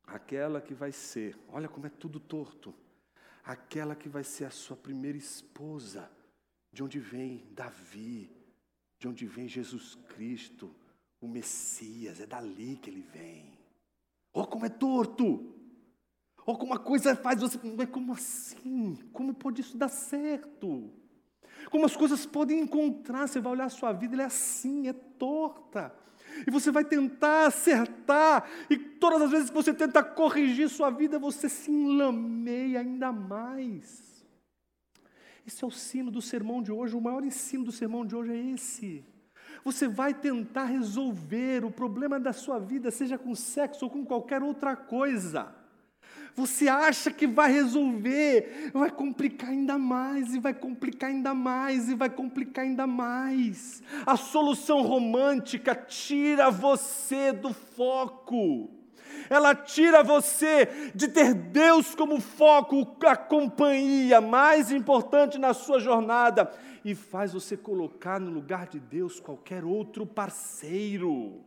Aquela 0.08 0.62
que 0.62 0.74
vai 0.74 0.92
ser, 0.92 1.36
olha 1.52 1.68
como 1.68 1.88
é 1.88 1.90
tudo 1.90 2.20
torto, 2.20 2.74
aquela 3.44 3.96
que 3.96 4.08
vai 4.08 4.24
ser 4.24 4.46
a 4.46 4.52
sua 4.52 4.76
primeira 4.76 5.18
esposa 5.18 6.10
de 6.72 6.84
onde 6.84 7.00
vem 7.00 7.44
Davi, 7.52 8.30
de 9.00 9.08
onde 9.08 9.26
vem 9.26 9.48
Jesus 9.48 9.96
Cristo, 10.10 10.74
o 11.26 11.28
Messias, 11.28 12.20
é 12.20 12.26
dali 12.26 12.78
que 12.78 12.90
ele 12.90 13.02
vem. 13.02 13.58
Oh, 14.34 14.46
como 14.46 14.66
é 14.66 14.70
torto! 14.70 15.54
Oh, 16.46 16.56
como 16.56 16.74
a 16.74 16.80
coisa 16.80 17.16
faz 17.16 17.42
você. 17.42 17.60
Mas 17.76 17.90
como 17.90 18.14
assim? 18.14 18.96
Como 19.12 19.34
pode 19.34 19.62
isso 19.62 19.78
dar 19.78 19.90
certo? 19.90 20.92
Como 21.72 21.86
as 21.86 21.96
coisas 21.96 22.26
podem 22.26 22.60
encontrar? 22.60 23.28
Você 23.28 23.40
vai 23.40 23.54
olhar 23.54 23.66
a 23.66 23.70
sua 23.70 23.92
vida, 23.92 24.14
ela 24.14 24.24
é 24.24 24.28
assim, 24.28 24.88
é 24.88 24.94
torta. 24.94 25.94
E 26.46 26.52
você 26.52 26.70
vai 26.70 26.84
tentar 26.84 27.48
acertar, 27.48 28.48
e 28.70 28.78
todas 28.78 29.22
as 29.22 29.32
vezes 29.32 29.50
que 29.50 29.56
você 29.56 29.74
tenta 29.74 30.04
corrigir 30.04 30.70
sua 30.70 30.90
vida, 30.90 31.18
você 31.18 31.48
se 31.48 31.72
enlameia 31.72 32.82
ainda 32.82 33.12
mais. 33.12 34.26
Esse 35.48 35.64
é 35.64 35.68
o 35.68 35.72
sino 35.72 36.12
do 36.12 36.22
sermão 36.22 36.62
de 36.62 36.72
hoje, 36.72 36.96
o 36.96 37.02
maior 37.02 37.24
ensino 37.24 37.64
do 37.64 37.72
sermão 37.72 38.06
de 38.06 38.16
hoje 38.16 38.34
é 38.34 38.52
esse. 38.52 39.15
Você 39.66 39.88
vai 39.88 40.14
tentar 40.14 40.66
resolver 40.66 41.66
o 41.66 41.72
problema 41.72 42.20
da 42.20 42.32
sua 42.32 42.60
vida, 42.60 42.92
seja 42.92 43.18
com 43.18 43.34
sexo 43.34 43.86
ou 43.86 43.92
com 43.92 44.06
qualquer 44.06 44.44
outra 44.44 44.76
coisa. 44.76 45.48
Você 46.36 46.68
acha 46.68 47.10
que 47.10 47.26
vai 47.26 47.52
resolver, 47.52 48.70
vai 48.72 48.92
complicar 48.92 49.50
ainda 49.50 49.76
mais, 49.80 50.36
e 50.36 50.40
vai 50.40 50.54
complicar 50.54 51.10
ainda 51.10 51.34
mais, 51.34 51.90
e 51.90 51.96
vai 51.96 52.12
complicar 52.12 52.64
ainda 52.64 52.86
mais. 52.86 53.82
A 54.06 54.16
solução 54.16 54.84
romântica 54.84 55.74
tira 55.74 56.52
você 56.52 57.32
do 57.32 57.52
foco 57.52 58.70
ela 59.30 59.56
tira 59.56 60.04
você 60.04 60.92
de 60.94 61.08
ter 61.08 61.34
Deus 61.34 61.96
como 61.96 62.20
foco, 62.20 62.98
a 63.06 63.16
companhia 63.16 64.22
mais 64.22 64.72
importante 64.72 65.38
na 65.38 65.54
sua 65.54 65.80
jornada, 65.80 66.52
e 66.84 66.94
faz 66.94 67.34
você 67.34 67.58
colocar 67.58 68.20
no 68.20 68.30
lugar 68.30 68.68
de 68.68 68.80
Deus 68.80 69.20
qualquer 69.20 69.64
outro 69.64 70.06
parceiro. 70.06 71.44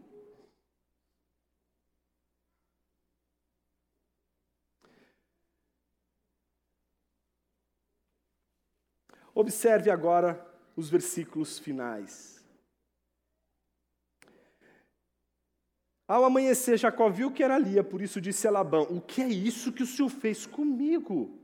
Observe 9.33 9.89
agora 9.89 10.45
os 10.75 10.91
versículos 10.91 11.61
finais. 11.61 12.38
Ao 16.09 16.25
amanhecer, 16.25 16.79
Jacó 16.79 17.11
viu 17.11 17.31
que 17.31 17.43
era 17.43 17.59
Lia, 17.59 17.85
por 17.85 18.01
isso 18.01 18.19
disse 18.19 18.49
a 18.49 18.51
Labão: 18.51 18.85
O 18.85 18.99
que 18.99 19.21
é 19.21 19.29
isso 19.29 19.71
que 19.71 19.83
o 19.83 19.87
senhor 19.87 20.09
fez 20.09 20.47
comigo? 20.47 21.39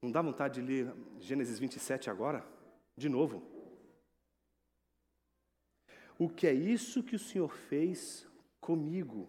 Não 0.00 0.12
dá 0.12 0.22
vontade 0.22 0.62
de 0.62 0.66
ler 0.66 0.94
Gênesis 1.18 1.58
27 1.58 2.08
agora? 2.08 2.46
De 2.96 3.08
novo. 3.08 3.42
O 6.16 6.28
que 6.28 6.46
é 6.46 6.52
isso 6.52 7.02
que 7.02 7.16
o 7.16 7.18
senhor 7.18 7.52
fez 7.52 8.26
comigo? 8.60 9.28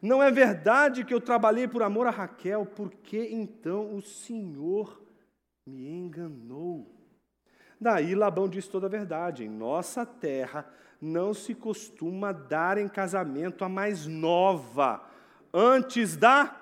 Não 0.00 0.22
é 0.22 0.30
verdade 0.30 1.04
que 1.04 1.12
eu 1.12 1.20
trabalhei 1.20 1.68
por 1.68 1.82
amor 1.82 2.06
a 2.06 2.10
Raquel, 2.10 2.64
porque 2.64 3.28
então 3.30 3.94
o 3.94 4.00
senhor 4.00 5.04
me 5.66 5.88
enganou? 5.88 6.94
Daí 7.80 8.14
Labão 8.14 8.48
disse 8.48 8.70
toda 8.70 8.86
a 8.86 8.90
verdade: 8.90 9.44
Em 9.44 9.48
nossa 9.48 10.06
terra 10.06 10.72
não 11.00 11.32
se 11.32 11.54
costuma 11.54 12.32
dar 12.32 12.78
em 12.78 12.88
casamento 12.88 13.64
a 13.64 13.68
mais 13.68 14.06
nova, 14.06 15.04
antes 15.52 16.16
da 16.16 16.54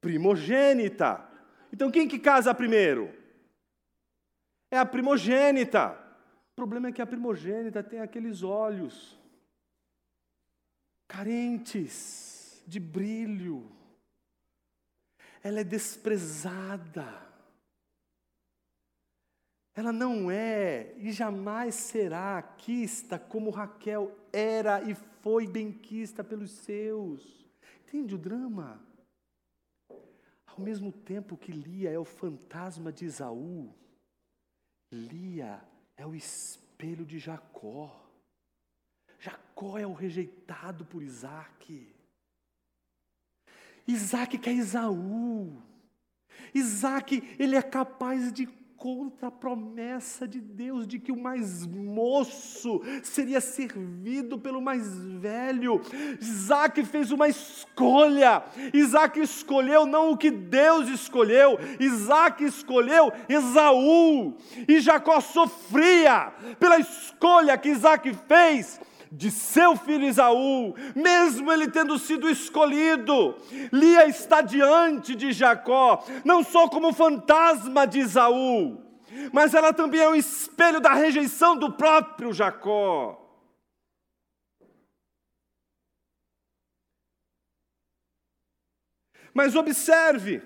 primogênita. 0.00 1.26
Então 1.72 1.90
quem 1.90 2.06
que 2.08 2.18
casa 2.18 2.54
primeiro? 2.54 3.12
É 4.70 4.78
a 4.78 4.86
primogênita. 4.86 5.98
O 6.52 6.56
problema 6.56 6.88
é 6.88 6.92
que 6.92 7.02
a 7.02 7.06
primogênita 7.06 7.82
tem 7.82 8.00
aqueles 8.00 8.42
olhos 8.42 9.18
carentes 11.08 12.62
de 12.66 12.78
brilho. 12.78 13.70
Ela 15.42 15.60
é 15.60 15.64
desprezada 15.64 17.29
ela 19.80 19.92
não 19.92 20.30
é 20.30 20.94
e 20.98 21.10
jamais 21.10 21.74
será 21.74 22.40
quista 22.42 23.18
como 23.18 23.50
Raquel 23.50 24.14
era 24.32 24.82
e 24.82 24.94
foi 25.22 25.46
benquista 25.46 26.22
pelos 26.22 26.50
seus. 26.50 27.46
Entende 27.82 28.14
o 28.14 28.18
drama? 28.18 28.80
Ao 30.46 30.60
mesmo 30.60 30.92
tempo 30.92 31.36
que 31.36 31.50
Lia 31.50 31.90
é 31.90 31.98
o 31.98 32.04
fantasma 32.04 32.92
de 32.92 33.06
Isaú, 33.06 33.74
Lia 34.92 35.62
é 35.96 36.06
o 36.06 36.14
espelho 36.14 37.06
de 37.06 37.18
Jacó. 37.18 38.06
Jacó 39.18 39.78
é 39.78 39.86
o 39.86 39.92
rejeitado 39.92 40.84
por 40.84 41.02
Isaac. 41.02 41.94
Isaac 43.86 44.38
quer 44.38 44.52
Isaú. 44.52 45.62
Isaac, 46.54 47.36
ele 47.38 47.56
é 47.56 47.62
capaz 47.62 48.32
de 48.32 48.59
contra 48.80 49.28
a 49.28 49.30
promessa 49.30 50.26
de 50.26 50.40
Deus 50.40 50.88
de 50.88 50.98
que 50.98 51.12
o 51.12 51.20
mais 51.20 51.66
moço 51.66 52.80
seria 53.02 53.38
servido 53.38 54.38
pelo 54.38 54.62
mais 54.62 55.04
velho. 55.04 55.82
Isaac 56.18 56.82
fez 56.86 57.12
uma 57.12 57.28
escolha. 57.28 58.42
Isaac 58.72 59.20
escolheu 59.20 59.84
não 59.84 60.12
o 60.12 60.16
que 60.16 60.30
Deus 60.30 60.88
escolheu, 60.88 61.58
Isaac 61.78 62.42
escolheu 62.42 63.12
Esaú. 63.28 64.34
E 64.66 64.80
Jacó 64.80 65.20
sofria 65.20 66.32
pela 66.58 66.78
escolha 66.78 67.58
que 67.58 67.68
Isaac 67.68 68.10
fez 68.26 68.80
de 69.10 69.30
seu 69.30 69.76
filho 69.76 70.06
Esaú, 70.06 70.74
mesmo 70.94 71.50
ele 71.50 71.68
tendo 71.68 71.98
sido 71.98 72.30
escolhido. 72.30 73.34
Lia 73.72 74.06
está 74.06 74.40
diante 74.40 75.14
de 75.14 75.32
Jacó, 75.32 76.04
não 76.24 76.44
só 76.44 76.68
como 76.68 76.92
fantasma 76.92 77.86
de 77.86 78.00
Esaú, 78.00 78.80
mas 79.32 79.54
ela 79.54 79.72
também 79.72 80.00
é 80.00 80.08
um 80.08 80.14
espelho 80.14 80.80
da 80.80 80.92
rejeição 80.92 81.56
do 81.56 81.72
próprio 81.72 82.32
Jacó. 82.32 83.16
Mas 89.32 89.54
observe 89.54 90.42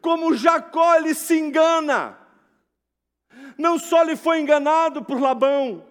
como 0.00 0.34
Jacó 0.34 0.96
ele 0.96 1.14
se 1.14 1.38
engana. 1.38 2.16
Não 3.58 3.78
só 3.78 4.02
ele 4.02 4.16
foi 4.16 4.40
enganado 4.40 5.04
por 5.04 5.20
Labão, 5.20 5.89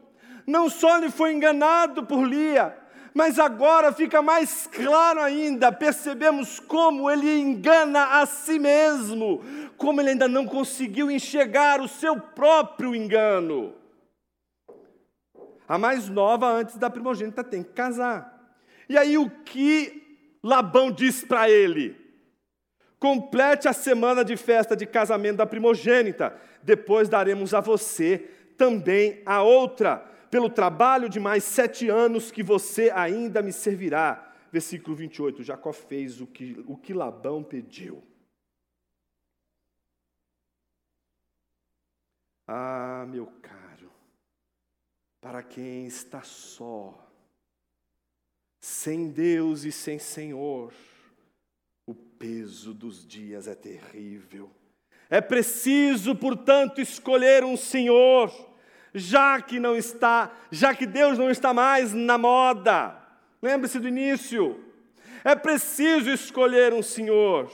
não 0.50 0.68
só 0.68 0.98
ele 0.98 1.12
foi 1.12 1.32
enganado 1.32 2.04
por 2.04 2.24
Lia, 2.24 2.76
mas 3.14 3.38
agora 3.38 3.94
fica 3.94 4.22
mais 4.22 4.68
claro 4.68 5.22
ainda, 5.22 5.72
percebemos 5.72 6.60
como 6.60 7.10
ele 7.10 7.40
engana 7.40 8.20
a 8.20 8.26
si 8.26 8.58
mesmo, 8.58 9.44
como 9.78 10.02
ele 10.02 10.10
ainda 10.12 10.28
não 10.28 10.46
conseguiu 10.46 11.12
enxergar 11.12 11.80
o 11.80 11.88
seu 11.88 12.20
próprio 12.20 12.96
engano. 12.96 13.76
A 15.68 15.78
mais 15.78 16.10
nova, 16.10 16.48
antes 16.52 16.78
da 16.78 16.90
primogênita, 16.90 17.44
tem 17.44 17.62
que 17.62 17.74
casar. 17.74 18.58
E 18.90 18.98
aí 18.98 19.20
o 19.20 19.30
que 19.30 20.02
Labão 20.44 20.92
diz 20.92 21.24
para 21.24 21.48
ele? 21.48 21.96
Complete 23.00 23.68
a 23.68 23.74
semana 23.74 24.26
de 24.26 24.36
festa 24.36 24.76
de 24.76 24.88
casamento 24.88 25.38
da 25.38 25.46
primogênita, 25.46 26.36
depois 26.64 27.08
daremos 27.08 27.54
a 27.54 27.60
você 27.60 28.30
também 28.58 29.22
a 29.26 29.42
outra 29.42 30.10
pelo 30.30 30.50
trabalho 30.50 31.10
de 31.10 31.20
mais 31.20 31.44
sete 31.44 31.90
anos 31.90 32.32
que 32.32 32.44
você 32.44 32.92
ainda 32.92 33.42
me 33.42 33.52
servirá. 33.52 34.34
Versículo 34.52 34.96
28, 34.96 35.44
Jacó 35.44 35.72
fez 35.72 36.22
o 36.22 36.28
que, 36.28 36.64
o 36.68 36.76
que 36.76 36.94
Labão 36.94 37.44
pediu. 37.44 38.04
Ah, 42.48 43.06
meu 43.08 43.28
caro, 43.44 43.92
para 45.22 45.44
quem 45.44 45.86
está 45.86 46.24
só, 46.24 46.98
sem 48.60 49.12
Deus 49.12 49.66
e 49.66 49.72
sem 49.72 50.00
Senhor, 50.00 50.74
o 51.86 51.94
peso 51.94 52.74
dos 52.74 53.06
dias 53.06 53.48
é 53.48 53.54
terrível. 53.54 54.50
É 55.12 55.22
preciso, 55.22 56.16
portanto, 56.16 56.82
escolher 56.82 57.44
um 57.44 57.56
Senhor 57.56 58.49
já 58.94 59.42
que 59.42 59.60
não 59.60 59.76
está, 59.76 60.32
já 60.52 60.74
que 60.74 60.86
Deus 60.86 61.18
não 61.18 61.30
está 61.30 61.54
mais 61.54 61.94
na 61.94 62.18
moda. 62.18 62.96
Lembre-se 63.42 63.80
do 63.80 63.88
início. 63.88 64.64
É 65.24 65.36
preciso 65.36 66.10
escolher 66.10 66.74
um 66.74 66.82
Senhor. 66.82 67.52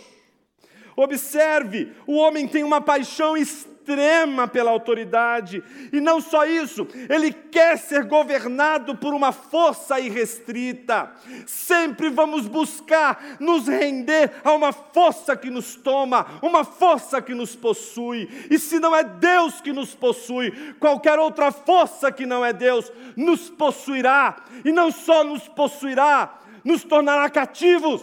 Observe, 0.96 1.92
o 2.08 2.16
homem 2.16 2.48
tem 2.48 2.64
uma 2.64 2.80
paixão 2.80 3.36
extrema 3.36 3.75
extrema 3.86 4.48
pela 4.48 4.72
autoridade. 4.72 5.64
E 5.94 6.02
não 6.02 6.20
só 6.20 6.46
isso, 6.46 6.88
ele 7.08 7.32
quer 7.32 7.78
ser 7.78 8.04
governado 8.06 8.98
por 8.98 9.14
uma 9.14 9.32
força 9.32 10.00
irrestrita. 10.00 11.12
Sempre 11.46 12.10
vamos 12.10 12.48
buscar 12.48 13.38
nos 13.40 13.68
render 13.68 14.32
a 14.44 14.52
uma 14.54 14.74
força 14.74 15.36
que 15.38 15.52
nos 15.52 15.76
toma, 15.76 16.26
uma 16.42 16.64
força 16.64 17.22
que 17.22 17.36
nos 17.36 17.56
possui. 17.56 18.28
E 18.50 18.58
se 18.58 18.80
não 18.80 18.96
é 18.96 19.04
Deus 19.04 19.62
que 19.62 19.72
nos 19.72 19.94
possui, 19.94 20.52
qualquer 20.80 21.20
outra 21.20 21.52
força 21.52 22.12
que 22.12 22.26
não 22.26 22.44
é 22.44 22.52
Deus 22.52 22.92
nos 23.16 23.50
possuirá. 23.50 24.38
E 24.64 24.72
não 24.72 24.92
só 24.92 25.24
nos 25.24 25.48
possuirá, 25.48 26.40
nos 26.64 26.84
tornará 26.84 27.30
cativos, 27.30 28.02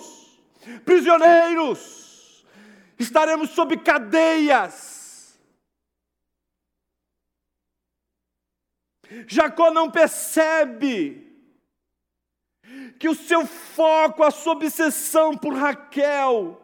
prisioneiros. 0.85 2.01
Estaremos 2.99 3.51
sob 3.51 3.76
cadeias 3.78 5.01
Jacó 9.26 9.70
não 9.70 9.90
percebe 9.90 11.30
que 12.98 13.08
o 13.08 13.14
seu 13.14 13.46
foco, 13.46 14.22
a 14.22 14.30
sua 14.30 14.52
obsessão 14.52 15.36
por 15.36 15.54
Raquel, 15.54 16.60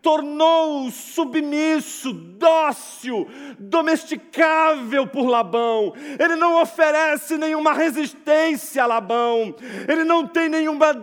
tornou-o 0.00 0.90
submisso, 0.90 2.12
dócil, 2.12 3.28
domesticável 3.58 5.06
por 5.06 5.26
Labão. 5.26 5.92
Ele 6.18 6.36
não 6.36 6.60
oferece 6.60 7.36
nenhuma 7.36 7.72
resistência 7.72 8.82
a 8.82 8.86
Labão, 8.86 9.54
ele 9.88 10.04
não 10.04 10.26
tem 10.26 10.48
nenhuma, 10.48 10.94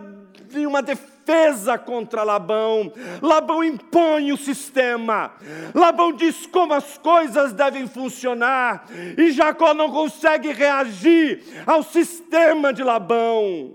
nenhuma 0.52 0.82
defesa 0.82 1.15
defesa 1.26 1.76
contra 1.76 2.22
Labão. 2.22 2.92
Labão 3.20 3.62
impõe 3.64 4.32
o 4.32 4.36
sistema. 4.36 5.32
Labão 5.74 6.12
diz 6.12 6.46
como 6.46 6.72
as 6.72 6.96
coisas 6.96 7.52
devem 7.52 7.88
funcionar. 7.88 8.86
E 9.18 9.32
Jacó 9.32 9.74
não 9.74 9.90
consegue 9.90 10.52
reagir 10.52 11.42
ao 11.66 11.82
sistema 11.82 12.72
de 12.72 12.84
Labão. 12.84 13.74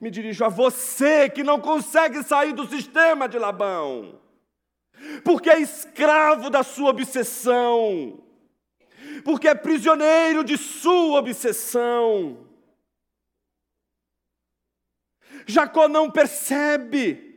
Me 0.00 0.10
dirijo 0.10 0.44
a 0.44 0.48
você 0.48 1.30
que 1.30 1.42
não 1.42 1.58
consegue 1.58 2.22
sair 2.22 2.52
do 2.52 2.66
sistema 2.66 3.26
de 3.26 3.38
Labão, 3.38 4.20
porque 5.24 5.48
é 5.48 5.60
escravo 5.60 6.50
da 6.50 6.62
sua 6.62 6.90
obsessão, 6.90 8.20
porque 9.24 9.48
é 9.48 9.54
prisioneiro 9.54 10.44
de 10.44 10.58
sua 10.58 11.20
obsessão. 11.20 12.43
Jacó 15.46 15.88
não 15.88 16.10
percebe. 16.10 17.34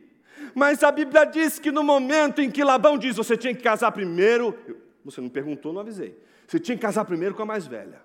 Mas 0.54 0.82
a 0.82 0.90
Bíblia 0.90 1.24
diz 1.24 1.58
que 1.58 1.70
no 1.70 1.84
momento 1.84 2.40
em 2.40 2.50
que 2.50 2.64
Labão 2.64 2.98
diz, 2.98 3.16
você 3.16 3.36
tinha 3.36 3.54
que 3.54 3.62
casar 3.62 3.92
primeiro, 3.92 4.56
você 5.04 5.20
não 5.20 5.28
perguntou, 5.28 5.72
não 5.72 5.80
avisei. 5.80 6.18
Você 6.46 6.58
tinha 6.58 6.76
que 6.76 6.82
casar 6.82 7.04
primeiro 7.04 7.34
com 7.34 7.42
a 7.42 7.46
mais 7.46 7.66
velha. 7.66 8.02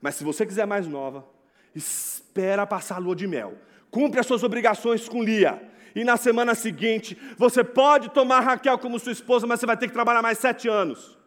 Mas 0.00 0.16
se 0.16 0.24
você 0.24 0.44
quiser 0.44 0.66
mais 0.66 0.86
nova, 0.86 1.26
espera 1.74 2.66
passar 2.66 2.96
a 2.96 2.98
lua 2.98 3.16
de 3.16 3.26
mel. 3.26 3.56
Cumpre 3.90 4.20
as 4.20 4.26
suas 4.26 4.42
obrigações 4.42 5.08
com 5.08 5.22
Lia. 5.22 5.70
E 5.94 6.04
na 6.04 6.16
semana 6.16 6.54
seguinte, 6.54 7.16
você 7.36 7.62
pode 7.62 8.10
tomar 8.10 8.40
Raquel 8.40 8.78
como 8.78 8.98
sua 8.98 9.12
esposa, 9.12 9.46
mas 9.46 9.60
você 9.60 9.66
vai 9.66 9.76
ter 9.76 9.88
que 9.88 9.92
trabalhar 9.92 10.22
mais 10.22 10.38
sete 10.38 10.68
anos. 10.68 11.18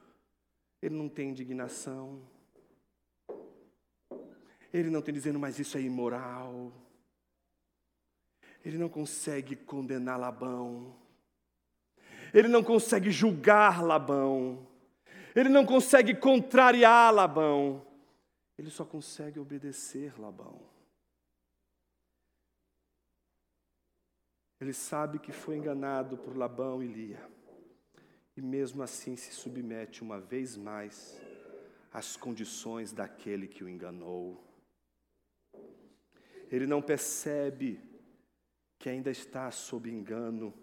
Ele 0.82 0.96
não 0.96 1.08
tem 1.08 1.30
indignação. 1.30 2.22
Ele 4.74 4.90
não 4.90 5.02
tem 5.02 5.14
dizendo, 5.14 5.40
mas 5.40 5.60
isso 5.60 5.78
é 5.78 5.82
imoral. 5.82 6.72
Ele 8.66 8.80
não 8.80 8.90
consegue 8.90 9.56
condenar 9.56 10.20
Labão. 10.20 10.96
Ele 12.34 12.48
não 12.48 12.64
consegue 12.64 13.12
julgar 13.12 13.84
Labão. 13.84 14.68
Ele 15.36 15.50
não 15.50 15.64
consegue 15.64 16.16
contrariar 16.16 17.14
Labão. 17.14 17.86
Ele 18.58 18.72
só 18.72 18.84
consegue 18.84 19.40
obedecer 19.40 20.20
Labão. 20.20 20.60
Ele 24.60 24.74
sabe 24.74 25.20
que 25.20 25.32
foi 25.32 25.58
enganado 25.58 26.18
por 26.18 26.36
Labão 26.36 26.82
e 26.82 26.88
Lia. 26.88 27.30
E 28.36 28.42
mesmo 28.42 28.82
assim 28.82 29.16
se 29.16 29.32
submete 29.32 30.02
uma 30.02 30.20
vez 30.20 30.58
mais 30.58 31.22
às 31.94 32.18
condições 32.18 32.92
daquele 32.92 33.48
que 33.48 33.64
o 33.64 33.70
enganou. 33.70 34.44
Ele 36.50 36.66
não 36.66 36.82
percebe 36.82 37.80
que 38.78 38.90
ainda 38.90 39.10
está 39.10 39.50
sob 39.52 39.90
engano. 39.90 40.54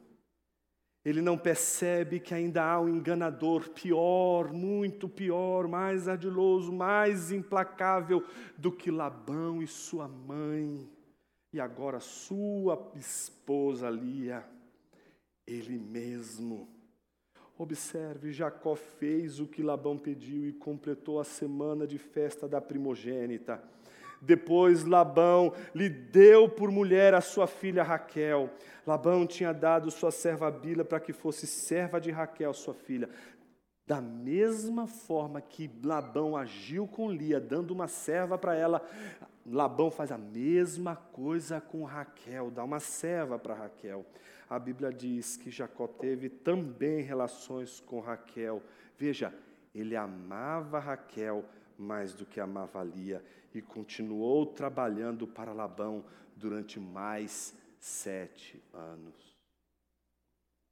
Ele 1.05 1.21
não 1.21 1.37
percebe 1.37 2.21
que 2.21 2.33
ainda 2.33 2.63
há 2.65 2.81
um 2.81 2.89
enganador 2.89 3.71
pior, 3.71 4.53
muito 4.53 5.09
pior, 5.09 5.67
mais 5.67 6.07
ardiloso, 6.07 6.73
mais 6.73 7.33
implacável 7.33 8.25
do 8.57 8.71
que 8.71 8.91
Labão 8.91 9.61
e 9.61 9.67
sua 9.67 10.07
mãe, 10.07 10.89
e 11.53 11.61
agora 11.61 11.99
sua 11.99 12.93
esposa 12.95 13.91
Lia, 13.91 14.45
ele 15.45 15.77
mesmo. 15.77 16.69
Observe, 17.59 18.33
Jacó 18.33 18.77
fez 18.77 19.41
o 19.41 19.47
que 19.47 19.63
Labão 19.63 19.99
pediu 19.99 20.49
e 20.49 20.53
completou 20.53 21.21
a 21.21 21.25
semana 21.25 21.87
de 21.87 21.99
festa 21.99 22.49
da 22.49 22.61
primogênita. 22.61 23.63
Depois 24.25 24.85
Labão 24.85 25.53
lhe 25.75 25.89
deu 25.89 26.49
por 26.49 26.71
mulher 26.71 27.13
a 27.13 27.21
sua 27.21 27.49
filha 27.49 27.83
Raquel. 27.83 28.49
Labão 28.87 29.27
tinha 29.27 29.53
dado 29.53 29.91
sua 29.91 30.13
serva 30.13 30.49
Bila 30.49 30.85
para 30.85 31.01
que 31.01 31.13
fosse 31.13 31.45
serva 31.45 32.01
de 32.01 32.13
Raquel, 32.13 32.55
sua 32.55 32.73
filha. 32.73 33.11
Da 33.85 34.01
mesma 34.01 34.87
forma 34.87 35.41
que 35.41 35.69
Labão 35.85 36.37
agiu 36.37 36.87
com 36.87 37.11
Lia, 37.11 37.41
dando 37.41 37.73
uma 37.73 37.89
serva 37.89 38.39
para 38.39 38.55
ela, 38.55 38.81
Labão 39.45 39.91
faz 39.91 40.13
a 40.13 40.19
mesma 40.19 40.95
coisa 40.95 41.61
com 41.61 41.83
Raquel, 41.83 42.49
dá 42.49 42.63
uma 42.63 42.79
serva 42.79 43.41
para 43.41 43.55
Raquel. 43.55 44.07
A 44.49 44.57
Bíblia 44.57 44.93
diz 44.93 45.37
que 45.37 45.51
Jacó 45.51 45.89
teve 45.89 46.29
também 46.29 47.03
relações 47.03 47.81
com 47.81 47.99
Raquel. 47.99 48.63
Veja, 48.97 49.35
ele 49.75 49.97
amava 49.97 50.79
Raquel 50.79 51.45
mais 51.77 52.15
do 52.15 52.25
que 52.25 52.39
amava 52.39 52.85
Lia 52.85 53.21
e 53.55 53.61
continuou 53.63 54.47
trabalhando 54.47 55.27
para 55.27 55.53
Labão 55.53 56.05
durante 56.37 56.81
mais 56.81 57.55
sete 57.79 58.63
anos. 58.73 59.37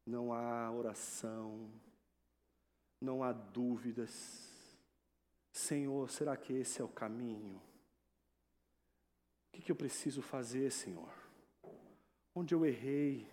Não 0.07 0.33
há 0.33 0.70
oração, 0.70 1.70
não 3.01 3.22
há 3.22 3.33
dúvidas. 3.33 4.49
Senhor, 5.53 6.09
será 6.11 6.37
que 6.37 6.53
esse 6.53 6.81
é 6.81 6.85
o 6.85 6.89
caminho? 6.89 7.61
O 9.49 9.62
que, 9.62 9.70
eu 9.70 9.76
preciso 9.76 10.22
fazer, 10.22 10.70
Senhor? 10.70 11.12
Onde 12.35 12.55
eu 12.55 12.64
errei? 12.64 13.28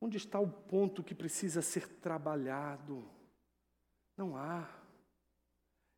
Onde 0.00 0.18
está 0.18 0.38
o 0.38 0.48
ponto 0.48 1.02
que 1.02 1.14
precisa 1.14 1.62
ser 1.62 1.88
trabalhado? 1.88 3.04
Não 4.16 4.36
há. 4.36 4.83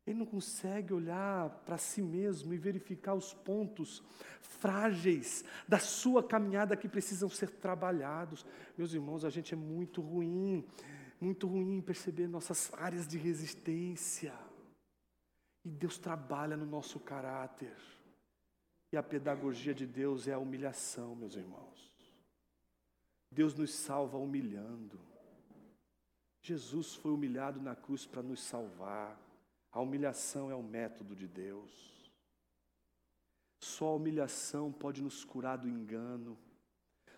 Ele 0.07 0.19
não 0.19 0.25
consegue 0.25 0.93
olhar 0.93 1.49
para 1.65 1.77
si 1.77 2.01
mesmo 2.01 2.53
e 2.53 2.57
verificar 2.57 3.13
os 3.13 3.33
pontos 3.33 4.01
frágeis 4.39 5.43
da 5.67 5.79
sua 5.79 6.23
caminhada 6.23 6.77
que 6.77 6.87
precisam 6.87 7.27
ser 7.29 7.49
trabalhados. 7.49 8.45
Meus 8.77 8.93
irmãos, 8.93 9.25
a 9.25 9.29
gente 9.29 9.53
é 9.53 9.57
muito 9.57 10.01
ruim, 10.01 10.65
muito 11.19 11.45
ruim 11.45 11.79
em 11.79 11.81
perceber 11.81 12.25
nossas 12.25 12.73
áreas 12.75 13.05
de 13.05 13.17
resistência. 13.17 14.33
E 15.65 15.69
Deus 15.69 15.97
trabalha 15.97 16.55
no 16.55 16.65
nosso 16.65 17.01
caráter. 17.01 17.75
E 18.93 18.95
a 18.95 19.03
pedagogia 19.03 19.73
de 19.73 19.85
Deus 19.85 20.25
é 20.25 20.33
a 20.33 20.39
humilhação, 20.39 21.17
meus 21.17 21.35
irmãos. 21.35 21.91
Deus 23.29 23.53
nos 23.53 23.73
salva 23.73 24.17
humilhando. 24.17 24.97
Jesus 26.41 26.95
foi 26.95 27.11
humilhado 27.11 27.59
na 27.59 27.75
cruz 27.75 28.05
para 28.05 28.23
nos 28.23 28.41
salvar. 28.41 29.26
A 29.77 29.79
humilhação 29.79 30.49
é 30.49 30.55
o 30.55 30.63
método 30.63 31.15
de 31.15 31.27
Deus. 31.27 31.71
Só 33.61 33.89
a 33.89 33.95
humilhação 33.95 34.71
pode 34.71 35.03
nos 35.03 35.23
curar 35.23 35.59
do 35.59 35.69
engano. 35.69 36.35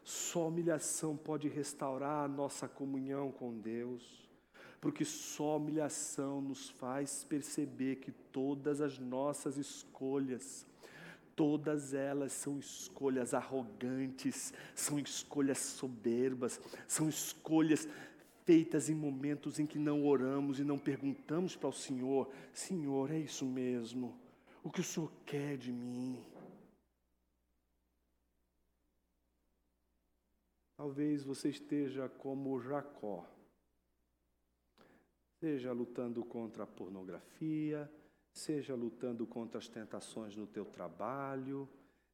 Só 0.03 0.41
a 0.41 0.47
humilhação 0.47 1.15
pode 1.15 1.47
restaurar 1.47 2.25
a 2.25 2.27
nossa 2.27 2.67
comunhão 2.67 3.31
com 3.31 3.57
Deus. 3.57 4.29
Porque 4.81 5.05
só 5.05 5.53
a 5.53 5.55
humilhação 5.55 6.41
nos 6.41 6.69
faz 6.69 7.23
perceber 7.23 7.95
que 8.01 8.11
todas 8.11 8.81
as 8.81 8.99
nossas 8.99 9.55
escolhas, 9.55 10.65
todas 11.37 11.93
elas 11.93 12.33
são 12.33 12.59
escolhas 12.59 13.33
arrogantes, 13.33 14.53
são 14.75 14.99
escolhas 14.99 15.59
soberbas, 15.59 16.59
são 16.89 17.07
escolhas 17.07 17.87
feitas 18.45 18.89
em 18.89 18.95
momentos 18.95 19.59
em 19.59 19.65
que 19.65 19.79
não 19.79 20.05
oramos 20.05 20.59
e 20.59 20.63
não 20.63 20.77
perguntamos 20.77 21.55
para 21.55 21.69
o 21.69 21.73
Senhor: 21.73 22.31
Senhor, 22.53 23.11
é 23.11 23.19
isso 23.19 23.45
mesmo? 23.45 24.19
O 24.63 24.71
que 24.71 24.81
o 24.81 24.83
Senhor 24.83 25.11
quer 25.25 25.57
de 25.57 25.71
mim? 25.71 26.23
Talvez 30.75 31.23
você 31.23 31.49
esteja 31.49 32.07
como 32.07 32.59
Jacó, 32.61 33.29
seja 35.39 35.73
lutando 35.73 36.23
contra 36.23 36.63
a 36.63 36.67
pornografia, 36.67 37.91
seja 38.31 38.75
lutando 38.75 39.27
contra 39.27 39.57
as 39.57 39.67
tentações 39.67 40.35
no 40.35 40.47
teu 40.47 40.63
trabalho, 40.63 41.67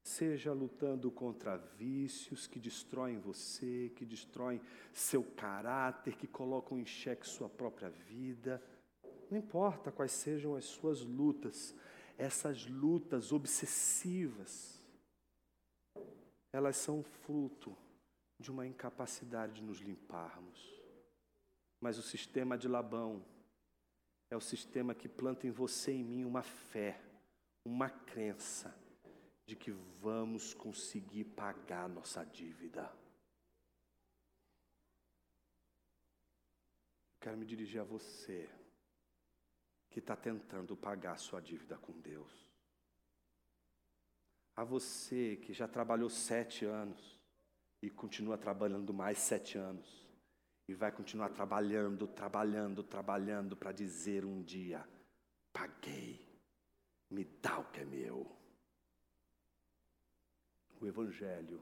seja 0.05 0.53
lutando 0.53 1.09
contra 1.09 1.57
vícios 1.57 2.45
que 2.45 2.59
destroem 2.59 3.17
você, 3.17 3.91
que 3.95 4.05
destroem 4.05 4.61
seu 4.93 5.23
caráter, 5.23 6.15
que 6.15 6.27
colocam 6.27 6.79
em 6.79 6.85
xeque 6.85 7.27
sua 7.27 7.49
própria 7.49 7.89
vida. 7.89 8.61
Não 9.31 9.37
importa 9.39 9.91
quais 9.91 10.11
sejam 10.11 10.55
as 10.55 10.65
suas 10.65 11.01
lutas, 11.01 11.75
essas 12.19 12.67
lutas 12.67 13.31
obsessivas, 13.31 14.79
elas 16.53 16.77
são 16.77 17.01
fruto 17.01 17.75
de 18.39 18.51
uma 18.51 18.67
incapacidade 18.67 19.53
de 19.53 19.63
nos 19.63 19.79
limparmos. 19.79 20.71
Mas 21.81 21.97
o 21.97 22.03
sistema 22.03 22.55
de 22.59 22.67
Labão 22.67 23.25
é 24.29 24.37
o 24.37 24.41
sistema 24.41 24.93
que 24.93 25.09
planta 25.09 25.47
em 25.47 25.51
você 25.51 25.91
e 25.91 26.01
em 26.01 26.03
mim 26.03 26.25
uma 26.25 26.43
fé, 26.43 27.01
uma 27.65 27.89
crença 27.89 28.84
de 29.45 29.55
que 29.55 29.71
vamos 29.71 30.53
conseguir 30.53 31.25
pagar 31.25 31.87
nossa 31.87 32.23
dívida. 32.23 32.91
Quero 37.19 37.37
me 37.37 37.45
dirigir 37.45 37.81
a 37.81 37.83
você 37.83 38.49
que 39.89 39.99
está 39.99 40.15
tentando 40.15 40.75
pagar 40.75 41.17
sua 41.17 41.39
dívida 41.39 41.77
com 41.77 41.99
Deus. 41.99 42.51
A 44.55 44.63
você 44.63 45.35
que 45.37 45.53
já 45.53 45.67
trabalhou 45.67 46.09
sete 46.09 46.65
anos 46.65 47.19
e 47.81 47.89
continua 47.89 48.37
trabalhando 48.37 48.93
mais 48.93 49.17
sete 49.19 49.57
anos. 49.57 50.05
E 50.67 50.73
vai 50.73 50.91
continuar 50.91 51.29
trabalhando, 51.29 52.07
trabalhando, 52.07 52.83
trabalhando 52.83 53.55
para 53.55 53.71
dizer 53.71 54.25
um 54.25 54.41
dia: 54.41 54.87
paguei, 55.53 56.27
me 57.09 57.23
dá 57.23 57.59
o 57.59 57.71
que 57.71 57.81
é 57.81 57.85
meu. 57.85 58.44
O 60.79 60.85
Evangelho 60.85 61.61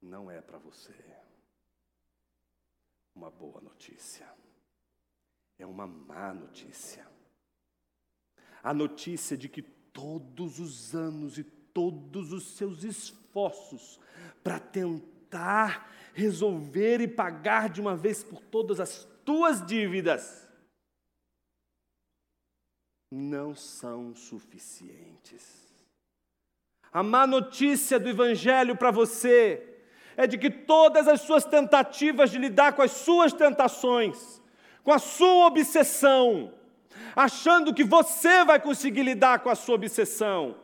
não 0.00 0.30
é 0.30 0.40
para 0.40 0.58
você 0.58 0.94
uma 3.14 3.30
boa 3.30 3.60
notícia, 3.60 4.26
é 5.58 5.66
uma 5.66 5.86
má 5.86 6.32
notícia. 6.32 7.06
A 8.62 8.72
notícia 8.72 9.36
de 9.36 9.48
que 9.48 9.62
todos 9.62 10.58
os 10.58 10.94
anos 10.94 11.36
e 11.36 11.44
todos 11.44 12.32
os 12.32 12.56
seus 12.56 12.84
esforços 12.84 14.00
para 14.42 14.58
tentar 14.58 15.90
resolver 16.14 17.00
e 17.00 17.08
pagar 17.08 17.68
de 17.68 17.80
uma 17.80 17.96
vez 17.96 18.22
por 18.22 18.40
todas 18.40 18.80
as 18.80 19.04
tuas 19.24 19.64
dívidas 19.64 20.48
não 23.10 23.54
são 23.54 24.14
suficientes. 24.14 25.71
A 26.92 27.02
má 27.02 27.26
notícia 27.26 27.98
do 27.98 28.08
Evangelho 28.08 28.76
para 28.76 28.90
você 28.90 29.62
é 30.16 30.26
de 30.26 30.36
que 30.36 30.50
todas 30.50 31.08
as 31.08 31.22
suas 31.22 31.44
tentativas 31.44 32.30
de 32.30 32.38
lidar 32.38 32.74
com 32.74 32.82
as 32.82 32.90
suas 32.90 33.32
tentações, 33.32 34.42
com 34.84 34.92
a 34.92 34.98
sua 34.98 35.46
obsessão, 35.46 36.52
achando 37.16 37.72
que 37.72 37.82
você 37.82 38.44
vai 38.44 38.60
conseguir 38.60 39.02
lidar 39.02 39.38
com 39.38 39.48
a 39.48 39.54
sua 39.54 39.76
obsessão, 39.76 40.56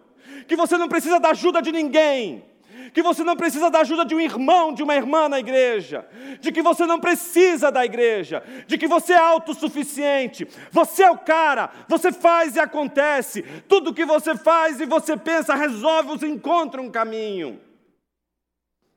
que 0.47 0.55
você 0.55 0.77
não 0.77 0.89
precisa 0.89 1.19
da 1.19 1.31
ajuda 1.31 1.63
de 1.63 1.73
ninguém, 1.73 2.45
que 2.93 3.03
você 3.03 3.25
não 3.25 3.37
precisa 3.37 3.71
da 3.71 3.81
ajuda 3.81 4.05
de 4.05 4.15
um 4.15 4.21
irmão, 4.21 4.73
de 4.73 4.83
uma 4.83 4.95
irmã 4.95 5.29
na 5.29 5.39
igreja, 5.39 6.09
de 6.41 6.53
que 6.53 6.63
você 6.63 6.87
não 6.87 7.01
precisa 7.01 7.71
da 7.71 7.85
igreja, 7.85 8.43
de 8.67 8.79
que 8.79 8.87
você 8.87 9.13
é 9.13 9.19
autossuficiente, 9.19 10.47
você 10.71 11.03
é 11.03 11.11
o 11.11 11.19
cara, 11.19 11.71
você 11.89 12.13
faz 12.13 12.57
e 12.57 12.61
acontece, 12.61 13.43
tudo 13.69 13.95
que 13.95 14.05
você 14.05 14.37
faz 14.37 14.81
e 14.81 14.87
você 14.87 15.17
pensa, 15.17 15.55
resolve, 15.55 16.09
você 16.09 16.27
encontra 16.27 16.81
um 16.81 16.91
caminho. 16.91 17.61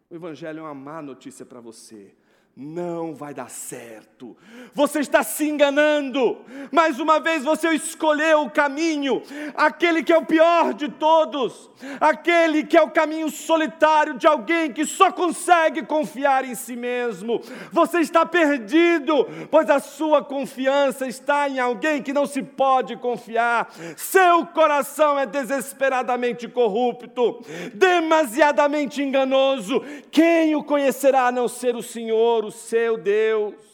O 0.10 0.16
Evangelho 0.16 0.60
é 0.60 0.64
uma 0.64 0.74
má 0.74 1.02
notícia 1.02 1.46
para 1.46 1.62
você 1.62 2.14
não 2.56 3.16
vai 3.16 3.34
dar 3.34 3.50
certo. 3.50 4.36
Você 4.74 5.00
está 5.00 5.24
se 5.24 5.48
enganando. 5.48 6.38
Mais 6.72 7.00
uma 7.00 7.20
vez 7.20 7.44
você 7.44 7.70
escolheu 7.70 8.42
o 8.42 8.50
caminho, 8.50 9.22
aquele 9.56 10.04
que 10.04 10.12
é 10.12 10.18
o 10.18 10.26
pior 10.26 10.74
de 10.74 10.90
todos, 10.90 11.70
aquele 12.00 12.64
que 12.64 12.78
é 12.78 12.82
o 12.82 12.92
caminho 12.92 13.30
solitário 13.30 14.16
de 14.16 14.28
alguém 14.28 14.72
que 14.72 14.86
só 14.86 15.12
consegue 15.12 15.84
confiar 15.84 16.44
em 16.44 16.54
si 16.54 16.76
mesmo. 16.76 17.42
Você 17.72 18.00
está 18.00 18.26
perdido, 18.26 19.28
pois 19.50 19.70
a 19.70 19.80
sua 19.80 20.22
confiança 20.24 21.08
está 21.08 21.48
em 21.48 21.60
alguém 21.60 22.02
que 22.02 22.14
não 22.14 22.26
se 22.26 22.44
pode 22.44 22.98
confiar. 22.98 23.74
Seu 23.96 24.46
coração 24.46 25.18
é 25.18 25.26
desesperadamente 25.26 26.48
corrupto, 26.50 27.42
demasiadamente 27.74 29.02
enganoso. 29.02 29.82
Quem 30.12 30.54
o 30.56 30.64
conhecerá 30.64 31.28
a 31.28 31.32
não 31.32 31.48
ser 31.48 31.76
o 31.76 31.82
Senhor? 31.82 32.42
Seu 32.52 32.98
Deus. 32.98 33.72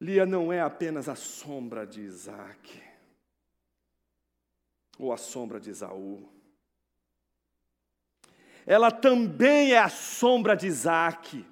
Lia 0.00 0.24
não 0.24 0.50
é 0.50 0.60
apenas 0.60 1.08
a 1.08 1.14
sombra 1.14 1.86
de 1.86 2.00
Isaac, 2.00 2.82
ou 4.98 5.12
a 5.12 5.18
sombra 5.18 5.60
de 5.60 5.70
Isaú. 5.70 6.26
Ela 8.66 8.90
também 8.90 9.72
é 9.72 9.78
a 9.78 9.90
sombra 9.90 10.56
de 10.56 10.66
Isaac. 10.66 11.44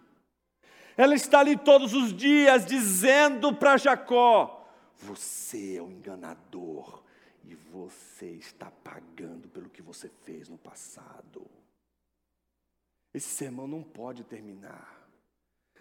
Ela 0.96 1.14
está 1.14 1.40
ali 1.40 1.56
todos 1.56 1.92
os 1.92 2.14
dias 2.14 2.64
dizendo 2.64 3.54
para 3.54 3.76
Jacó: 3.76 4.66
Você 4.96 5.76
é 5.76 5.82
o 5.82 5.90
enganador 5.90 7.04
e 7.48 7.54
você 7.54 8.32
está 8.32 8.70
pagando 8.70 9.48
pelo 9.48 9.70
que 9.70 9.80
você 9.80 10.08
fez 10.08 10.48
no 10.48 10.58
passado. 10.58 11.50
Esse 13.12 13.28
sermão 13.28 13.66
não 13.66 13.82
pode 13.82 14.22
terminar 14.22 14.97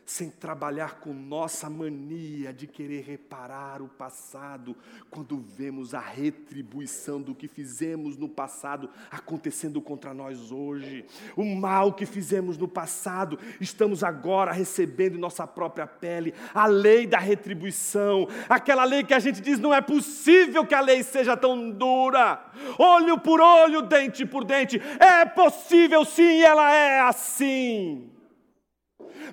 sem 0.07 0.29
trabalhar 0.29 1.01
com 1.01 1.13
nossa 1.13 1.69
mania 1.69 2.53
de 2.53 2.65
querer 2.65 3.03
reparar 3.03 3.81
o 3.81 3.89
passado, 3.89 4.73
quando 5.11 5.37
vemos 5.37 5.93
a 5.93 5.99
retribuição 5.99 7.21
do 7.21 7.35
que 7.35 7.45
fizemos 7.45 8.15
no 8.15 8.29
passado 8.29 8.89
acontecendo 9.11 9.81
contra 9.81 10.13
nós 10.13 10.49
hoje. 10.49 11.03
O 11.35 11.43
mal 11.43 11.91
que 11.91 12.05
fizemos 12.05 12.57
no 12.57 12.69
passado, 12.69 13.37
estamos 13.59 14.01
agora 14.01 14.53
recebendo 14.53 15.17
em 15.17 15.19
nossa 15.19 15.45
própria 15.45 15.85
pele 15.85 16.33
a 16.53 16.65
lei 16.67 17.05
da 17.05 17.19
retribuição, 17.19 18.29
aquela 18.47 18.85
lei 18.85 19.03
que 19.03 19.13
a 19.13 19.19
gente 19.19 19.41
diz 19.41 19.59
não 19.59 19.73
é 19.73 19.81
possível 19.81 20.65
que 20.65 20.73
a 20.73 20.79
lei 20.79 21.03
seja 21.03 21.35
tão 21.35 21.69
dura, 21.69 22.49
olho 22.79 23.19
por 23.19 23.41
olho, 23.41 23.81
dente 23.81 24.25
por 24.25 24.45
dente, 24.45 24.81
é 25.01 25.25
possível 25.25 26.05
sim, 26.05 26.39
ela 26.39 26.73
é 26.73 27.01
assim. 27.01 28.16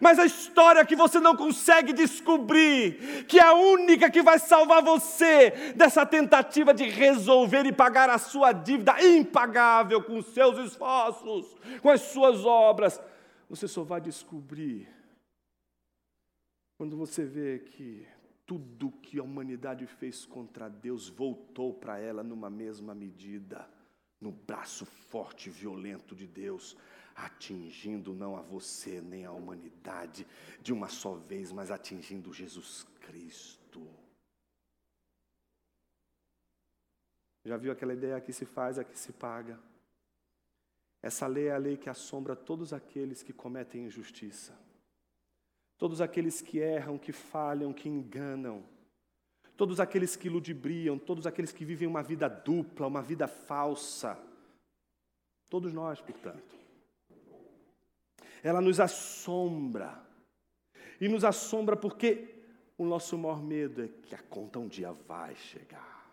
Mas 0.01 0.18
a 0.18 0.26
história 0.26 0.85
que 0.85 0.97
você 0.97 1.20
não 1.20 1.37
consegue 1.37 1.93
descobrir, 1.93 3.24
que 3.26 3.39
é 3.39 3.43
a 3.43 3.55
única 3.55 4.11
que 4.11 4.22
vai 4.22 4.39
salvar 4.39 4.82
você 4.82 5.51
dessa 5.74 6.05
tentativa 6.05 6.74
de 6.74 6.85
resolver 6.85 7.66
e 7.66 7.72
pagar 7.72 8.11
a 8.11 8.18
sua 8.18 8.53
dívida 8.53 9.03
impagável 9.03 10.03
com 10.03 10.18
os 10.18 10.26
seus 10.26 10.59
esforços, 10.59 11.57
com 11.80 11.91
as 11.91 12.01
suas 12.01 12.45
obras, 12.45 13.01
você 13.49 13.68
só 13.68 13.82
vai 13.82 14.01
descobrir 14.01 14.89
quando 16.76 16.97
você 16.97 17.24
vê 17.24 17.61
que 17.61 18.07
tudo 18.45 18.91
que 18.91 19.18
a 19.18 19.22
humanidade 19.22 19.87
fez 19.87 20.26
contra 20.26 20.68
Deus 20.68 21.09
voltou 21.09 21.72
para 21.72 21.99
ela 21.99 22.22
numa 22.22 22.51
mesma 22.51 22.95
medida, 22.95 23.68
no 24.20 24.32
braço 24.32 24.85
forte 24.85 25.49
e 25.49 25.53
violento 25.53 26.14
de 26.14 26.26
Deus 26.26 26.76
atingindo 27.15 28.12
não 28.12 28.37
a 28.37 28.43
você 28.43 29.01
nem 29.01 29.25
a 29.25 29.31
humanidade 29.31 30.27
de 30.61 30.73
uma 30.73 30.89
só 30.89 31.15
vez, 31.15 31.53
mas 31.53 31.71
atingindo 31.71 32.33
Jesus 32.33 32.87
Cristo. 33.01 33.87
Já 37.45 37.57
viu 37.57 37.71
aquela 37.71 37.93
ideia 37.93 38.21
que 38.21 38.33
se 38.33 38.45
faz, 38.45 38.79
a 38.79 38.85
que 38.85 38.99
se 38.99 39.12
paga? 39.12 39.59
Essa 41.03 41.27
lei 41.27 41.49
é 41.49 41.53
a 41.53 41.59
lei 41.59 41.77
que 41.77 41.91
assombra 41.91 42.35
todos 42.35 42.73
aqueles 42.73 43.23
que 43.23 43.33
cometem 43.33 43.85
injustiça, 43.85 44.59
todos 45.77 46.01
aqueles 46.01 46.41
que 46.41 46.59
erram, 46.59 46.99
que 46.99 47.12
falham, 47.12 47.73
que 47.75 47.89
enganam, 47.89 48.65
todos 49.57 49.79
aqueles 49.79 50.17
que 50.17 50.31
ludibriam, 50.31 50.99
todos 50.99 51.27
aqueles 51.27 51.53
que 51.53 51.65
vivem 51.65 51.87
uma 51.87 52.03
vida 52.03 52.29
dupla, 52.29 52.87
uma 52.87 53.03
vida 53.03 53.29
falsa. 53.29 54.19
Todos 55.51 55.75
nós, 55.75 56.01
portanto 56.01 56.64
ela 58.45 58.61
nos 58.61 58.78
assombra. 58.78 60.07
E 61.01 61.09
nos 61.09 61.24
assombra 61.24 61.74
porque 61.74 62.45
o 62.76 62.84
nosso 62.84 63.16
maior 63.16 63.42
medo 63.42 63.82
é 63.82 63.88
que 63.88 64.14
a 64.14 64.22
conta 64.22 64.59
um 64.59 64.68
dia 64.68 64.92
vai 64.92 65.34
chegar. 65.34 66.05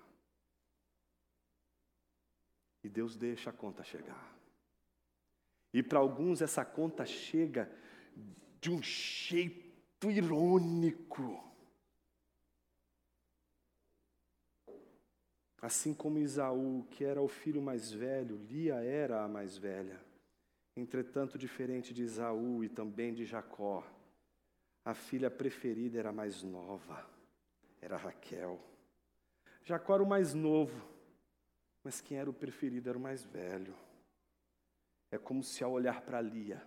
E 2.82 2.90
Deus 2.90 3.18
deixa 3.18 3.50
a 3.50 3.54
conta 3.54 3.84
chegar. 3.84 4.34
E 5.74 5.84
para 5.84 6.00
alguns 6.00 6.42
essa 6.42 6.64
conta 6.64 7.06
chega 7.06 7.70
de 8.62 8.72
um 8.72 8.82
jeito 8.82 10.10
irônico. 10.10 11.44
Assim 15.62 15.94
como 15.94 16.18
Isaú, 16.18 16.88
que 16.90 17.04
era 17.04 17.22
o 17.22 17.28
filho 17.28 17.62
mais 17.62 17.92
velho, 17.92 18.38
Lia 18.50 18.76
era 18.76 19.24
a 19.24 19.28
mais 19.28 19.58
velha. 19.58 20.11
Entretanto, 20.76 21.38
diferente 21.38 21.94
de 21.94 22.04
Isaú 22.04 22.64
e 22.64 22.70
também 22.70 23.14
de 23.14 23.26
Jacó, 23.26 23.86
a 24.86 24.94
filha 24.94 25.30
preferida 25.30 26.00
era 26.00 26.12
mais 26.12 26.42
nova, 26.44 27.08
era 27.82 27.98
Raquel. 27.98 28.60
Jacó 29.64 29.96
era 29.96 30.04
o 30.04 30.08
mais 30.08 30.34
novo, 30.34 30.88
mas 31.84 32.02
quem 32.02 32.18
era 32.18 32.30
o 32.30 32.34
preferido 32.34 32.90
era 32.90 32.98
o 32.98 33.02
mais 33.02 33.24
velho. 33.24 33.76
É 35.12 35.18
como 35.18 35.44
se 35.44 35.64
ao 35.64 35.72
olhar 35.72 36.02
para 36.02 36.22
Lia, 36.22 36.66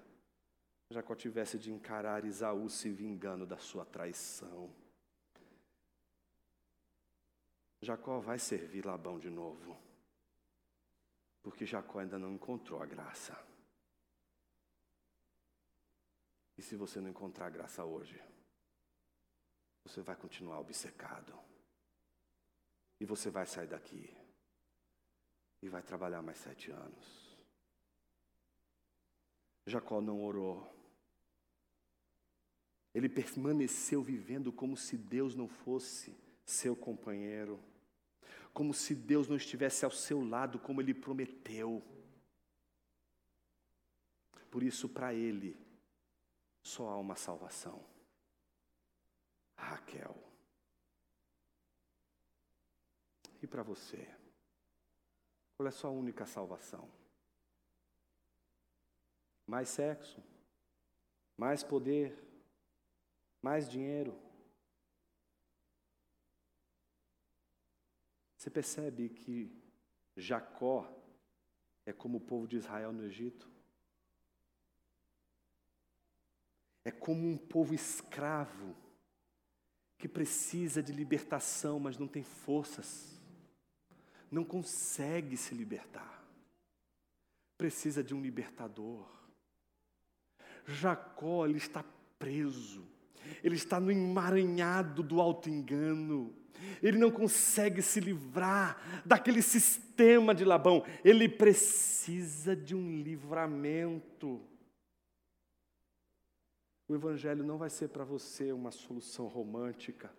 Jacó 0.90 1.14
tivesse 1.14 1.58
de 1.58 1.72
encarar 1.72 2.24
Isaú 2.24 2.68
se 2.68 2.90
vingando 2.90 3.46
da 3.46 3.58
sua 3.58 3.84
traição. 3.84 4.70
Jacó 7.80 8.20
vai 8.20 8.38
servir 8.38 8.86
Labão 8.86 9.18
de 9.18 9.28
novo, 9.28 9.76
porque 11.42 11.66
Jacó 11.66 11.98
ainda 11.98 12.18
não 12.18 12.32
encontrou 12.32 12.82
a 12.82 12.86
graça. 12.86 13.36
E 16.56 16.62
se 16.62 16.76
você 16.76 17.00
não 17.00 17.10
encontrar 17.10 17.50
graça 17.50 17.84
hoje, 17.84 18.22
você 19.84 20.00
vai 20.00 20.16
continuar 20.16 20.60
obcecado. 20.60 21.38
E 23.00 23.04
você 23.04 23.28
vai 23.28 23.44
sair 23.44 23.66
daqui 23.66 24.16
e 25.60 25.68
vai 25.68 25.82
trabalhar 25.82 26.22
mais 26.22 26.38
sete 26.38 26.70
anos. 26.70 27.38
Jacó 29.66 30.00
não 30.00 30.22
orou. 30.22 30.70
Ele 32.94 33.08
permaneceu 33.08 34.02
vivendo 34.02 34.52
como 34.52 34.76
se 34.76 34.96
Deus 34.96 35.34
não 35.34 35.48
fosse 35.48 36.16
seu 36.44 36.76
companheiro, 36.76 37.58
como 38.52 38.72
se 38.72 38.94
Deus 38.94 39.26
não 39.26 39.36
estivesse 39.36 39.84
ao 39.84 39.90
seu 39.90 40.22
lado, 40.22 40.58
como 40.58 40.80
ele 40.80 40.94
prometeu. 40.94 41.82
Por 44.50 44.62
isso, 44.62 44.88
para 44.88 45.12
ele, 45.12 45.56
só 46.64 46.88
há 46.88 46.98
uma 46.98 47.14
salvação. 47.14 47.84
Raquel. 49.56 50.16
E 53.40 53.46
para 53.46 53.62
você? 53.62 54.08
Qual 55.56 55.66
é 55.66 55.68
a 55.68 55.72
sua 55.72 55.90
única 55.90 56.24
salvação? 56.24 56.90
Mais 59.46 59.68
sexo? 59.68 60.20
Mais 61.36 61.62
poder? 61.62 62.18
Mais 63.42 63.68
dinheiro? 63.68 64.18
Você 68.38 68.50
percebe 68.50 69.10
que 69.10 69.62
Jacó 70.16 70.90
é 71.84 71.92
como 71.92 72.18
o 72.18 72.20
povo 72.20 72.48
de 72.48 72.56
Israel 72.56 72.92
no 72.92 73.04
Egito? 73.04 73.53
É 76.84 76.90
como 76.90 77.26
um 77.26 77.36
povo 77.36 77.74
escravo 77.74 78.76
que 79.98 80.08
precisa 80.08 80.82
de 80.82 80.92
libertação, 80.92 81.80
mas 81.80 81.96
não 81.96 82.06
tem 82.06 82.22
forças, 82.22 83.18
não 84.30 84.44
consegue 84.44 85.36
se 85.36 85.54
libertar, 85.54 86.22
precisa 87.56 88.04
de 88.04 88.14
um 88.14 88.20
libertador. 88.20 89.06
Jacó, 90.66 91.46
ele 91.46 91.56
está 91.58 91.82
preso, 92.18 92.86
ele 93.42 93.54
está 93.54 93.80
no 93.80 93.90
emaranhado 93.90 95.02
do 95.02 95.20
auto-engano, 95.20 96.34
ele 96.82 96.98
não 96.98 97.10
consegue 97.10 97.80
se 97.80 98.00
livrar 98.00 99.02
daquele 99.06 99.40
sistema 99.40 100.34
de 100.34 100.44
Labão, 100.44 100.84
ele 101.02 101.28
precisa 101.28 102.54
de 102.54 102.74
um 102.74 103.00
livramento. 103.02 104.40
O 106.88 106.94
Evangelho 106.94 107.42
não 107.42 107.56
vai 107.56 107.70
ser 107.70 107.88
para 107.88 108.04
você 108.04 108.52
uma 108.52 108.70
solução 108.70 109.26
romântica, 109.26 110.10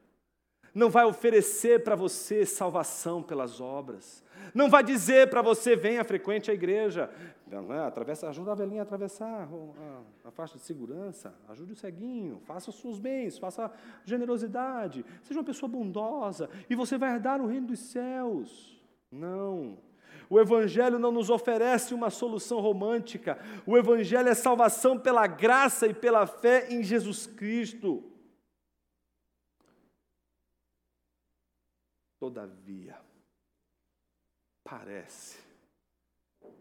não 0.74 0.90
vai 0.90 1.06
oferecer 1.06 1.84
para 1.84 1.96
você 1.96 2.46
salvação 2.46 3.24
pelas 3.24 3.62
obras, 3.62 4.22
não 4.54 4.70
vai 4.70 4.84
dizer 4.84 5.30
para 5.30 5.42
você 5.42 5.74
venha 5.74 6.04
frequente 6.04 6.52
à 6.52 6.54
igreja, 6.54 7.10
né, 7.48 7.86
atravessa, 7.86 8.28
ajuda 8.28 8.52
a 8.52 8.56
velhinha 8.56 8.82
a 8.82 8.84
atravessar 8.84 9.48
a, 9.48 10.28
a, 10.28 10.32
faixa 10.32 10.58
de 10.58 10.64
segurança, 10.64 11.34
ajude 11.48 11.72
o 11.72 11.76
ceguinho, 11.76 12.42
faça 12.46 12.72
os 12.72 12.80
seus 12.82 13.00
bens, 13.00 13.38
faça 13.38 13.72
generosidade, 14.04 15.06
seja 15.24 15.40
uma 15.40 15.46
pessoa 15.46 15.70
bondosa. 15.70 16.50
E 16.70 16.76
você 16.76 16.98
vai 16.98 17.14
herdar 17.14 17.42
o 17.42 17.48
reino 17.48 17.68
dos 17.68 17.80
céus. 17.80 18.82
Não. 19.10 19.78
O 20.30 20.40
Evangelho 20.40 20.98
não 20.98 21.12
nos 21.12 21.30
oferece 21.30 21.94
uma 21.94 22.10
solução 22.10 22.60
romântica. 22.60 23.40
O 23.66 23.78
Evangelho 23.78 24.30
é 24.30 24.34
salvação 24.34 25.00
pela 25.00 25.28
graça 25.28 25.88
e 25.88 25.94
pela 25.94 26.26
fé 26.26 26.72
em 26.72 26.84
Jesus 26.84 27.28
Cristo. 27.28 28.04
Todavia, 32.20 33.00
parece 34.64 35.44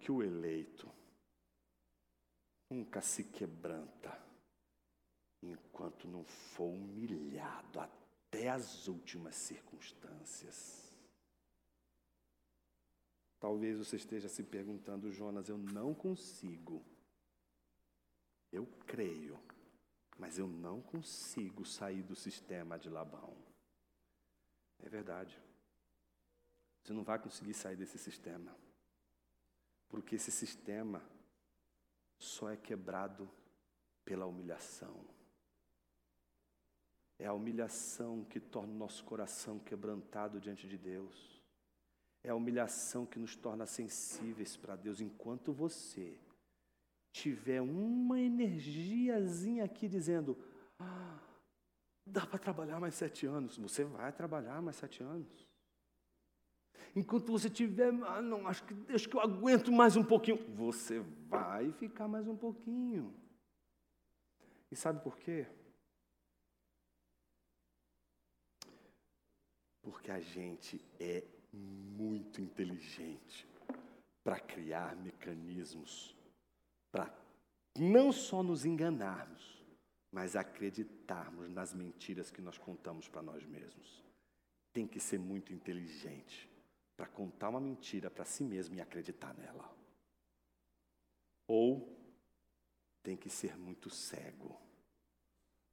que 0.01 0.13
o 0.13 0.23
eleito 0.23 0.91
nunca 2.71 3.01
se 3.01 3.25
quebranta, 3.25 4.19
enquanto 5.43 6.09
não 6.09 6.25
for 6.25 6.69
humilhado 6.69 7.81
até 7.81 8.49
as 8.49 8.89
últimas 8.89 9.35
circunstâncias. 9.37 10.84
Talvez 13.45 13.77
você 13.77 13.97
esteja 13.97 14.27
se 14.27 14.43
perguntando, 14.43 15.13
Jonas, 15.13 15.51
eu 15.51 15.59
não 15.59 15.93
consigo. 15.93 16.83
Eu 18.51 18.67
creio, 18.87 19.39
mas 20.19 20.39
eu 20.39 20.49
não 20.49 20.81
consigo 20.81 21.63
sair 21.63 22.03
do 22.03 22.17
sistema 22.17 22.79
de 22.79 22.89
Labão. 22.89 23.37
É 24.83 24.89
verdade. 24.89 25.39
Você 26.83 26.95
não 26.95 27.05
vai 27.05 27.19
conseguir 27.19 27.53
sair 27.53 27.77
desse 27.77 27.99
sistema. 27.99 28.57
Porque 29.91 30.15
esse 30.15 30.33
sistema 30.33 31.05
só 32.17 32.49
é 32.49 32.57
quebrado 32.57 33.31
pela 34.07 34.25
humilhação. 34.25 35.05
É 37.19 37.27
a 37.27 37.35
humilhação 37.35 38.25
que 38.25 38.41
torna 38.41 38.73
o 38.73 38.79
nosso 38.79 39.05
coração 39.05 39.59
quebrantado 39.59 40.41
diante 40.41 40.67
de 40.67 40.79
Deus. 40.79 41.34
É 42.25 42.31
a 42.31 42.35
humilhação 42.35 43.05
que 43.05 43.19
nos 43.19 43.37
torna 43.37 43.67
sensíveis 43.67 44.57
para 44.57 44.75
Deus. 44.75 45.01
Enquanto 45.01 45.53
você 45.53 46.19
tiver 47.13 47.61
uma 47.61 48.19
energiazinha 48.19 49.65
aqui 49.65 49.87
dizendo: 49.87 50.37
ah, 50.79 51.21
dá 52.07 52.27
para 52.27 52.39
trabalhar 52.39 52.81
mais 52.81 52.95
sete 52.95 53.27
anos, 53.27 53.59
você 53.59 53.85
vai 53.85 54.11
trabalhar 54.11 54.63
mais 54.63 54.77
sete 54.77 55.03
anos. 55.03 55.47
Enquanto 56.97 57.31
você 57.31 57.51
tiver, 57.51 57.93
ah, 58.05 58.23
não, 58.23 58.47
acho 58.47 58.65
que, 58.65 58.75
acho 58.93 59.09
que 59.09 59.17
eu 59.17 59.21
aguento 59.21 59.71
mais 59.71 59.95
um 59.95 60.05
pouquinho, 60.05 60.39
você 60.55 61.01
vai 61.29 61.73
ficar 61.73 62.09
mais 62.09 62.27
um 62.27 62.37
pouquinho. 62.37 63.15
E 64.71 64.77
sabe 64.77 65.03
por 65.03 65.19
quê? 65.19 65.47
Porque 69.83 70.11
a 70.11 70.21
gente 70.21 70.81
é 70.99 71.23
muito 71.55 72.41
inteligente 72.41 73.47
para 74.23 74.41
criar 74.41 74.97
mecanismos 74.97 76.17
para 76.91 77.13
não 77.77 78.13
só 78.13 78.43
nos 78.43 78.65
enganarmos, 78.65 79.61
mas 80.13 80.37
acreditarmos 80.37 81.49
nas 81.49 81.75
mentiras 81.75 82.31
que 82.31 82.41
nós 82.41 82.57
contamos 82.57 83.09
para 83.09 83.21
nós 83.21 83.45
mesmos. 83.45 84.05
Tem 84.73 84.87
que 84.87 85.01
ser 85.01 85.19
muito 85.19 85.53
inteligente 85.53 86.49
para 86.97 87.07
contar 87.07 87.49
uma 87.49 87.61
mentira 87.61 88.09
para 88.09 88.25
si 88.25 88.45
mesmo 88.45 88.77
e 88.77 88.81
acreditar 88.81 89.35
nela. 89.35 89.69
Ou 91.49 91.99
tem 93.03 93.17
que 93.17 93.29
ser 93.29 93.57
muito 93.57 93.91
cego 93.91 94.57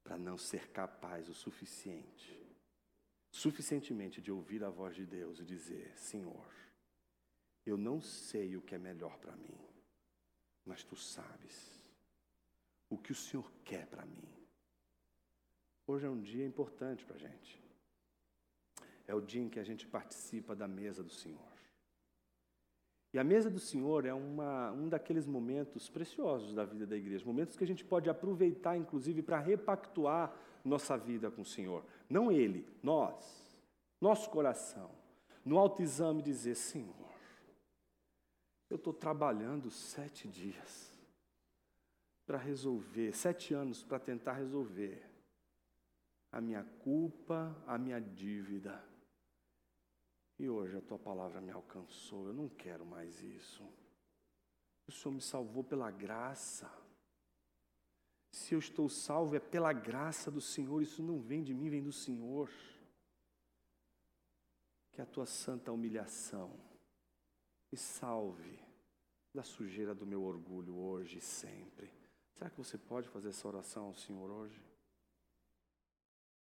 para 0.04 0.18
não 0.18 0.38
ser 0.40 0.70
capaz 0.70 1.30
o 1.30 1.36
suficiente, 1.36 2.41
suficientemente 3.32 4.22
de 4.22 4.32
ouvir 4.32 4.64
a 4.64 4.70
voz 4.70 4.96
de 4.96 5.06
Deus 5.06 5.40
e 5.40 5.46
dizer: 5.46 5.98
Senhor, 5.98 6.46
eu 7.66 7.78
não 7.78 8.02
sei 8.02 8.58
o 8.58 8.62
que 8.62 8.76
é 8.76 8.78
melhor 8.78 9.18
para 9.18 9.36
mim, 9.36 9.58
mas 10.66 10.84
tu 10.84 10.96
sabes 10.96 11.80
o 12.90 12.98
que 12.98 13.12
o 13.12 13.16
Senhor 13.16 13.50
quer 13.64 13.88
para 13.88 14.06
mim. 14.06 14.30
Hoje 15.88 16.06
é 16.06 16.10
um 16.10 16.22
dia 16.22 16.46
importante 16.46 17.06
para 17.06 17.16
a 17.16 17.20
gente. 17.20 17.62
É 19.08 19.16
o 19.16 19.22
dia 19.22 19.42
em 19.42 19.50
que 19.50 19.60
a 19.60 19.64
gente 19.64 19.88
participa 19.88 20.56
da 20.56 20.68
mesa 20.68 21.04
do 21.04 21.10
Senhor. 21.10 21.52
E 23.14 23.20
a 23.20 23.24
mesa 23.24 23.50
do 23.50 23.60
Senhor 23.60 24.06
é 24.06 24.14
uma, 24.14 24.72
um 24.72 24.88
daqueles 24.88 25.26
momentos 25.26 25.90
preciosos 25.90 26.54
da 26.54 26.64
vida 26.64 26.88
da 26.88 26.96
igreja, 26.96 27.26
momentos 27.26 27.58
que 27.58 27.64
a 27.64 27.68
gente 27.68 27.84
pode 27.84 28.10
aproveitar, 28.10 28.78
inclusive, 28.78 29.22
para 29.22 29.38
repactuar 29.40 30.34
nossa 30.64 30.98
vida 30.98 31.30
com 31.32 31.42
o 31.42 31.46
Senhor. 31.46 31.84
Não 32.10 32.32
Ele, 32.32 32.68
nós, 32.82 33.46
nosso 34.00 34.30
coração, 34.30 34.92
no 35.44 35.58
autoexame 35.58 36.22
dizer: 36.22 36.56
Senhor, 36.56 37.12
eu 38.70 38.78
estou 38.78 38.94
trabalhando 38.94 39.70
sete 39.70 40.28
dias 40.28 40.92
para 42.26 42.38
resolver, 42.38 43.14
sete 43.14 43.54
anos 43.54 43.84
para 43.84 44.00
tentar 44.00 44.34
resolver 44.34 45.06
a 46.32 46.40
minha 46.40 46.64
culpa, 46.64 47.56
a 47.68 47.78
minha 47.78 48.00
dívida. 48.00 48.82
E 50.40 50.50
hoje 50.50 50.78
a 50.78 50.82
tua 50.82 50.98
palavra 50.98 51.42
me 51.42 51.52
alcançou, 51.52 52.28
eu 52.28 52.34
não 52.34 52.48
quero 52.48 52.86
mais 52.86 53.22
isso. 53.22 53.64
O 54.88 54.92
Senhor 54.92 55.14
me 55.14 55.22
salvou 55.22 55.64
pela 55.64 55.92
graça. 55.92 56.72
Se 58.32 58.54
eu 58.54 58.60
estou 58.60 58.88
salvo 58.88 59.36
é 59.36 59.40
pela 59.40 59.74
graça 59.74 60.32
do 60.32 60.40
Senhor, 60.40 60.82
isso 60.82 61.04
não 61.04 61.20
vem 61.20 61.44
de 61.44 61.54
mim, 61.54 61.70
vem 61.70 61.84
do 61.84 61.92
Senhor. 61.92 62.50
Que 64.92 65.02
a 65.02 65.06
tua 65.06 65.26
santa 65.26 65.72
humilhação 65.72 66.58
me 67.72 67.78
salve 67.78 68.60
da 69.34 69.44
sujeira 69.44 69.94
do 69.94 70.06
meu 70.06 70.24
orgulho 70.24 70.76
hoje 70.76 71.18
e 71.18 71.22
sempre. 71.22 71.92
Será 72.34 72.50
que 72.50 72.58
você 72.58 72.78
pode 72.78 73.08
fazer 73.10 73.30
essa 73.30 73.48
oração 73.48 73.86
ao 73.86 73.94
Senhor 73.94 74.30
hoje? 74.30 74.71